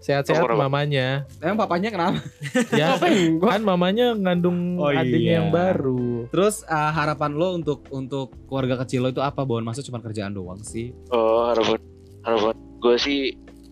Sehat-sehat 0.03 0.49
mamanya. 0.57 1.29
Emang 1.39 1.61
papanya 1.63 1.93
kenapa? 1.93 2.19
Ya, 2.81 2.99
kan 3.39 3.63
mamanya 3.63 4.17
ngandung 4.19 4.81
Oh 4.81 4.91
adiknya 4.91 5.21
iya. 5.21 5.39
yang 5.39 5.55
baru. 5.55 6.27
Terus 6.33 6.67
uh, 6.67 6.91
harapan 6.91 7.39
lo 7.39 7.55
untuk 7.55 7.87
untuk 7.93 8.35
keluarga 8.51 8.83
kecil 8.83 9.07
lo 9.07 9.09
itu 9.15 9.23
apa, 9.23 9.47
Bon? 9.47 9.63
Masa 9.63 9.85
cuma 9.85 10.03
kerjaan 10.03 10.35
doang 10.35 10.59
sih? 10.65 10.91
oh 11.15 11.47
harapan 11.47 11.79
harapan 12.27 12.55
gue 12.83 12.97
sih 12.99 13.21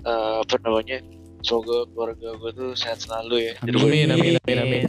eh, 0.06 0.34
apa 0.42 0.54
namanya 0.62 1.02
semoga 1.40 1.88
keluarga 1.90 2.28
gue 2.36 2.50
tuh 2.52 2.70
sehat 2.76 3.00
selalu 3.00 3.50
ya 3.50 3.52
Amin 3.64 4.08
amin 4.12 4.34
amin 4.36 4.58
amin. 4.60 4.82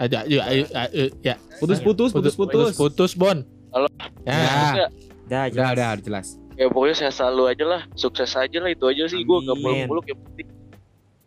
Aja 0.00 0.26
ya 0.26 0.42
ya, 0.50 0.64
ya, 0.90 1.04
ya. 1.22 1.34
Putus-putus, 1.62 2.10
putus-putus. 2.10 2.74
putus 2.74 3.12
Bon. 3.14 3.38
Halo. 3.70 3.86
Ya. 4.26 4.34
Ya. 4.34 4.86
Udah, 5.22 5.42
jelas. 5.46 5.54
udah, 5.54 5.68
udah 5.94 6.02
jelas. 6.02 6.26
ya 6.52 6.66
pokoknya 6.68 6.94
sehat 7.06 7.14
selalu 7.16 7.42
aja 7.54 7.64
lah 7.64 7.80
sukses 7.96 8.34
aja 8.34 8.58
lah 8.60 8.68
itu 8.68 8.84
aja 8.84 9.08
sih 9.08 9.22
gue 9.22 9.36
gak 9.40 9.56
muluk-muluk 9.56 10.04
yang 10.04 10.20
penting 10.20 10.46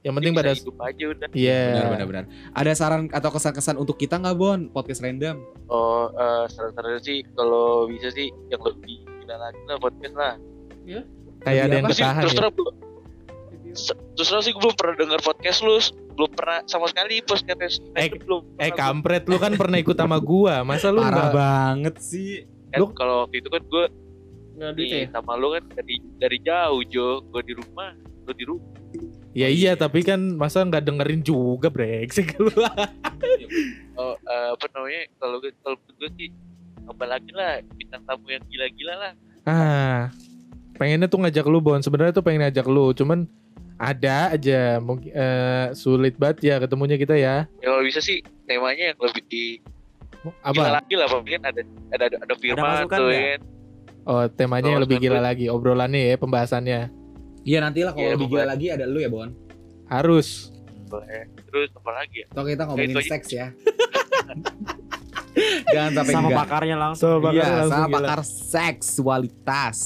Yang 0.06 0.14
penting 0.22 0.34
pada 0.38 0.52
hidup 0.54 0.78
aja 0.86 1.04
udah 1.10 1.28
Iya. 1.34 1.64
Benar, 1.66 1.90
benar, 1.90 2.06
benar. 2.06 2.24
Ada 2.54 2.72
saran 2.78 3.02
atau 3.10 3.30
kesan-kesan 3.34 3.74
untuk 3.74 3.98
kita 3.98 4.22
nggak, 4.22 4.38
Bon? 4.38 4.70
Podcast 4.70 5.02
random. 5.02 5.42
Oh, 5.66 6.14
eh, 6.14 6.46
saran-saran 6.46 7.02
sih 7.02 7.26
kalau 7.34 7.90
bisa 7.90 8.14
sih 8.14 8.30
yang 8.54 8.62
lebih 8.62 9.02
gila 9.02 9.36
lagi 9.42 9.58
lah 9.66 9.82
podcast 9.82 10.14
lah. 10.14 10.38
Kayak 11.46 11.62
ada 11.70 11.76
yang 11.78 11.86
ketahan 11.88 12.22
terus 12.26 12.34
ya. 12.34 12.38
terang 12.42 12.54
terus 14.16 14.28
terang 14.32 14.44
sih 14.44 14.52
gue 14.56 14.62
belum 14.64 14.76
pernah 14.80 14.96
dengar 14.96 15.20
podcast 15.20 15.60
lu, 15.62 15.76
belum 16.16 16.32
pernah 16.32 16.58
sama 16.66 16.88
sekali 16.90 17.20
podcast 17.22 17.84
Eh, 17.94 18.08
belum. 18.10 18.42
Eh 18.58 18.72
kampret 18.72 19.28
lu 19.28 19.38
kan 19.38 19.54
pernah 19.54 19.78
ikut 19.78 19.94
sama 19.94 20.18
gua. 20.18 20.64
Masa 20.64 20.90
lu 20.90 21.04
Parah 21.04 21.30
banget 21.30 21.96
sih. 22.00 22.48
Kan 22.72 22.88
kalau 22.96 23.28
waktu 23.28 23.44
itu 23.44 23.50
kan 23.52 23.62
gue 23.64 23.86
Nggak 24.56 24.72
duit 24.80 24.88
ya? 24.88 25.00
di 25.04 25.12
sama 25.12 25.36
lu 25.36 25.52
kan 25.52 25.64
dari 25.76 25.96
dari 26.16 26.38
jauh 26.40 26.82
Jo, 26.88 27.20
gue 27.28 27.42
di 27.44 27.54
rumah, 27.60 27.92
lu 28.24 28.32
di 28.32 28.46
rumah. 28.48 28.72
Ya 29.36 29.52
iya, 29.52 29.76
tapi 29.76 30.00
kan 30.00 30.40
masa 30.40 30.64
nggak 30.64 30.88
dengerin 30.88 31.20
juga 31.20 31.68
brengsek 31.68 32.40
lu. 32.40 32.52
Oh, 33.96 34.12
eh, 34.12 34.50
apa 34.52 34.66
namanya? 34.76 35.08
Kalau 35.20 35.40
gue 35.40 35.52
kalau 35.64 35.76
gue 35.80 36.10
sih 36.20 36.28
tambah 36.84 37.08
lagi 37.08 37.32
lah 37.32 37.64
bintang 37.76 38.04
tamu 38.04 38.28
yang 38.28 38.44
gila-gila 38.48 38.96
lah. 38.96 39.14
ah. 39.48 40.02
Pengennya 40.76 41.08
tuh 41.08 41.20
ngajak 41.20 41.46
lu 41.46 41.60
Bon. 41.60 41.80
Sebenarnya 41.80 42.12
tuh 42.12 42.22
pengen 42.22 42.44
ngajak 42.44 42.66
lu, 42.66 42.92
cuman 42.92 43.24
ada 43.76 44.32
aja 44.32 44.80
mungkin 44.80 45.12
eh, 45.12 45.68
sulit 45.74 46.16
banget 46.16 46.38
ya 46.46 46.56
ketemunya 46.58 46.96
kita 46.96 47.14
ya. 47.14 47.44
Ya 47.60 47.68
kalau 47.70 47.84
bisa 47.84 48.00
sih 48.00 48.20
temanya 48.46 48.92
yang 48.92 49.00
lebih 49.00 49.24
di 49.26 49.60
gila 50.24 50.34
Apa? 50.42 50.80
lagi 50.80 50.94
lah, 50.96 51.08
mungkin 51.08 51.40
ada 51.40 51.62
ada 51.90 52.04
ada, 52.06 52.18
ada 52.20 52.34
firman 52.36 52.64
masukan 52.66 52.98
tuh 52.98 53.10
ya. 53.10 53.36
Oh, 54.06 54.24
temanya 54.28 54.70
yang 54.70 54.82
lebih 54.82 54.98
gila 55.00 55.20
lagi 55.20 55.50
obrolannya 55.50 56.02
ya, 56.08 56.16
pembahasannya. 56.16 56.82
Iya 57.42 57.60
nanti 57.60 57.82
lah 57.82 57.94
kalau 57.94 58.06
Iya, 58.06 58.14
lebih 58.16 58.28
gila 58.28 58.46
lagi 58.46 58.66
ada 58.70 58.86
lu 58.86 58.98
ya, 58.98 59.10
Bon. 59.10 59.30
Harus. 59.86 60.50
Eh, 61.06 61.26
Terus 61.46 61.70
apa 61.74 61.92
lagi 61.94 62.22
ya? 62.22 62.28
Atau 62.30 62.44
kita 62.44 62.64
ngomongin 62.64 62.96
seks 63.02 63.28
ya. 63.30 63.48
Jangan 65.68 65.92
sampai 65.94 66.14
Sama 66.16 66.28
enggak. 66.28 66.40
pakarnya 66.42 66.76
langsung. 66.80 67.10
So, 67.12 67.20
bakal 67.20 67.36
Iya, 67.36 67.46
langsung 67.46 67.72
sama 67.76 67.88
gila. 67.88 67.98
pakar 68.00 68.22
seksualitas. 68.24 69.78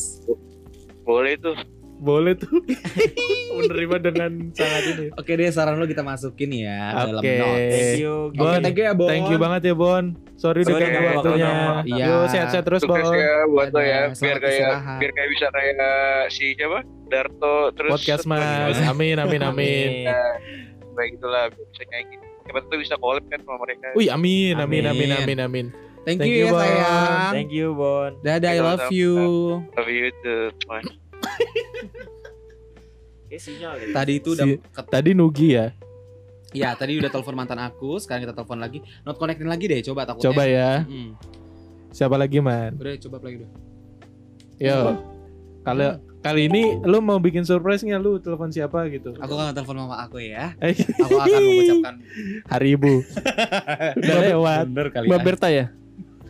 Boleh 1.10 1.34
tuh. 1.42 1.58
Boleh 2.00 2.38
tuh. 2.38 2.54
Menerima 3.60 3.96
dengan 4.00 4.32
sangat 4.54 4.84
ini. 4.94 5.06
Oke 5.18 5.36
deh, 5.36 5.50
saran 5.50 5.76
lu 5.76 5.84
kita 5.84 6.00
masukin 6.00 6.48
ya 6.54 6.94
dalam 6.96 7.20
Oke. 7.20 7.34
notes. 7.36 7.74
Thank 7.76 8.00
you. 8.00 8.16
Bon, 8.32 8.56
thank 8.62 8.78
you 8.78 8.86
ya, 8.86 8.94
Bon. 8.96 9.10
Thank 9.10 9.28
you 9.28 9.38
banget 9.42 9.62
ya 9.68 9.76
Bon. 9.76 10.04
Sorry 10.40 10.64
udah 10.64 10.80
ganggu 10.80 10.96
Bon. 10.96 11.12
waktunya. 11.12 11.52
Iya. 11.84 12.06
Yo 12.08 12.16
sehat-sehat 12.30 12.64
terus 12.64 12.82
Bon. 12.88 12.96
Sukses 12.96 13.12
ya 13.12 13.36
buat 13.50 13.68
lo 13.74 13.82
ya. 13.82 14.02
Biar 14.14 14.38
kayak 14.40 14.72
biar 15.02 15.12
kayak 15.12 15.30
bisa 15.34 15.46
kayak 15.52 15.92
si 16.32 16.46
siapa? 16.56 16.80
Darto 17.10 17.56
terus 17.76 17.92
Podcast 17.92 18.24
Mas. 18.24 18.78
Amin 18.86 19.18
amin 19.18 19.42
amin. 19.42 20.08
Baik 20.94 21.20
itulah 21.20 21.50
bisa 21.52 21.84
kayak 21.84 22.06
gitu. 22.08 22.24
Siapa 22.48 22.60
tuh 22.64 22.80
bisa 22.80 22.96
collab 22.96 23.26
kan 23.28 23.40
sama 23.44 23.58
mereka. 23.60 23.92
Wih 24.00 24.08
amin 24.08 24.56
amin 24.56 24.84
amin 24.88 25.10
Amin. 25.12 25.20
amin 25.20 25.40
amin. 25.44 25.89
Thank, 26.02 26.18
Thank 26.18 26.32
you, 26.32 26.38
you, 26.38 26.46
ya 26.46 26.52
Bon. 26.52 26.62
sayang. 26.62 27.32
Thank 27.32 27.52
you 27.52 27.68
Bon. 27.74 28.12
Dadah, 28.20 28.50
I 28.50 28.60
love 28.60 28.88
you. 28.90 29.14
Love 29.70 29.90
you 29.90 30.08
too. 30.18 30.44
Deh. 33.30 33.38
Tadi 33.94 34.14
itu 34.18 34.30
udah 34.34 34.46
Si- 34.48 34.60
Tadi 34.90 35.12
Nugi 35.14 35.54
ya. 35.54 35.70
Ya, 36.50 36.74
tadi 36.74 36.98
udah 36.98 37.14
telepon 37.14 37.38
mantan 37.38 37.62
aku, 37.62 38.02
sekarang 38.02 38.26
kita 38.26 38.34
telepon 38.34 38.58
lagi. 38.58 38.82
Not 39.06 39.22
connectin 39.22 39.46
lagi 39.46 39.70
deh, 39.70 39.86
coba 39.86 40.02
takutnya. 40.04 40.26
Coba 40.26 40.44
ya. 40.44 40.72
Mm. 40.82 41.14
Siapa 41.92 42.18
lagi 42.18 42.42
man? 42.42 42.74
Udah 42.74 42.98
coba 42.98 43.22
lagi 43.22 43.46
udah. 43.46 43.52
Yo. 44.58 44.80
Kalau 45.62 45.90
kali 46.20 46.50
ini 46.50 46.82
lu 46.82 47.00
mau 47.00 47.16
bikin 47.16 47.46
surprise 47.46 47.86
nggak 47.86 48.02
lu 48.02 48.18
telepon 48.18 48.50
siapa 48.50 48.90
gitu? 48.90 49.14
Aku 49.16 49.30
akan 49.32 49.54
telepon 49.54 49.78
mama 49.78 50.02
aku 50.02 50.18
ya. 50.18 50.58
Eh, 50.58 50.74
Aku 50.74 51.22
akan 51.22 51.38
mengucapkan 51.40 51.94
Hari 52.52 52.68
Ibu. 52.74 52.94
Udah 54.02 54.18
lewat. 54.26 54.64
bener 54.68 54.88
kali 54.90 55.06
Mbak 55.06 55.14
ya. 55.14 55.24
Berta 55.24 55.48
ya? 55.54 55.66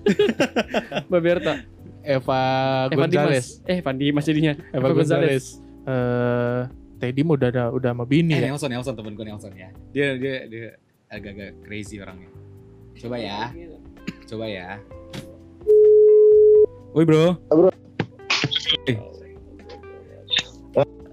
Mbak 1.09 1.21
Berta. 1.21 1.53
Eva 1.99 2.41
Dimas. 2.89 2.99
Gonzales. 3.11 3.47
Eh, 3.67 3.77
Evan 3.79 3.95
Dimas 3.95 4.23
jadinya. 4.23 4.53
Eva 4.71 4.87
Gonzales. 4.89 5.45
Eh, 5.85 6.61
Teddy 6.99 7.21
mau 7.23 7.35
udah 7.35 7.47
ada- 7.47 7.71
udah 7.71 7.91
sama 7.91 8.03
bini 8.03 8.35
Eh, 8.35 8.43
ya. 8.43 8.51
Nelson, 8.51 8.69
Nelson 8.71 8.93
temen 8.95 9.15
gue 9.15 9.23
Nelson 9.23 9.51
ya. 9.55 9.69
Dia 9.91 10.15
dia 10.15 10.35
dia 10.47 10.67
agak-agak 11.07 11.63
crazy 11.63 11.99
orangnya. 11.99 12.27
Coba 12.95 13.15
ya. 13.17 13.51
Coba 14.27 14.45
ya. 14.47 14.69
Woi, 16.91 17.05
Bro. 17.05 17.37
Bro. 17.47 17.69
Eh. 18.85 18.97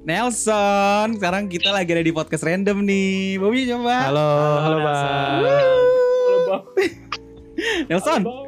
Nelson, 0.07 1.19
sekarang 1.19 1.51
kita 1.51 1.75
lagi 1.75 1.91
ada 1.91 2.03
di 2.03 2.15
podcast 2.15 2.47
random 2.47 2.79
nih. 2.87 3.43
Bobby 3.43 3.67
coba. 3.67 4.07
Halo, 4.07 4.29
halo, 4.63 4.77
Bang. 4.81 5.43
Nelson. 7.91 8.46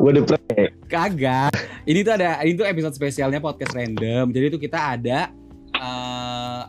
Gue 0.00 0.16
di 0.16 0.22
play. 0.24 0.72
Kagak. 0.88 1.52
Ini 1.84 2.00
tuh 2.00 2.12
ada 2.16 2.40
ini 2.40 2.56
tuh 2.56 2.64
episode 2.64 2.96
spesialnya 2.96 3.36
podcast 3.36 3.76
random. 3.76 4.32
Jadi 4.32 4.46
tuh 4.48 4.60
kita 4.60 4.96
ada 4.96 5.28
eh 5.76 6.60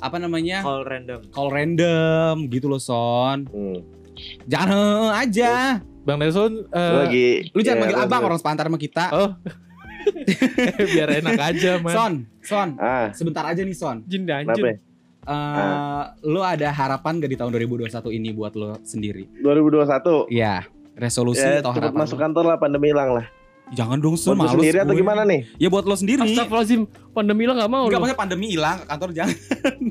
apa 0.00 0.16
namanya? 0.16 0.64
Call 0.64 0.88
random. 0.88 1.20
Call 1.28 1.48
random 1.52 2.48
gitu 2.48 2.72
loh 2.72 2.80
Son. 2.80 3.44
Hmm. 3.52 3.84
Jangan 4.48 4.68
heeh 4.72 5.10
aja. 5.12 5.52
Bang 6.00 6.16
Nelson 6.16 6.64
eh, 6.72 6.80
Gua 6.80 7.00
lagi. 7.04 7.28
Lu 7.52 7.60
jangan 7.60 7.76
ya, 7.76 7.80
manggil 7.84 7.96
terus, 8.00 8.08
abang 8.08 8.20
terus. 8.24 8.28
orang 8.32 8.38
sepantar 8.40 8.64
sama 8.72 8.78
kita. 8.80 9.04
Oh. 9.12 9.30
biar 10.96 11.08
enak 11.20 11.36
aja 11.36 11.70
man. 11.84 11.92
Son, 11.92 12.12
Son, 12.40 12.68
Ah, 12.80 13.12
sebentar 13.12 13.44
aja 13.44 13.60
nih 13.60 13.76
Son. 13.76 14.00
Jin 14.08 14.24
kenapa? 14.24 14.56
danjun. 14.56 14.72
ya? 14.72 14.76
Eh, 15.20 16.04
lu 16.24 16.40
ada 16.40 16.72
harapan 16.72 17.20
gak 17.20 17.28
di 17.28 17.36
tahun 17.36 17.52
2021 17.52 17.92
ini 18.16 18.32
buat 18.32 18.56
lo 18.56 18.80
sendiri? 18.80 19.28
2021. 19.44 20.32
Iya, 20.32 20.64
resolusi 21.00 21.40
Ya, 21.40 21.58
atau 21.58 21.72
harapan 21.72 21.96
masuk 21.98 22.14
lo? 22.14 22.22
kantor 22.22 22.44
lah 22.46 22.56
pandemi 22.56 22.92
hilang 22.92 23.16
lah. 23.16 23.26
Jangan 23.70 23.96
dong 23.96 24.14
Son, 24.14 24.34
Buat 24.34 24.36
lu 24.36 24.42
males 24.42 24.54
sendiri 24.58 24.78
atau 24.78 24.94
gimana 24.94 25.22
nih? 25.24 25.40
Ya 25.56 25.68
buat 25.68 25.82
lo 25.82 25.94
sendiri. 25.94 26.20
Astagfirullahaladzim, 26.20 26.82
pandemi 27.10 27.46
lah 27.46 27.54
gak 27.56 27.70
mau 27.70 27.86
Enggak 27.86 28.00
maksudnya 28.00 28.18
pandemi 28.18 28.46
hilang 28.50 28.76
ke 28.76 28.86
kantor 28.86 29.10
jangan. 29.12 29.36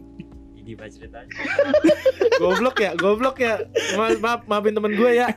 Ini 0.60 0.72
pak 0.76 0.88
ceritanya. 0.92 1.32
goblok 2.40 2.78
ya, 2.78 2.92
goblok 2.94 3.38
ya. 3.40 3.56
Ma- 3.96 4.20
Maaf, 4.20 4.42
maafin 4.46 4.76
temen 4.76 4.94
gue 4.94 5.12
ya. 5.14 5.28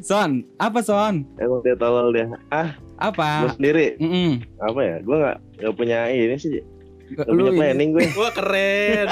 Son, 0.00 0.30
apa 0.56 0.80
Son? 0.80 1.26
Emang 1.36 1.60
dia 1.60 1.74
tolol 1.74 2.08
dia. 2.08 2.30
Ah, 2.48 2.72
Apa? 2.96 3.44
gue 3.44 3.52
sendiri. 3.58 3.86
Mm-mm. 3.98 4.40
Apa 4.58 4.80
ya? 4.80 4.96
Gue 5.00 5.16
nggak 5.18 5.36
nggak 5.58 5.74
punya 5.74 5.98
ini 6.08 6.36
sih. 6.36 6.62
Gak 7.04 7.26
Lu 7.28 7.36
punya 7.36 7.50
ini- 7.50 7.58
planning 7.58 7.88
gue. 7.92 8.02
Wah 8.14 8.32
keren. 8.32 9.08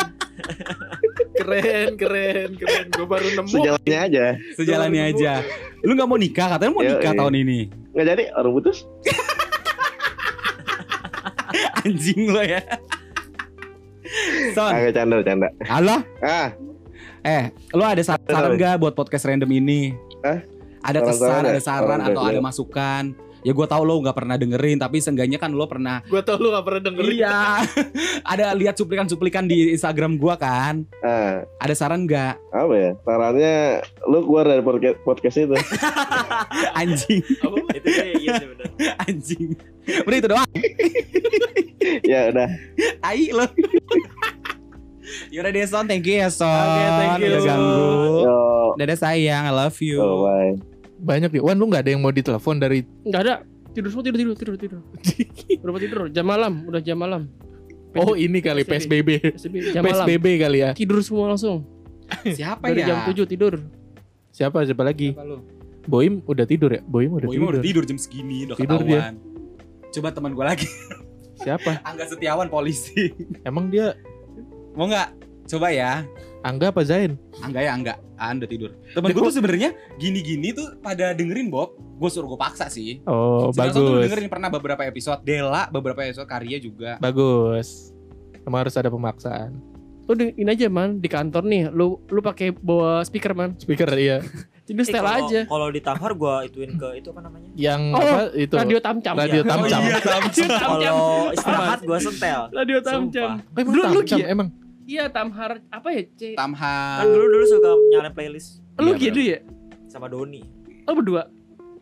keren, 1.34 1.90
keren, 1.96 2.48
keren. 2.56 2.84
Gue 2.88 3.04
baru 3.04 3.26
nemu. 3.30 3.50
Sejalannya 3.50 3.98
aja. 4.00 4.24
Sejalannya 4.56 5.02
aja. 5.06 5.32
Lu 5.80 5.92
nggak 5.92 6.06
mau 6.06 6.16
nikah? 6.16 6.46
Katanya 6.50 6.72
mau 6.72 6.80
Yo, 6.80 6.96
nikah 6.96 7.12
iya. 7.12 7.20
tahun 7.20 7.34
ini. 7.36 7.58
Nggak 7.92 8.06
jadi 8.08 8.24
orang 8.32 8.52
putus. 8.52 8.78
Anjing 11.82 12.30
lo 12.30 12.40
ya. 12.40 12.62
Son, 14.52 14.70
Agak 14.70 14.92
canda 14.94 15.22
canda. 15.22 15.48
halo? 15.64 15.96
Ah, 16.20 16.52
Eh, 17.22 17.54
lu 17.70 17.84
ada 17.86 18.02
saran 18.02 18.58
nggak 18.58 18.76
buat 18.76 18.92
podcast 18.92 19.24
random 19.24 19.48
ini? 19.52 19.94
Hah? 20.26 20.42
Ada 20.82 20.98
kesan, 21.06 21.42
ada 21.46 21.54
ya? 21.54 21.62
saran 21.62 22.00
atau 22.02 22.18
ada 22.18 22.34
lu. 22.34 22.42
masukan? 22.42 23.14
Ya 23.42 23.50
gue 23.50 23.66
tau 23.66 23.82
lo 23.82 23.98
nggak 23.98 24.14
pernah 24.14 24.34
dengerin, 24.34 24.78
tapi 24.78 24.98
seenggaknya 24.98 25.34
kan 25.36 25.50
lo 25.50 25.66
pernah. 25.66 25.98
Gue 26.06 26.22
tau 26.22 26.38
lu 26.38 26.48
gak 26.48 26.62
pernah 26.62 26.82
dengerin. 26.84 27.16
Iya. 27.18 27.38
ada 28.32 28.54
lihat 28.54 28.74
cuplikan-cuplikan 28.74 29.44
di 29.44 29.70
Instagram 29.70 30.14
gua 30.14 30.38
kan? 30.38 30.86
ah, 31.00 31.42
Ada 31.58 31.74
saran 31.74 32.06
nggak? 32.06 32.38
apa 32.48 32.74
ya? 32.74 32.90
Sarannya 33.02 33.54
lu 34.06 34.18
keluar 34.22 34.46
dari 34.46 34.62
podcast, 34.62 34.96
podcast 35.02 35.36
itu. 35.36 35.54
Anjing, 36.80 37.22
Itu 37.72 37.88
sih 37.88 38.10
iya 38.20 38.34
anjing. 39.04 39.52
Udah 40.02 40.16
itu 40.16 40.28
doang. 40.28 40.48
ya 42.02 42.30
udah. 42.30 42.48
Tai 42.98 43.24
lo. 43.32 43.44
Yaudah 45.28 45.50
deh 45.50 45.66
Son, 45.66 45.84
thank 45.84 46.06
you 46.06 46.16
ya 46.16 46.30
Son. 46.30 46.46
Oke, 46.48 46.82
thank 46.96 47.14
you. 47.18 47.28
Udah 47.28 47.42
ganggu. 47.42 47.90
Yo, 48.22 48.38
Dadah 48.78 48.96
sayang, 48.96 49.44
I 49.44 49.52
love 49.52 49.76
you. 49.82 49.98
yo, 49.98 50.24
bye. 50.24 50.71
Banyak 51.02 51.30
ya. 51.34 51.42
Wan 51.42 51.58
lu 51.58 51.66
gak 51.66 51.82
ada 51.82 51.90
yang 51.90 52.00
mau 52.00 52.14
ditelepon 52.14 52.56
dari 52.56 52.86
Gak 53.04 53.22
ada. 53.26 53.34
Tidur 53.72 53.88
semua 53.90 54.04
tidur 54.04 54.18
tidur 54.20 54.36
tidur 54.36 54.56
tidur. 54.56 54.80
Berapa 55.64 55.78
tidur? 55.80 56.00
Jam 56.12 56.26
malam, 56.28 56.52
udah 56.64 56.78
jam 56.78 56.94
malam. 56.94 57.26
Oh 57.92 58.14
ini 58.14 58.40
kali 58.40 58.62
PSBB. 58.62 59.34
PSBB, 59.34 59.72
jam 59.72 59.82
malam. 59.82 60.04
PSBB 60.04 60.26
kali 60.38 60.58
ya. 60.60 60.70
Tidur 60.72 61.00
semua 61.00 61.32
langsung. 61.32 61.64
Siapa 62.38 62.68
Dari 62.68 62.84
ya? 62.84 62.88
jam 62.92 62.98
7 63.08 63.24
tidur. 63.26 63.58
Siapa 64.28 64.64
siapa 64.64 64.80
lagi? 64.80 65.12
Siapa 65.12 65.24
lu? 65.24 65.44
Boim 65.84 66.20
udah 66.24 66.44
tidur 66.44 66.70
ya? 66.70 66.80
Boim 66.84 67.10
udah 67.10 67.26
Boy 67.26 67.36
tidur. 67.36 67.48
udah 67.52 67.62
tidur 67.64 67.84
jam 67.84 67.98
segini, 67.98 68.48
udah 68.48 68.56
Tidur 68.56 68.80
ketahuan. 68.80 69.14
Coba 69.92 70.08
teman 70.08 70.32
gue 70.32 70.44
lagi, 70.46 70.68
Siapa? 71.36 71.80
Angga 71.88 72.08
Setiawan 72.08 72.48
polisi. 72.48 73.12
Emang 73.42 73.68
dia 73.68 73.92
Mau 74.72 74.88
nggak? 74.88 75.08
Coba 75.52 75.68
ya. 75.68 76.08
Angga 76.40 76.72
apa 76.72 76.80
Zain? 76.82 77.20
Angga 77.38 77.60
ya 77.60 77.70
Angga. 77.70 77.94
Ah, 78.16 78.32
udah 78.32 78.48
tidur. 78.48 78.72
Temen 78.88 79.08
gue 79.10 79.20
tuh 79.20 79.34
sebenarnya 79.34 79.70
gini-gini 79.94 80.50
tuh 80.50 80.80
pada 80.80 81.12
dengerin 81.12 81.52
Bob. 81.52 81.76
Gue 82.00 82.08
suruh 82.08 82.26
gue 82.26 82.40
paksa 82.40 82.66
sih. 82.66 83.04
Oh 83.04 83.52
Si 83.52 83.60
Nelson 83.60 83.76
tuh 83.76 83.84
bagus. 83.92 84.02
dengerin 84.08 84.28
pernah 84.28 84.48
beberapa 84.48 84.82
episode. 84.82 85.20
Dela 85.22 85.68
beberapa 85.68 86.00
episode 86.00 86.24
karya 86.24 86.56
juga. 86.56 86.96
Bagus. 86.98 87.92
Emang 88.42 88.64
harus 88.64 88.74
ada 88.74 88.88
pemaksaan. 88.88 89.60
Lu 90.02 90.12
ini 90.18 90.48
aja 90.48 90.66
man 90.66 90.98
di 90.98 91.06
kantor 91.06 91.44
nih, 91.44 91.62
lu 91.68 92.00
lu 92.02 92.20
pakai 92.20 92.50
bawa 92.50 93.04
speaker 93.04 93.36
man. 93.36 93.54
Speaker 93.54 93.86
iya. 93.94 94.18
Tidur 94.62 94.82
Eh, 94.82 94.86
setel 94.88 95.02
kalau- 95.04 95.26
aja. 95.26 95.40
Kalau 95.44 95.68
di 95.68 95.80
Tamhar 95.82 96.12
gua 96.14 96.34
ituin 96.42 96.74
ke 96.74 96.88
itu 96.96 97.10
apa 97.10 97.20
namanya? 97.20 97.50
Yang 97.52 97.82
Oh, 97.92 97.98
apa 97.98 98.18
itu? 98.32 98.54
Radio 98.56 98.78
tamcam. 98.78 99.14
Radio 99.14 99.42
Iya. 99.42 99.50
tamcam. 99.50 99.80
Oh 99.82 99.86
iya, 99.86 99.98
tamcam. 100.00 100.50
Kalau 100.62 101.02
istirahat 101.30 101.80
gua 101.82 101.98
sentel. 101.98 102.40
Radio 102.52 102.78
tamcam. 102.80 103.30
Sumpah. 103.42 103.58
Emang 103.58 103.74
lu 103.90 104.02
ya? 104.02 104.26
emang. 104.26 104.48
Iya 104.82 105.06
Tamhar 105.08 105.62
apa 105.70 105.88
ya 105.94 106.02
C? 106.18 106.34
Tamhan. 106.34 106.98
Kan 106.98 107.06
dulu 107.06 107.26
dulu 107.30 107.44
suka 107.46 107.70
nyalain 107.94 108.10
playlist 108.10 108.58
Lu 108.82 108.92
Iya, 108.92 108.98
gitu 108.98 109.20
ya? 109.22 109.38
sama 109.86 110.08
Doni. 110.08 110.42
Lu 110.88 110.92
berdua. 110.96 111.28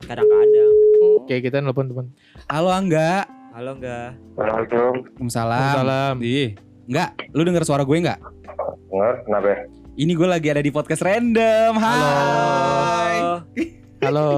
Kadang-kadang. 0.02 0.72
Oh. 1.00 1.22
Oke 1.24 1.40
kita 1.40 1.62
nelpon 1.62 1.88
teman. 1.88 2.06
Halo 2.50 2.68
Angga. 2.68 3.24
Halo 3.50 3.78
enggak? 3.78 4.14
Waalaikumsalam. 4.36 5.74
Salam. 5.74 6.14
Ih, 6.22 6.54
enggak, 6.86 7.18
lu 7.32 7.42
denger 7.42 7.64
suara 7.66 7.82
gue 7.82 7.96
enggak? 7.98 8.18
Dengar, 8.90 9.14
kenapa? 9.26 9.66
Ini 9.96 10.12
gue 10.14 10.28
lagi 10.28 10.48
ada 10.50 10.62
di 10.62 10.70
podcast 10.70 11.02
random. 11.02 11.72
Hai. 11.78 13.16
Oh, 13.18 13.38
Halo. 14.00 14.28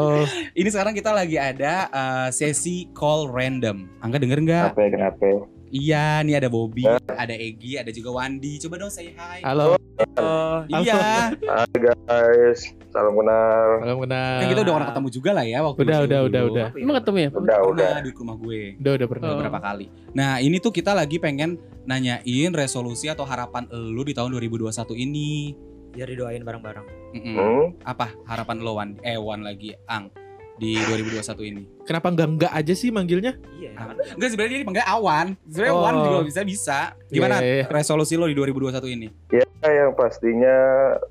Ini 0.53 0.69
sekarang 0.69 0.91
kita 0.91 1.13
lagi 1.13 1.37
ada 1.37 1.87
uh, 1.93 2.29
sesi 2.29 2.91
call 2.93 3.31
random. 3.31 3.87
Angga 4.01 4.19
denger 4.19 4.39
nggak? 4.43 4.67
Kenapa? 4.75 4.91
Kenapa? 4.91 5.29
Iya, 5.73 6.21
nih 6.21 6.37
ada 6.37 6.53
Bobby, 6.53 6.85
ada 7.09 7.33
Egi, 7.33 7.81
ada 7.81 7.89
juga 7.89 8.13
Wandi. 8.13 8.61
Coba 8.61 8.77
dong 8.77 8.93
say 8.93 9.17
hi. 9.17 9.41
Halo. 9.41 9.81
oh, 10.21 10.57
Iya, 10.69 11.33
Hai 11.33 11.73
guys, 11.75 12.77
salam 12.93 13.17
kenal. 13.17 13.81
Salam 13.81 13.99
kenal. 13.99 14.37
kan 14.37 14.47
kita 14.47 14.61
udah 14.63 14.75
orang 14.77 14.89
ketemu 14.93 15.09
juga 15.09 15.31
lah 15.33 15.45
ya 15.49 15.59
waktu 15.65 15.81
Udah, 15.81 15.97
itu 15.97 16.05
udah, 16.05 16.19
dulu. 16.19 16.29
udah, 16.29 16.43
udah. 16.45 16.67
Emang 16.77 16.97
ketemu 17.01 17.17
ya? 17.17 17.29
Udah, 17.33 17.59
udah. 17.65 17.89
Pernah 17.89 18.05
di 18.05 18.13
rumah 18.13 18.37
gue 18.37 18.61
Udah, 18.77 18.93
udah 18.93 19.07
pernah. 19.09 19.25
Oh. 19.25 19.33
beberapa 19.33 19.59
kali. 19.59 19.87
Nah, 20.13 20.33
ini 20.39 20.57
tuh 20.61 20.73
kita 20.73 20.93
lagi 20.93 21.17
pengen 21.17 21.57
nanyain 21.85 22.53
resolusi 22.53 23.09
atau 23.09 23.25
harapan 23.25 23.65
lu 23.73 24.05
di 24.05 24.13
tahun 24.13 24.29
2021 24.31 24.69
ini. 24.95 25.57
biar 25.93 26.09
didoain 26.09 26.41
bareng-bareng. 26.41 26.87
Mm-mm. 27.13 27.35
Hmm? 27.37 27.65
Apa 27.83 28.13
harapan 28.25 28.61
lo 28.61 28.77
Wan? 28.77 28.97
Eh 29.01 29.17
Wan 29.17 29.45
lagi 29.45 29.77
Ang 29.87 30.09
di 30.55 30.77
2021 30.79 31.43
ini. 31.45 31.63
Kenapa 31.83 32.07
enggak 32.09 32.29
enggak 32.29 32.53
aja 32.53 32.73
sih 32.73 32.89
manggilnya? 32.89 33.35
Iya. 33.55 33.71
Ah, 33.75 33.85
kan? 33.89 33.97
Enggak 34.15 34.29
sebenarnya 34.29 34.53
dia 34.53 34.61
dipanggil 34.63 34.85
Awan. 34.87 35.27
Sebenarnya 35.45 35.75
Oh. 35.75 35.83
Wan 35.83 35.95
juga 36.03 36.21
bisa 36.23 36.41
bisa. 36.43 36.79
Gimana 37.07 37.35
Iya, 37.39 37.55
iya. 37.55 37.67
resolusi 37.67 38.15
lo 38.15 38.27
di 38.27 38.35
2021 38.35 38.89
ini? 38.89 39.09
Ya 39.29 39.45
yang 39.65 39.95
pastinya 39.95 40.57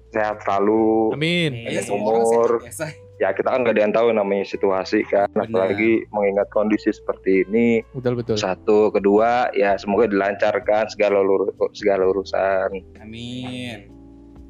sehat 0.10 0.42
selalu. 0.42 1.16
Amin. 1.16 1.52
Iya, 1.58 1.70
Ya, 1.70 1.82
semua 1.82 2.04
orang 2.10 2.24
umur. 2.24 2.50
sehat 2.60 2.68
biasa. 2.68 2.86
Ya 3.18 3.30
kita 3.32 3.48
kan 3.48 3.62
gak 3.62 3.78
ada 3.78 3.82
yang 3.82 3.94
tahu 3.94 4.08
namanya 4.12 4.44
situasi 4.44 5.06
kan. 5.06 5.30
Benar. 5.32 5.46
Apalagi 5.70 6.10
mengingat 6.10 6.50
kondisi 6.50 6.90
seperti 6.90 7.46
ini. 7.46 7.86
Betul 7.92 8.18
betul. 8.18 8.34
Satu, 8.34 8.90
kedua 8.90 9.54
ya 9.54 9.78
semoga 9.78 10.06
dilancarkan 10.06 10.90
segala 10.90 11.22
luru- 11.22 11.54
segala 11.72 12.08
urusan. 12.08 12.82
Amin. 12.98 13.88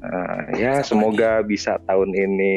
Nah, 0.00 0.50
ya 0.52 0.80
semoga 0.80 1.40
bisa 1.42 1.76
tahun 1.84 2.10
ini. 2.10 2.56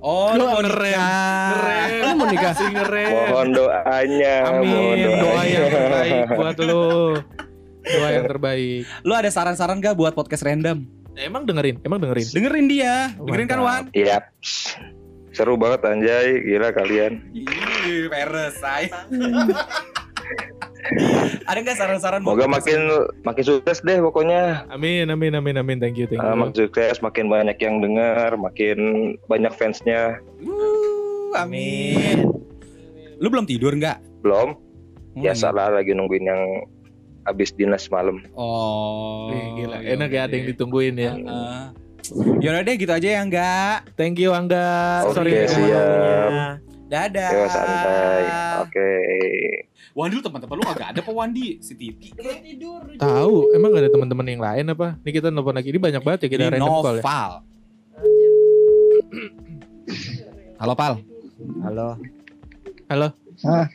Oh, 0.00 0.32
Lu 0.32 0.48
mau 0.48 0.64
ngerem, 0.64 0.96
nikah. 0.96 1.92
Lu 2.00 2.08
mau 2.16 2.26
nikah? 2.26 2.52
Si 2.56 2.64
ngeren. 2.64 3.12
Mohon 3.12 3.48
doanya. 3.52 4.34
mohon 4.48 4.64
Amin. 4.64 4.96
Doa 4.96 5.04
yang 5.04 5.20
doanya. 5.20 5.68
terbaik 5.68 6.24
buat 6.32 6.56
lu. 6.64 6.84
Doa 7.84 8.08
yang 8.08 8.24
terbaik. 8.24 8.80
Lu 9.04 9.12
ada 9.12 9.28
saran-saran 9.28 9.76
gak 9.76 9.92
buat 10.00 10.16
podcast 10.16 10.40
random? 10.40 10.88
Emang 11.20 11.44
dengerin? 11.44 11.84
Emang 11.84 12.00
dengerin? 12.00 12.26
Dengerin 12.32 12.64
dia. 12.64 13.12
Oh, 13.20 13.28
Dengerin 13.28 13.44
kan 13.44 13.60
Wan? 13.60 13.68
mantap. 13.92 13.92
Iya. 13.92 14.18
Seru 15.30 15.60
banget 15.60 15.84
anjay, 15.84 16.48
gila 16.48 16.72
kalian. 16.72 17.20
Ih, 17.36 18.08
peres, 18.08 18.56
say. 18.56 18.88
ada 21.44 21.58
gak 21.60 21.76
saran-saran 21.76 22.20
Semoga 22.20 22.44
podcast 22.44 22.54
makin 22.56 22.80
makin 23.22 23.44
sukses 23.44 23.78
deh 23.80 23.98
pokoknya. 24.00 24.64
Amin, 24.68 25.06
amin, 25.06 25.32
amin, 25.34 25.56
amin. 25.56 25.76
Thank 25.76 25.96
you, 25.96 26.06
thank 26.06 26.18
Uh, 26.18 26.32
you. 26.32 26.40
makin 26.40 26.54
sukses, 26.56 26.96
makin 26.98 27.26
banyak 27.26 27.56
yang 27.56 27.78
dengar, 27.78 28.34
makin 28.34 28.78
banyak 29.24 29.52
fansnya. 29.52 30.18
Uh, 30.40 31.36
amin. 31.36 32.26
Lu 33.16 33.28
belum 33.28 33.44
tidur 33.44 33.72
nggak? 33.72 34.00
Belum, 34.20 34.56
Oh, 35.10 35.18
biasa 35.18 35.50
lah 35.50 35.68
lagi 35.70 35.90
nungguin 35.90 36.22
yang 36.22 36.42
habis 37.22 37.50
dinas 37.50 37.86
malam. 37.86 38.24
Oh. 38.32 39.28
Wih, 39.28 39.44
gila. 39.60 39.76
oke, 39.76 39.86
Enak 39.86 40.08
ya 40.08 40.20
ada 40.24 40.32
yang 40.32 40.46
oke. 40.46 40.52
ditungguin 40.54 40.94
ya. 40.96 41.12
Heeh. 41.12 41.62
Yaudah 42.40 42.62
deh 42.64 42.74
gitu 42.74 42.90
aja 42.90 43.08
ya 43.10 43.20
enggak. 43.20 43.86
Thank 43.94 44.18
you 44.18 44.32
Angga. 44.32 45.04
Oke, 45.04 45.14
Sorry. 45.14 45.32
siap. 45.46 46.58
Dadah. 46.88 47.30
Yo 47.30 47.44
santai. 47.46 48.24
Oke. 48.64 48.90
Wandi 49.90 50.14
lu 50.18 50.22
teman-teman 50.22 50.54
lu 50.54 50.64
agak 50.70 50.94
ada 50.94 51.00
apa 51.02 51.10
Wandi? 51.10 51.58
Si 51.58 51.74
Titi. 51.74 52.14
Tahu, 52.94 53.34
emang 53.58 53.74
gak 53.74 53.82
ada 53.88 53.90
teman-teman 53.90 54.26
yang 54.30 54.38
lain 54.38 54.64
apa? 54.70 54.94
Ini 55.02 55.10
kita 55.10 55.28
nelfon 55.34 55.54
lagi. 55.58 55.74
Ini 55.74 55.80
banyak 55.82 56.02
banget 56.06 56.20
ya 56.26 56.28
kita 56.30 56.42
Ini 56.46 56.52
random 56.54 56.74
call 56.78 56.96
ya. 57.02 57.04
Halo 60.62 60.74
Pal. 60.78 60.94
Halo. 61.66 61.88
Halo. 62.86 63.08
Hah? 63.42 63.66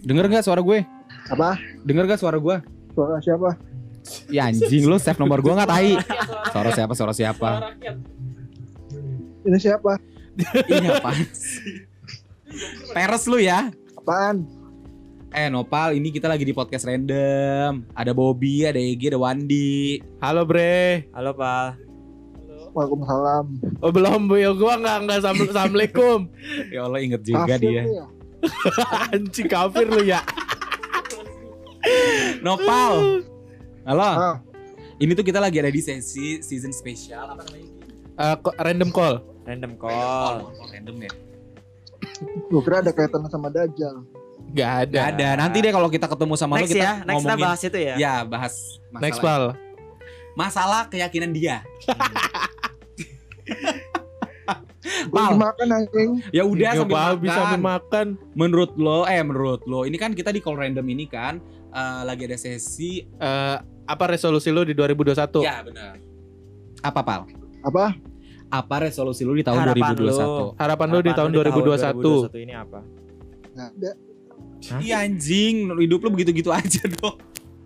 Denger 0.00 0.32
gak 0.32 0.48
suara 0.48 0.64
gue? 0.64 0.88
Apa? 1.28 1.60
Denger 1.84 2.04
gak 2.08 2.20
suara 2.24 2.40
gue? 2.40 2.56
Suara 2.96 3.20
siapa? 3.20 3.60
Ya 4.32 4.48
anjing 4.48 4.88
lu 4.88 4.96
save 4.96 5.20
nomor 5.20 5.44
gue 5.44 5.52
gak 5.52 5.68
tai. 5.68 6.00
Suara 6.48 6.72
siapa? 6.72 6.92
Suara 6.96 7.12
siapa? 7.12 7.76
Ini 9.44 9.58
siapa? 9.60 10.00
Apaan 10.96 11.28
sih? 11.36 11.84
Peres 12.96 13.28
lu 13.28 13.36
ya. 13.36 13.68
Apaan? 14.00 14.48
Eh 15.28 15.46
Nopal, 15.46 15.92
ini 15.92 16.08
kita 16.08 16.24
lagi 16.24 16.42
di 16.42 16.50
podcast 16.50 16.88
random. 16.88 17.84
Ada 17.92 18.16
Bobby, 18.16 18.64
ada 18.64 18.80
Egi, 18.80 19.12
ada 19.12 19.20
Wandi. 19.20 20.00
Halo 20.18 20.42
bre. 20.42 21.04
Halo, 21.12 21.36
Pak. 21.36 21.76
Waalaikumsalam. 22.72 23.44
Oh 23.80 23.90
belum 23.90 24.28
bu, 24.28 24.36
ya 24.36 24.52
gua 24.52 24.76
nggak 24.76 24.96
nggak 25.04 25.16
assalamu- 25.20 25.48
assalamualaikum. 25.52 26.18
Ya 26.68 26.80
Allah 26.82 27.00
inget 27.00 27.20
juga 27.22 27.44
Kafir 27.46 27.60
dia. 27.60 27.82
ya? 27.82 28.06
Anjing 29.12 29.48
kafir 29.48 29.86
lu 29.86 30.00
ya. 30.00 30.20
Nopal. 32.40 33.24
Halo. 33.84 34.04
Ah, 34.04 34.36
Ini 34.98 35.12
tuh 35.12 35.22
kita 35.22 35.38
lagi 35.38 35.58
ada 35.58 35.70
di 35.70 35.78
sesi 35.78 36.40
season 36.40 36.70
spesial 36.70 37.24
apa 37.28 37.42
namanya? 37.42 37.68
Eh, 38.18 38.34
kok 38.38 38.54
random 38.58 38.90
call. 38.90 39.14
Random 39.44 39.72
Oh, 39.74 39.80
call. 39.80 40.34
random 40.68 40.96
ya. 41.00 41.12
gua 42.48 42.60
kira 42.62 42.76
ada 42.80 42.90
kaitannya 42.90 43.28
sama 43.28 43.48
Dajjal. 43.48 44.02
Gak 44.54 44.72
ada. 44.88 44.96
Gak 44.96 45.08
ada. 45.16 45.28
Nanti 45.36 45.56
deh 45.60 45.72
kalau 45.72 45.88
kita 45.92 46.06
ketemu 46.08 46.34
sama 46.36 46.56
lu 46.56 46.64
Next 46.64 46.72
kita 46.72 46.80
ya, 46.80 46.92
next 47.04 47.04
kita 47.04 47.12
ngomongin. 47.12 47.44
bahas 47.44 47.60
itu 47.60 47.78
ya. 47.78 47.94
Ya, 48.00 48.14
bahas 48.24 48.54
masalah. 48.88 49.02
Next 49.04 49.18
pal. 49.20 49.42
Masalah 50.38 50.80
keyakinan 50.88 51.30
dia. 51.34 51.56
Pal. 55.12 55.36
makan 55.36 55.68
anjing. 55.68 56.10
Ya 56.32 56.48
udah 56.48 56.72
sambil 56.80 56.96
makan. 56.96 57.20
bisa 57.20 57.40
makan. 57.60 58.06
Menurut 58.32 58.72
lo, 58.80 59.04
eh 59.04 59.20
menurut 59.20 59.60
lo, 59.68 59.84
ini 59.84 60.00
kan 60.00 60.16
kita 60.16 60.32
di 60.32 60.40
call 60.40 60.56
random 60.56 60.86
ini 60.88 61.04
kan 61.04 61.42
eh, 61.74 62.02
lagi 62.08 62.24
ada 62.24 62.38
sesi. 62.40 63.04
Eh, 63.04 63.56
apa 63.88 64.04
resolusi 64.08 64.48
lu 64.48 64.64
di 64.64 64.72
2021? 64.72 65.44
Ya 65.44 65.60
benar. 65.60 66.00
Apa 66.80 67.00
pal? 67.04 67.20
Apa? 67.60 67.96
Apa 68.48 68.88
resolusi 68.88 69.28
lu 69.28 69.36
di 69.36 69.44
tahun 69.44 69.60
Harapan 69.60 69.92
2021? 70.56 70.56
Harapan 70.56 70.88
lu 70.88 71.00
di 71.04 71.12
tahun 71.12 71.30
2021. 71.36 72.32
2021 72.32 72.44
ini 72.48 72.54
apa? 72.56 72.80
Nggak 73.52 73.94
ada. 74.58 74.82
Iya 74.82 74.96
anjing, 75.06 75.70
hidup 75.78 76.02
lu 76.04 76.10
begitu-gitu 76.12 76.50
aja 76.50 76.82
dong. 76.98 77.16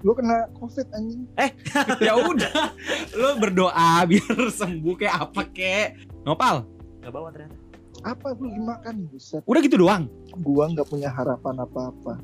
Lu 0.03 0.13
kena 0.13 0.51
covid 0.59 0.87
anjing. 0.93 1.25
ya 2.07 2.13
udah, 2.19 2.75
lu 3.15 3.29
berdoa 3.39 4.03
biar 4.05 4.51
sembuh 4.51 4.95
kayak 4.99 5.15
apa 5.31 5.43
kek. 5.51 5.89
Nopal, 6.23 6.67
Gak 7.03 7.11
bawa 7.11 7.29
ternyata. 7.35 7.57
Apa 8.03 8.35
gua 8.35 8.47
lagi 8.51 8.63
makan? 8.63 8.95
Buset. 9.11 9.43
udah 9.47 9.61
gitu 9.63 9.77
doang. 9.79 10.11
Gua 10.43 10.71
nggak 10.71 10.87
punya 10.91 11.11
harapan 11.11 11.55
apa-apa. 11.63 12.19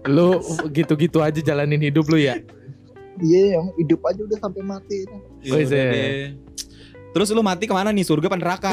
Lu 0.14 0.40
gitu-gitu 0.72 1.22
aja 1.22 1.38
jalanin 1.38 1.78
hidup 1.78 2.08
lu 2.08 2.16
ya. 2.16 2.40
Iya, 3.20 3.60
yang 3.60 3.68
hidup 3.76 4.00
aja 4.08 4.20
udah 4.24 4.38
sampai 4.40 4.62
mati. 4.64 5.04
Ya 5.44 5.52
Wes, 5.52 5.68
udah 5.68 5.76
ya. 5.76 5.92
deh. 5.92 6.28
Terus 7.12 7.28
lu 7.36 7.42
mati 7.44 7.68
ke 7.68 7.74
mana 7.76 7.92
nih? 7.92 8.06
Surga 8.06 8.32
apa 8.32 8.38
neraka? 8.40 8.72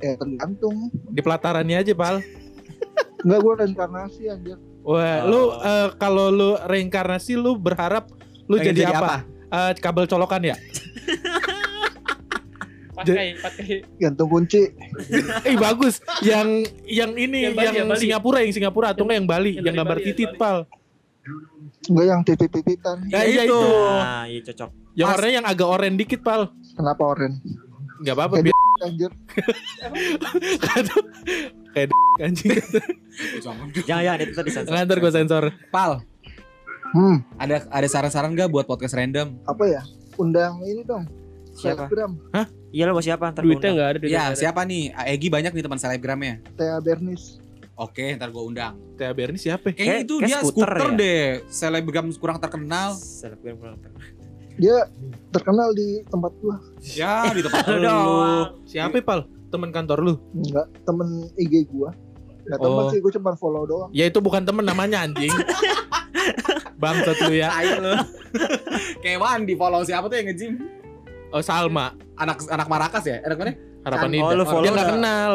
Eh 0.00 0.16
tergantung. 0.20 0.88
Di 1.12 1.20
pelatarannya 1.20 1.76
aja, 1.84 1.92
Pal. 1.92 2.24
Enggak 3.22 3.38
gua 3.40 3.54
reinkarnasi 3.60 4.22
anjir. 4.28 4.58
Wah, 4.82 5.22
Oh. 5.22 5.30
lu 5.30 5.40
eh, 5.62 5.88
kalau 5.96 6.26
lu 6.28 6.50
reinkarnasi 6.58 7.38
lu 7.38 7.54
berharap 7.54 8.10
lu 8.50 8.58
Pengen 8.58 8.74
jadi, 8.74 8.80
jadi 8.82 8.94
apa? 8.98 9.16
Eh, 9.48 9.72
kabel 9.78 10.06
colokan 10.06 10.42
ya? 10.42 10.56
Pakai, 12.92 13.34
pakai. 13.40 13.88
Gantung 13.96 14.28
kunci. 14.28 14.68
Eh 15.48 15.56
bagus. 15.56 15.98
Yang 16.20 16.68
yang 16.84 17.16
ini 17.16 17.48
Yang 17.48 17.54
Bali, 17.56 17.64
yang 17.66 17.74
yang 17.82 17.88
Bali. 17.88 18.00
Singapura, 18.04 18.38
yang 18.44 18.52
Singapura 18.52 18.86
atau 18.92 19.02
enggak 19.08 19.16
yang 19.16 19.28
Bali, 19.28 19.52
Yang 19.56 19.64
yang 19.64 19.76
gambar 19.80 19.96
Bali, 19.98 20.06
titit. 20.12 20.30
Pal. 20.36 20.58
Enggak 21.88 22.06
yang 22.06 22.20
titit-tititan. 22.22 22.96
Ya, 23.08 23.20
iya 23.24 23.42
itu. 23.48 23.58
Nah, 23.58 24.24
iya 24.28 24.40
cocok. 24.44 24.70
Yang 24.92 25.08
warnanya 25.08 25.34
yang 25.40 25.46
agak 25.48 25.68
oranye 25.72 25.98
dikit, 25.98 26.20
Pal. 26.20 26.52
Kenapa 26.76 27.02
oren? 27.02 27.32
Enggak 28.04 28.14
apa-apa, 28.14 28.34
biar 28.44 28.54
Anjir. 28.86 29.12
Kayak 31.72 31.88
anjing. 32.18 32.52
Jangan 33.40 33.72
jangan 34.02 34.18
itu 34.20 34.32
tadi 34.32 34.50
sensor. 34.50 34.72
Ngantar 34.72 34.96
gua 34.98 35.12
sensor. 35.12 35.44
Pal, 35.68 35.92
Hmm, 36.92 37.24
ada 37.36 37.64
ada 37.66 37.88
saran-saran 37.88 38.32
gak 38.32 38.48
buat 38.48 38.64
podcast 38.64 38.92
random? 38.92 39.40
apa 39.42 39.64
ya? 39.64 39.80
Undang 40.14 40.60
ini 40.62 40.84
dong. 40.84 41.08
Siapa? 41.52 41.88
Selebgram. 41.88 42.12
Iya 42.68 42.84
lo 42.84 42.92
mau 42.92 43.00
siapa 43.00 43.28
ntar 43.28 43.44
Duitnya 43.44 43.70
nggak 43.70 43.88
ada. 43.90 43.98
Ya, 44.02 44.22
ada. 44.28 44.36
siapa 44.36 44.60
nih? 44.62 44.92
Egi 45.06 45.28
banyak 45.28 45.52
nih 45.52 45.62
teman 45.62 45.76
selebgramnya. 45.76 46.40
Thea 46.54 46.80
Bernis. 46.80 47.36
Oke, 47.74 48.12
ntar 48.12 48.28
gua 48.28 48.44
undang. 48.44 48.76
Teh 48.94 49.08
Berni 49.10 49.36
siapa? 49.36 49.72
Kayaknya 49.72 49.84
Kayak- 49.90 50.04
itu 50.04 50.14
kayak 50.14 50.28
dia 50.28 50.38
skuter 50.38 50.68
skuter, 50.70 50.76
ya? 50.86 50.96
deh. 50.96 51.24
Selebgram 51.48 52.06
kurang 52.14 52.38
terkenal. 52.38 52.88
Selebgram 52.94 53.56
kurang 53.56 53.76
terkenal. 53.78 54.08
Dia 54.54 54.76
terkenal 55.28 55.68
di 55.72 55.88
tempat 56.06 56.32
gua. 56.38 56.56
Ya, 56.86 57.32
di 57.32 57.40
tempat 57.40 57.64
Lu. 57.74 58.00
Siapa, 58.62 58.96
Pal? 59.00 59.20
Teman 59.52 59.68
kantor 59.68 59.98
lu? 60.00 60.14
Enggak, 60.32 60.66
temen 60.82 61.08
IG 61.36 61.68
gua. 61.68 61.92
Enggak 62.42 62.58
temen 62.58 62.72
Oh. 62.78 62.88
sih, 62.88 62.98
gua 62.98 63.12
cuma 63.12 63.30
follow 63.34 63.62
doang. 63.62 63.88
Ya 63.92 64.04
itu 64.04 64.18
bukan 64.18 64.42
temen 64.42 64.64
namanya 64.64 65.04
anjing. 65.04 65.28
Bangsat 66.82 67.16
lu 67.22 67.34
ya. 67.34 67.48
Tai 67.48 67.68
lu. 67.78 67.92
Kayak 68.98 69.18
Wandi 69.20 69.54
follow 69.54 69.82
siapa 69.82 70.08
tuh 70.08 70.16
yang 70.16 70.26
nge-gym? 70.28 70.52
Oh, 71.30 71.40
Salma. 71.40 71.94
Anak 72.14 72.42
anak 72.46 72.66
Marakas 72.66 73.04
ya? 73.04 73.22
Anak 73.22 73.36
mana? 73.38 73.52
Harapan 73.82 74.08
Oh, 74.10 74.18
Ida. 74.24 74.34
lu 74.34 74.44
follow 74.44 74.62
Dia 74.62 74.72
nggak 74.72 74.88
kenal. 74.90 75.32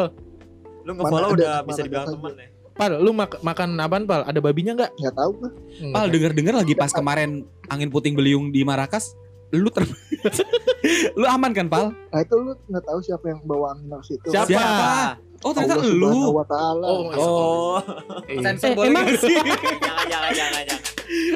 Lu 0.82 0.90
nge-follow 0.94 1.28
udah 1.32 1.52
bisa 1.62 1.80
dibilang 1.82 2.08
teman 2.08 2.32
ya. 2.34 2.48
Pal, 2.74 2.92
lu 2.94 3.10
mak- 3.10 3.42
makan 3.42 3.74
apaan, 3.76 4.04
Pal? 4.04 4.22
Ada 4.22 4.38
babinya 4.38 4.72
nggak? 4.74 4.90
Enggak 4.94 5.14
tahu 5.14 5.30
gua. 5.36 5.50
Pal 5.90 6.06
denger-denger 6.08 6.54
lagi 6.54 6.74
pas 6.74 6.90
kemarin 6.90 7.42
angin 7.66 7.88
puting 7.88 8.14
beliung 8.14 8.50
di 8.50 8.62
Marakas, 8.62 9.18
lu 9.52 9.68
ter 9.72 9.84
lu 11.18 11.24
aman 11.24 11.52
kan, 11.56 11.66
Pal? 11.68 11.92
Nah 12.12 12.20
itu 12.20 12.34
lu 12.36 12.52
nggak 12.68 12.84
tahu 12.84 12.98
siapa 13.00 13.24
yang 13.32 13.40
bawa 13.48 13.76
angin 13.76 13.96
ke 13.96 14.04
situ. 14.04 14.28
Siapa? 14.28 14.48
Siapa? 14.48 15.27
Oh, 15.40 15.52
ternyata 15.52 15.78
Allah 15.78 16.10
lu. 16.10 16.22
wa 16.32 16.44
taala. 16.44 16.84
Oh, 16.84 17.00
Oh. 17.14 17.78
Iya. 18.26 18.42
Sensor 18.42 18.68
Eh, 18.68 18.74
boleh 18.74 18.90
emang- 18.90 19.08
sih? 19.16 19.36
jangan 19.86 20.04
jangan 20.04 20.30
jangan 20.32 20.62
jangan. 20.64 20.82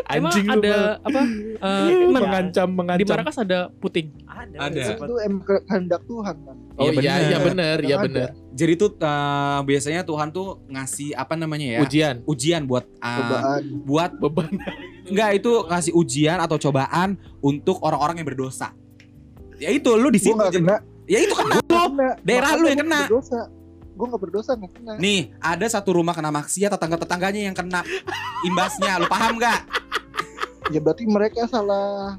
Emang 0.05 0.29
Anjing 0.29 0.45
lu, 0.45 0.53
ada 0.55 0.75
Pal. 0.75 1.09
apa? 1.09 1.23
eh, 1.23 1.89
emang 2.05 2.13
mengancam 2.21 2.69
di 2.69 2.77
mengancam. 2.77 3.09
Marakas 3.09 3.37
ada 3.39 3.59
puting. 3.73 4.09
Ada. 4.27 4.57
Ada. 4.61 4.83
Itu 4.99 5.15
emang 5.19 5.43
ke- 5.43 5.65
kehendak 5.65 6.03
Tuhan 6.05 6.37
kan. 6.43 6.57
Oh 6.75 6.85
Iya, 6.85 7.01
iya, 7.01 7.15
iya 7.25 7.39
benar, 7.39 7.77
iya 7.81 7.97
benar. 7.97 8.29
Jadi 8.53 8.73
tuh 8.75 8.91
eh, 8.93 9.59
biasanya 9.63 10.03
Tuhan 10.03 10.29
tuh 10.29 10.47
ngasih 10.67 11.15
apa 11.15 11.35
namanya 11.35 11.67
ya? 11.69 11.81
Ujian, 11.81 12.15
Ujian 12.25 12.63
buat 12.65 12.85
eh, 12.85 13.17
Cobaan. 13.17 13.63
buat 13.83 14.11
beban. 14.19 14.51
enggak 15.05 15.31
itu 15.35 15.51
ngasih 15.65 15.93
ujian 15.95 16.39
atau 16.39 16.57
cobaan 16.59 17.15
untuk 17.41 17.81
orang-orang 17.81 18.19
yang 18.19 18.29
berdosa. 18.29 18.75
Ya 19.57 19.71
itu 19.71 19.89
lu 19.93 20.11
di 20.11 20.19
situ. 20.19 20.37
Ya 21.07 21.19
itu 21.19 21.33
kan 21.33 21.45
lu. 21.45 21.55
Kena. 21.63 22.09
Daerah 22.21 22.51
Makanya 22.51 22.61
lu 22.61 22.67
yang 22.69 22.81
kena. 22.83 23.01
Berdosa. 23.07 23.41
Gue 23.93 24.07
nggak 24.09 24.23
berdosa 24.23 24.57
nggak 24.57 24.73
kena. 24.73 24.93
Nih, 24.97 25.37
ada 25.39 25.67
satu 25.69 25.97
rumah 25.97 26.17
kena 26.17 26.33
maksiat, 26.33 26.73
tetangga-tetangganya 26.73 27.53
yang 27.53 27.57
kena 27.57 27.85
imbasnya. 28.43 28.97
Lu 28.97 29.07
paham 29.07 29.37
nggak? 29.37 29.61
Ya 30.73 30.81
berarti 30.81 31.05
mereka 31.05 31.45
salah. 31.45 32.17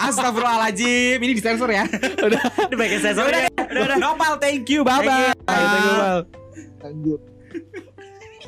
Astagfirullahaladzim, 0.00 1.20
ini 1.20 1.32
disensor 1.36 1.68
ya. 1.68 1.84
Ini 2.72 2.72
bagian 2.72 3.00
sensor 3.04 3.28
Udah, 3.28 3.40
ya. 3.44 3.48
Udah 3.52 3.82
udah. 3.84 3.96
Nopal, 4.00 4.32
thank 4.40 4.64
you, 4.72 4.80
bye 4.80 5.04
bye. 5.04 5.28
Ayo, 5.28 5.36
thank 5.44 5.84
you, 5.84 5.92
Pal. 5.92 6.18
Lanjut. 6.80 7.20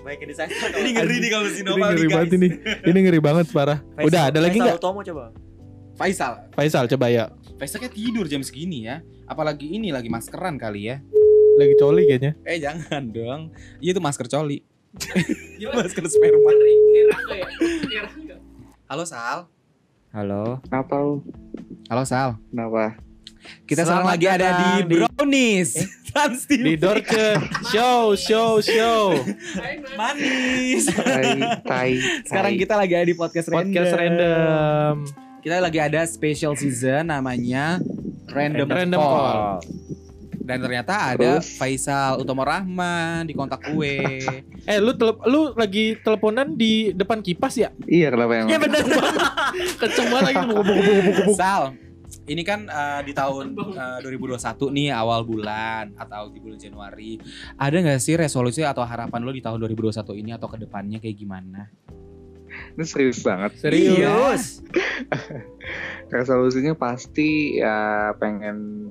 Bagian 0.03 0.29
di 0.33 0.37
sensor. 0.37 0.69
Ini 0.73 0.91
ngeri 0.97 1.17
nih 1.21 1.31
kalau 1.31 1.49
si 1.53 1.61
Ini 1.61 1.69
Nopal 1.69 1.77
nih 1.77 1.93
ngeri 1.93 2.09
banget 2.09 2.29
guys. 2.33 2.39
ini. 2.41 2.49
Ini 2.89 2.99
ngeri 3.05 3.21
banget 3.21 3.47
parah. 3.53 3.79
Udah, 4.01 4.33
ada 4.33 4.41
lagi 4.41 4.57
nggak? 4.59 4.81
Tomo 4.81 5.05
coba. 5.05 5.29
Faisal, 5.93 6.49
Faisal 6.57 6.89
coba 6.89 7.07
ya. 7.13 7.29
Faisal 7.61 7.79
kayak 7.85 7.93
tidur 7.93 8.25
jam 8.25 8.41
segini 8.41 8.89
ya. 8.89 9.05
Apalagi 9.29 9.77
ini 9.77 9.93
lagi 9.93 10.09
maskeran 10.09 10.57
kali 10.57 10.89
ya. 10.89 11.05
Lagi 11.63 11.79
coli 11.79 12.03
kayaknya. 12.11 12.33
Eh 12.43 12.59
jangan 12.59 13.03
dong. 13.15 13.55
Iya 13.79 13.95
itu 13.95 14.03
masker 14.03 14.27
coli. 14.27 14.67
masker 15.79 16.05
sperma. 16.11 16.51
Halo 18.91 19.07
Sal. 19.07 19.47
Halo. 20.11 20.59
Kenapa 20.67 20.95
lu? 20.99 21.23
Halo 21.87 22.03
Sal. 22.03 22.35
Kenapa? 22.51 22.99
Kita 23.63 23.87
sekarang 23.87 24.11
lagi 24.11 24.27
ada 24.27 24.49
di 24.59 24.91
Brownies. 24.91 25.71
Trans 26.13 26.45
TV. 26.45 26.75
Di 26.75 26.75
Dorce 26.77 27.41
show 27.73 28.13
show 28.19 28.59
show. 28.61 29.17
Manis. 29.97 30.91
Tai, 30.93 31.63
tai. 31.63 31.93
Sekarang 32.27 32.53
kita 32.59 32.75
lagi 32.77 32.93
ada 32.99 33.07
di 33.07 33.17
podcast 33.17 33.49
random. 33.49 33.71
Podcast 33.71 33.95
random. 33.97 34.95
Kita 35.41 35.63
lagi 35.63 35.79
ada 35.81 36.05
special 36.11 36.59
season 36.59 37.09
namanya 37.09 37.81
Random, 38.29 38.69
Random 38.69 39.01
Call. 39.01 39.17
Call. 39.17 39.57
Dan 40.39 40.59
ternyata 40.65 41.13
ada 41.15 41.39
Terus? 41.39 41.61
Faisal 41.61 42.21
Utomo 42.21 42.47
Rahman 42.47 43.29
di 43.29 43.35
kontak 43.37 43.65
gue. 43.73 43.97
Eh 44.63 44.79
lu 44.79 44.95
telep, 44.95 45.19
lu 45.27 45.51
lagi 45.59 45.99
teleponan 46.07 46.55
di 46.55 46.95
depan 46.95 47.19
kipas 47.19 47.59
ya? 47.59 47.75
Iya 47.83 48.15
kenapa 48.15 48.33
yang? 48.39 48.47
Iya 48.47 48.59
benar. 48.63 48.83
Kenceng 49.83 50.07
banget 50.07 50.25
lagi 50.31 50.43
buk 50.47 50.63
buk 50.63 50.79
buk 50.79 50.99
buk 51.03 51.23
buk. 51.27 51.35
Sal, 51.35 51.75
ini 52.31 52.47
kan 52.47 52.71
eh, 52.71 53.01
di 53.03 53.11
tahun 53.11 53.59
eh, 53.59 53.99
2021 54.07 54.39
nih 54.71 54.89
awal 54.95 55.27
bulan 55.27 55.91
atau 55.99 56.31
di 56.31 56.39
bulan 56.39 56.63
Januari. 56.63 57.19
Ada 57.59 57.83
nggak 57.83 57.99
sih 57.99 58.15
resolusi 58.15 58.63
atau 58.63 58.87
harapan 58.87 59.19
lo 59.27 59.35
di 59.35 59.43
tahun 59.43 59.59
2021 59.67 60.23
ini 60.23 60.31
atau 60.31 60.47
ke 60.47 60.63
depannya 60.63 61.03
kayak 61.03 61.17
gimana? 61.19 61.67
Ini 62.77 62.85
serius 62.85 63.21
banget. 63.25 63.57
Serius. 63.59 64.61
Resolusinya 66.15 66.77
pasti 66.77 67.59
ya 67.59 68.13
pengen 68.21 68.89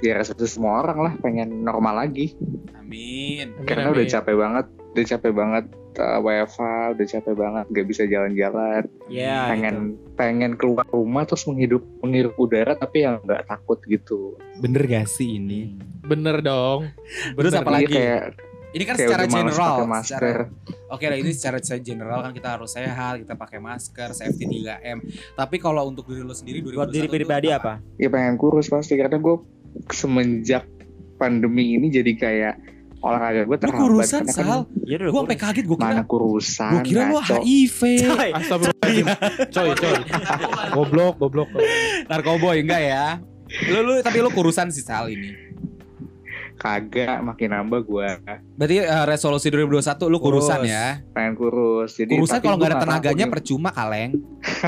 ya 0.00 0.16
resolusi 0.16 0.56
semua 0.56 0.84
orang 0.84 0.98
lah 1.00 1.12
pengen 1.20 1.64
normal 1.64 2.04
lagi. 2.04 2.34
Amin. 2.76 3.54
Karena 3.64 3.92
udah 3.92 4.04
capek 4.08 4.34
banget, 4.36 4.66
udah 4.96 5.04
capek 5.06 5.32
banget 5.32 5.64
uh, 5.98 6.18
WFA, 6.22 6.96
udah 6.96 7.06
capek 7.06 7.34
banget 7.34 7.64
gak 7.70 7.86
bisa 7.88 8.02
jalan-jalan. 8.08 8.82
Ya, 9.06 9.50
pengen 9.52 9.98
pengen 10.14 10.52
keluar 10.56 10.86
rumah 10.92 11.24
terus 11.28 11.44
menghidup 11.48 11.82
menghirup 12.04 12.34
udara 12.36 12.76
tapi 12.76 13.04
yang 13.06 13.18
nggak 13.24 13.48
takut 13.48 13.80
gitu. 13.88 14.36
Bener 14.60 14.84
gak 14.86 15.08
sih 15.08 15.40
ini? 15.40 15.74
Bener 16.04 16.40
dong. 16.44 16.88
Terus 17.34 17.52
Bener, 17.54 17.62
apa 17.64 17.70
iya, 17.70 17.78
lagi? 17.78 17.94
kayak 17.94 18.22
Ini 18.70 18.84
kan 18.86 18.94
kayak 18.94 19.08
secara 19.10 19.24
general. 19.26 19.76
Secara, 20.06 20.30
oke 20.94 21.04
lah 21.10 21.18
ini 21.18 21.30
secara, 21.34 21.58
secara 21.58 21.82
general 21.82 22.18
kan 22.22 22.30
kita 22.30 22.48
harus 22.54 22.70
sehat, 22.70 23.18
kita 23.18 23.34
pakai 23.34 23.58
masker, 23.58 24.14
safety 24.14 24.46
3M. 24.46 25.02
Tapi 25.34 25.58
kalau 25.58 25.90
untuk 25.90 26.06
diri 26.06 26.22
lo 26.22 26.30
sendiri 26.30 26.62
2021 26.62 26.78
Buat 26.78 26.94
diri 26.94 27.08
pribadi 27.10 27.50
apa? 27.50 27.82
Ya 27.98 28.06
pengen 28.06 28.38
kurus 28.38 28.70
pasti 28.70 28.94
karena 28.94 29.18
gue 29.18 29.42
semenjak 29.88 30.64
pandemi 31.16 31.74
ini 31.74 31.88
jadi 31.88 32.12
kayak 32.14 32.54
olahraga 33.00 33.42
gue 33.42 33.50
Lu 33.50 33.56
terhambat 33.56 33.80
kurusan 33.80 34.20
karena 34.22 34.32
kan 34.34 34.44
Sal. 34.44 34.60
Gue 35.08 35.20
sampai 35.20 35.38
kaget 35.38 35.64
gue 35.64 35.72
kira. 35.74 35.88
mana 35.88 36.02
kurusan 36.04 36.70
Gue 36.70 36.80
kira 36.84 37.02
lu. 37.06 37.16
HIV. 37.16 37.80
Astagfirullahaladzim. 38.30 39.06
coy, 39.48 39.70
coy. 39.72 39.94
Goblok, 40.76 41.14
goblok. 41.16 41.48
Narkoboy 42.06 42.60
enggak 42.60 42.82
ya? 42.82 43.04
Lu 43.66 43.80
lu 43.82 43.92
tapi 43.98 44.20
lu 44.20 44.28
kurusan 44.28 44.68
sih 44.68 44.80
Sal 44.80 45.08
ini. 45.08 45.32
kagak 46.54 47.24
makin 47.24 47.48
nambah 47.50 47.80
gue 47.82 48.08
Berarti 48.52 48.76
eh, 48.78 49.04
resolusi 49.08 49.48
2021 49.48 49.80
lu 50.04 50.20
kurusan 50.20 50.60
Kurus. 50.60 50.68
ya. 50.68 51.00
pengen 51.10 51.32
kurus 51.32 51.90
jadi 51.96 52.12
Kurusan 52.12 52.36
tapi 52.36 52.44
kalau 52.44 52.56
nggak 52.58 52.70
ada 52.70 52.80
tenaganya 52.84 53.26
percuma 53.26 53.72
kaleng. 53.72 54.12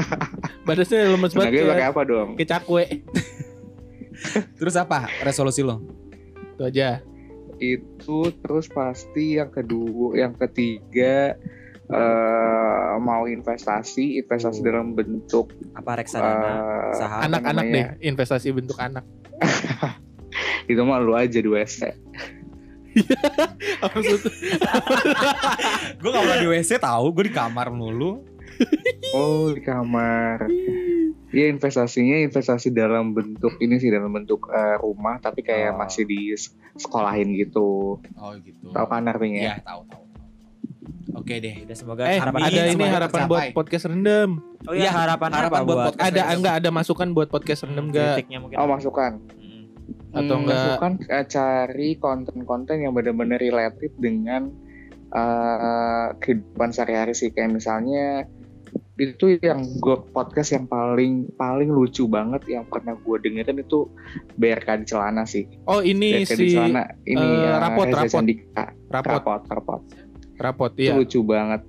Badannya 0.64 0.98
lemes 1.10 1.30
banget. 1.30 1.52
tenaganya 1.52 1.68
pakai 1.70 1.86
apa 1.86 2.00
dong 2.02 2.28
Kayak 2.34 2.48
cakwe. 2.50 2.84
Terus 4.58 4.74
apa 4.78 5.08
resolusi 5.22 5.64
lo? 5.64 5.82
Itu 6.56 6.64
aja. 6.68 7.00
itu 7.62 8.34
terus 8.42 8.66
pasti 8.66 9.38
yang 9.38 9.46
kedua 9.46 10.18
yang 10.18 10.34
ketiga 10.34 11.38
eh 11.86 12.92
mau 12.98 13.30
investasi 13.30 14.18
investasi 14.18 14.66
dalam 14.66 14.98
bentuk 14.98 15.54
apa 15.78 16.02
reksadana 16.02 16.50
eh, 16.50 16.98
saham 16.98 17.20
Anak-anak 17.30 17.64
deh, 17.70 17.86
investasi 18.02 18.50
bentuk 18.50 18.74
anak. 18.82 19.06
itu 20.70 20.82
mah 20.82 20.98
lu 20.98 21.14
aja 21.14 21.38
di 21.38 21.46
WC 21.46 21.94
gue 26.02 26.10
gak 26.12 26.22
pernah 26.22 26.38
di 26.40 26.48
WC 26.48 26.76
tahu, 26.76 27.04
gue 27.12 27.24
di 27.28 27.34
kamar 27.34 27.72
mulu. 27.72 28.24
Oh 29.12 29.48
di 29.48 29.60
kamar. 29.60 30.48
Iya 31.28 31.48
investasinya 31.48 32.20
investasi 32.20 32.68
dalam 32.70 33.12
bentuk 33.12 33.56
ini 33.58 33.76
sih 33.76 33.88
dalam 33.88 34.10
bentuk 34.10 34.48
eh, 34.48 34.76
rumah 34.76 35.16
tapi 35.16 35.40
kayak 35.40 35.72
Oh. 35.72 35.78
masih 35.78 36.04
di 36.04 36.36
sekolahin 36.74 37.32
gitu. 37.34 37.96
Oh 38.14 38.32
gitu. 38.38 38.68
Tahu 38.68 38.86
kan 38.86 39.04
artinya? 39.06 39.40
Iya 39.50 39.54
tahu 39.60 39.80
tahu. 39.86 40.04
Oke 41.14 41.38
deh. 41.38 41.62
Udah 41.62 41.74
semoga 41.74 42.02
Eh, 42.04 42.16
harapan 42.16 42.40
ada 42.42 42.62
ini 42.66 42.84
harapan 42.84 43.08
tercapai. 43.20 43.28
buat 43.28 43.46
podcast 43.54 43.84
rendem. 43.86 44.30
Oh 44.62 44.72
iya, 44.72 44.90
harapan, 44.90 45.28
harapan 45.30 45.56
apa 45.56 45.58
buat 45.62 45.68
buat, 45.74 45.86
podcast 45.90 46.04
Ada 46.04 46.20
rendem. 46.20 46.36
enggak 46.36 46.54
ada 46.54 46.68
masukan 46.70 47.08
buat 47.10 47.28
podcast 47.28 47.60
rendem 47.64 47.86
enggak? 47.86 48.16
Oh 48.54 48.66
masukan. 48.66 49.12
Atau 50.10 50.34
Hmm, 50.34 50.42
enggak? 50.42 50.60
Masukan 50.70 50.92
eh, 51.06 51.24
cari 51.26 51.90
konten-konten 51.96 52.76
yang 52.78 52.92
benar-benar 52.92 53.38
related 53.38 53.92
dengan 53.94 54.52
eh, 55.10 56.08
kehidupan 56.14 56.68
sehari-hari 56.70 57.12
sih 57.12 57.28
kayak 57.28 57.52
misalnya 57.52 58.24
itu 59.00 59.40
yang 59.40 59.64
gue 59.80 59.96
podcast 60.12 60.52
yang 60.52 60.68
paling 60.68 61.32
paling 61.40 61.72
lucu 61.72 62.04
banget 62.04 62.44
yang 62.44 62.68
pernah 62.68 62.92
gue 62.92 63.16
dengerin 63.24 63.64
itu 63.64 63.88
BRK 64.36 64.84
di 64.84 64.86
celana 64.88 65.24
sih. 65.24 65.48
Oh 65.64 65.80
ini 65.80 66.20
BRK 66.20 66.32
di 66.36 66.46
si 66.46 66.46
celana. 66.52 66.84
Ini 67.08 67.24
ya, 67.24 67.56
rapot 67.56 67.88
Reza 67.88 68.20
rapot. 68.20 68.24
Rapot. 68.92 69.12
Rapot 69.16 69.42
rapot 69.48 69.80
rapot 70.42 70.72
iya. 70.74 70.92
lucu 70.92 71.22
banget. 71.22 71.62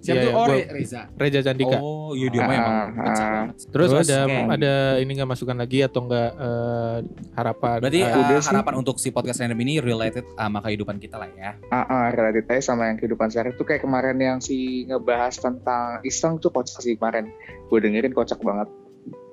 Siapa 0.00 0.16
Iya, 0.16 0.24
tuh? 0.24 0.24
iya, 0.24 0.32
Oh 0.32 0.46
gua- 0.46 0.56
Re- 0.56 0.68
Reza. 0.72 1.00
Reza 1.12 1.40
Candika. 1.42 1.76
Oh 1.76 2.16
iya 2.16 2.28
dia 2.28 2.40
mah 2.40 2.54
emang 2.54 2.72
Ah, 2.72 2.86
pecah 3.04 3.20
ah. 3.20 3.30
banget. 3.30 3.54
Terus, 3.68 3.88
Terus, 3.90 4.06
ada 4.08 4.18
oke. 4.22 4.36
ada 4.50 4.72
ini 4.96 5.10
enggak 5.12 5.28
masukan 5.28 5.56
lagi 5.58 5.78
atau 5.82 6.00
enggak 6.02 6.30
eh, 6.32 6.96
harapan? 7.34 7.76
Berarti 7.78 8.00
eh, 8.00 8.16
udah 8.16 8.38
sih. 8.38 8.48
harapan 8.48 8.74
untuk 8.76 8.96
si 8.96 9.08
podcast 9.10 9.38
random 9.38 9.60
ini 9.60 9.74
related 9.78 10.24
sama 10.30 10.58
kehidupan 10.58 10.96
kita 10.96 11.20
lah 11.20 11.28
ya. 11.30 11.52
Ah, 11.68 11.84
ah, 11.84 12.06
related 12.08 12.48
aja 12.48 12.62
sama 12.66 12.88
yang 12.88 12.96
kehidupan 12.96 13.28
sehari 13.28 13.52
itu 13.52 13.60
kayak 13.60 13.84
kemarin 13.84 14.16
yang 14.16 14.38
si 14.38 14.56
ngebahas 14.86 15.36
tentang 15.36 16.00
iseng 16.02 16.38
tuh 16.38 16.48
kocak 16.48 16.80
sih 16.80 16.96
kemarin. 16.96 17.28
Gue 17.68 17.78
dengerin 17.78 18.10
kocak 18.10 18.40
banget. 18.40 18.72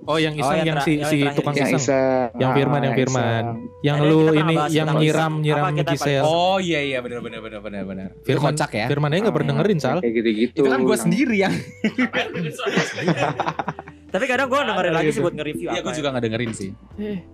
Oh 0.04 0.16
yang 0.16 0.34
Oh, 0.34 0.42
iseng 0.42 0.58
yang 0.58 0.66
yang, 0.66 0.78
tera- 0.80 0.88
si 0.88 0.94
yang 0.96 1.10
si 1.10 1.18
tukang 1.36 1.52
iseng. 1.52 1.68
Yang 1.68 1.72
iseng. 1.74 1.84
iseng. 1.84 2.28
Yang 2.34 2.48
Ah, 2.50 2.56
Firman, 2.56 2.80
yang 2.80 2.96
Firman. 2.96 3.44
Yang 3.78 3.98
Ada 3.98 4.08
lu 4.08 4.20
ini 4.32 4.56
yang 4.70 4.88
nyiram 4.96 5.34
nyiram 5.38 5.66
Gisel. 5.84 6.24
Oh 6.24 6.58
iya 6.58 6.80
iya 6.82 7.00
benar 7.00 7.20
benar 7.20 7.40
benar 7.40 7.60
benar 7.60 7.84
benar. 7.84 8.08
Firman 8.24 8.56
kocak 8.56 8.72
ya. 8.72 8.86
Firman 8.88 9.10
aja 9.10 9.20
enggak 9.20 9.36
pernah 9.36 9.50
dengerin 9.54 9.78
Sal. 9.78 9.98
Kayak 10.00 10.14
gitu-gitu. 10.16 10.58
Itu 10.58 10.70
kan 10.70 10.80
gue 10.82 10.98
sendiri 10.98 11.36
yang. 11.38 11.54
Tapi 14.08 14.24
kadang 14.24 14.48
gue 14.48 14.56
dengerin 14.58 14.94
lagi 14.96 15.10
sih 15.12 15.20
buat 15.20 15.36
nge-review 15.36 15.68
Iya 15.68 15.74
apa. 15.74 15.84
gue 15.84 15.92
ya. 15.92 15.98
juga 16.00 16.08
nggak 16.10 16.24
dengerin 16.24 16.52
sih. 16.56 16.70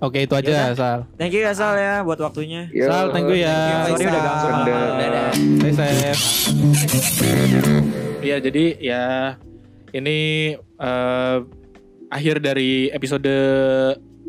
Oke 0.01 0.25
itu 0.25 0.33
aja. 0.33 0.73
Sal. 0.73 0.99
Thank 1.15 1.31
you 1.31 1.41
ya 1.41 1.53
Sal 1.53 1.77
ya 1.77 2.01
buat 2.01 2.17
waktunya. 2.17 2.65
Sal, 2.73 3.13
thank 3.13 3.29
you 3.29 3.37
ya. 3.37 3.85
Sorry 3.87 4.09
udah 4.09 4.17
ganggu. 4.19 4.49
Dadah. 4.97 5.29
Stay 5.61 5.71
safe. 5.71 6.21
Iya 8.19 8.41
jadi 8.41 8.65
ya 8.79 9.03
ini 9.91 10.17
eh, 10.57 11.37
akhir 12.13 12.37
dari 12.39 12.93
episode 12.93 13.25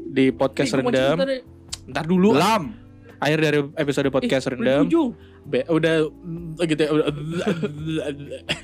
di 0.09 0.33
podcast 0.33 0.73
rendam. 0.73 1.21
Ntar 1.85 2.05
dulu. 2.09 2.33
Belum. 2.33 2.73
Akhir 3.21 3.39
dari 3.41 3.59
episode 3.77 4.09
podcast 4.09 4.49
rendam. 4.49 4.89
Be- 5.45 5.69
udah 5.69 6.09
gitu 6.65 6.81
ya, 6.81 6.91
udah 6.91 7.09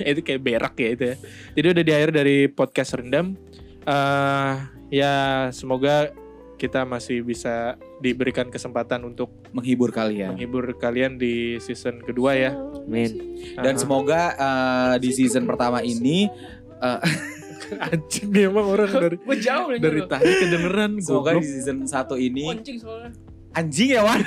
itu 0.11 0.21
kayak 0.25 0.41
berak 0.41 0.75
ya 0.77 0.89
itu 0.91 1.05
ya. 1.05 1.17
Jadi 1.53 1.67
udah 1.69 1.85
di 1.85 1.93
akhir 1.93 2.11
dari 2.11 2.37
podcast 2.49 2.97
rendam. 2.97 3.37
eh 3.81 4.55
ya 4.93 5.15
semoga 5.53 6.13
kita 6.61 6.85
masih 6.85 7.25
bisa 7.25 7.81
diberikan 8.05 8.53
kesempatan 8.53 9.01
untuk 9.03 9.33
Menghibur 9.57 9.89
kalian. 9.89 10.37
menghibur 10.37 10.77
kalian 10.77 11.17
di 11.17 11.57
season 11.57 12.05
kedua 12.05 12.37
ya. 12.37 12.53
Amin. 12.53 13.41
Dan 13.57 13.81
semoga 13.81 14.37
eh, 14.37 14.95
di 15.01 15.09
season 15.11 15.49
pertama 15.49 15.81
ini 15.81 16.29
eh, 16.77 17.01
anjing 17.79 18.29
emang 18.35 18.67
orang 18.67 18.91
dari 18.91 19.17
Gue 19.21 19.37
jauh 19.39 19.69
nih. 19.71 19.79
dari 19.79 20.01
tadi 20.05 20.31
kedengeran 20.43 20.91
semoga 20.99 21.31
di 21.39 21.47
season 21.47 21.87
satu 21.87 22.15
ini 22.15 22.45
Koncing 22.47 22.79
soalnya. 22.81 23.11
anjing 23.51 23.89
ya 23.91 24.01
Wan. 24.07 24.21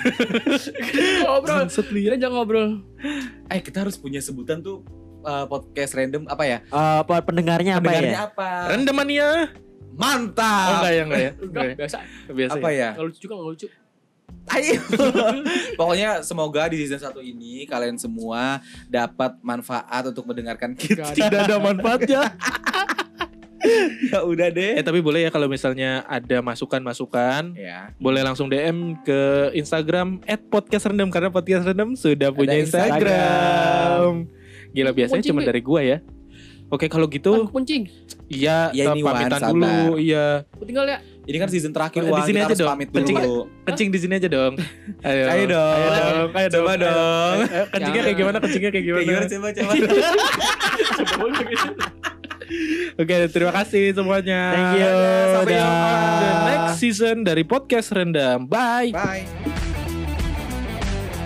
ngobrol. 1.24 1.60
Ya. 1.64 1.68
Kita 1.72 2.16
jangan 2.20 2.34
ngobrol. 2.36 2.70
Eh 3.48 3.60
kita 3.64 3.88
harus 3.88 3.96
punya 3.96 4.20
sebutan 4.20 4.60
tuh 4.60 4.84
eh, 5.24 5.46
podcast 5.48 5.96
random 5.96 6.28
apa 6.28 6.44
ya? 6.44 6.58
Eh, 6.64 6.98
apa 7.04 7.24
pendengarnya 7.24 7.80
apa 7.80 7.88
Pendengarnya 7.88 8.20
ya? 8.20 8.28
apa? 8.28 8.50
Rendemannya. 8.76 9.30
Mantap. 9.94 10.68
Oh 10.68 10.74
enggak 10.82 10.92
ya 10.92 11.04
enggak 11.06 11.22
ya. 11.22 11.32
Enggak, 11.38 11.64
ya? 11.64 11.76
biasa. 11.78 11.98
Biasa 12.34 12.54
apa 12.58 12.70
ya. 12.74 12.90
ya? 12.98 13.02
Lucu 13.02 13.20
juga, 13.22 13.34
enggak 13.38 13.50
lucu. 13.54 13.68
Ayo. 14.44 14.76
Pokoknya 15.80 16.10
semoga 16.20 16.68
di 16.68 16.84
season 16.84 17.00
satu 17.00 17.24
ini 17.24 17.64
kalian 17.64 17.96
semua 17.96 18.60
dapat 18.92 19.40
manfaat 19.40 20.04
untuk 20.12 20.28
mendengarkan 20.28 20.76
kita. 20.76 21.16
Tidak 21.16 21.48
ada 21.48 21.58
manfaatnya. 21.62 22.22
ya 24.08 24.18
udah 24.22 24.48
deh. 24.50 24.76
Eh 24.76 24.82
tapi 24.82 25.00
boleh 25.00 25.22
ya 25.22 25.30
kalau 25.30 25.46
misalnya 25.46 26.02
ada 26.04 26.40
masukan-masukan 26.40 27.54
Ya. 27.54 27.92
boleh 27.96 28.20
langsung 28.20 28.46
DM 28.46 29.00
ke 29.00 29.50
Instagram 29.54 30.20
@podcastrendam 30.48 31.08
karena 31.08 31.28
podcast 31.28 31.64
rendam 31.64 31.94
sudah 31.94 32.30
punya 32.30 32.56
Instagram. 32.56 32.94
Instagram. 32.94 34.10
Gila 34.70 34.90
biasanya 34.92 35.20
Kuncing, 35.20 35.32
cuma 35.32 35.40
dari 35.44 35.60
gua 35.60 35.80
ya. 35.82 35.98
Oke 36.68 36.88
kalau 36.88 37.06
gitu 37.06 37.46
kuncing. 37.48 37.86
iya 38.26 38.68
Ya, 38.72 38.84
eh, 38.84 38.92
ini, 38.92 39.00
Wan, 39.00 39.16
pamitan 39.16 39.38
sabar. 39.38 39.54
dulu 39.54 39.96
iya 39.96 40.44
Aku 40.50 40.64
tinggal 40.64 40.84
ya. 40.84 40.98
Ini 41.24 41.38
kan 41.38 41.46
season 41.48 41.70
terakhir 41.70 42.02
Di 42.02 42.10
Wan, 42.10 42.18
sini 42.20 42.34
kita 42.34 42.42
aja 42.42 42.46
harus 42.50 42.60
dong. 42.60 42.70
pamit 42.74 42.88
Kencing. 42.90 43.16
dulu. 43.16 43.38
kencing 43.64 43.88
di 43.88 43.98
sini 43.98 44.14
aja 44.18 44.28
dong. 44.28 44.54
Ayo, 45.06 45.24
Ayo 45.30 45.46
dong. 45.46 45.78
Ayo 45.78 45.90
dong. 45.94 46.28
Ayo 46.34 46.48
dong. 46.50 46.60
Coba 46.60 46.74
dong. 46.76 47.38
Ayo, 47.38 47.48
ayo, 47.48 47.64
kencingnya 47.70 48.02
kayak 48.04 48.18
gimana? 48.18 48.38
Kencingnya 48.42 48.72
kayak 48.74 48.84
gimana? 48.84 49.00
Kayak 49.00 49.30
gimana 49.30 49.54
coba 49.54 49.54
coba. 49.54 49.72
Oke, 52.94 53.16
terima 53.34 53.52
kasih 53.52 53.94
semuanya. 53.98 54.42
Thank 54.54 54.80
you. 54.80 54.94
Sampai 55.34 55.56
jumpa. 55.58 55.94
the 56.22 56.32
next 56.46 56.74
season 56.78 57.16
dari 57.26 57.44
podcast 57.44 57.90
rendam. 57.94 58.46
Bye. 58.46 58.94
Bye. 58.94 59.26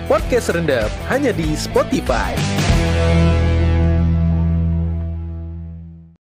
Podcast 0.08 0.56
rendam 0.56 0.88
hanya 1.12 1.36
di 1.36 1.52
Spotify. 1.60 2.32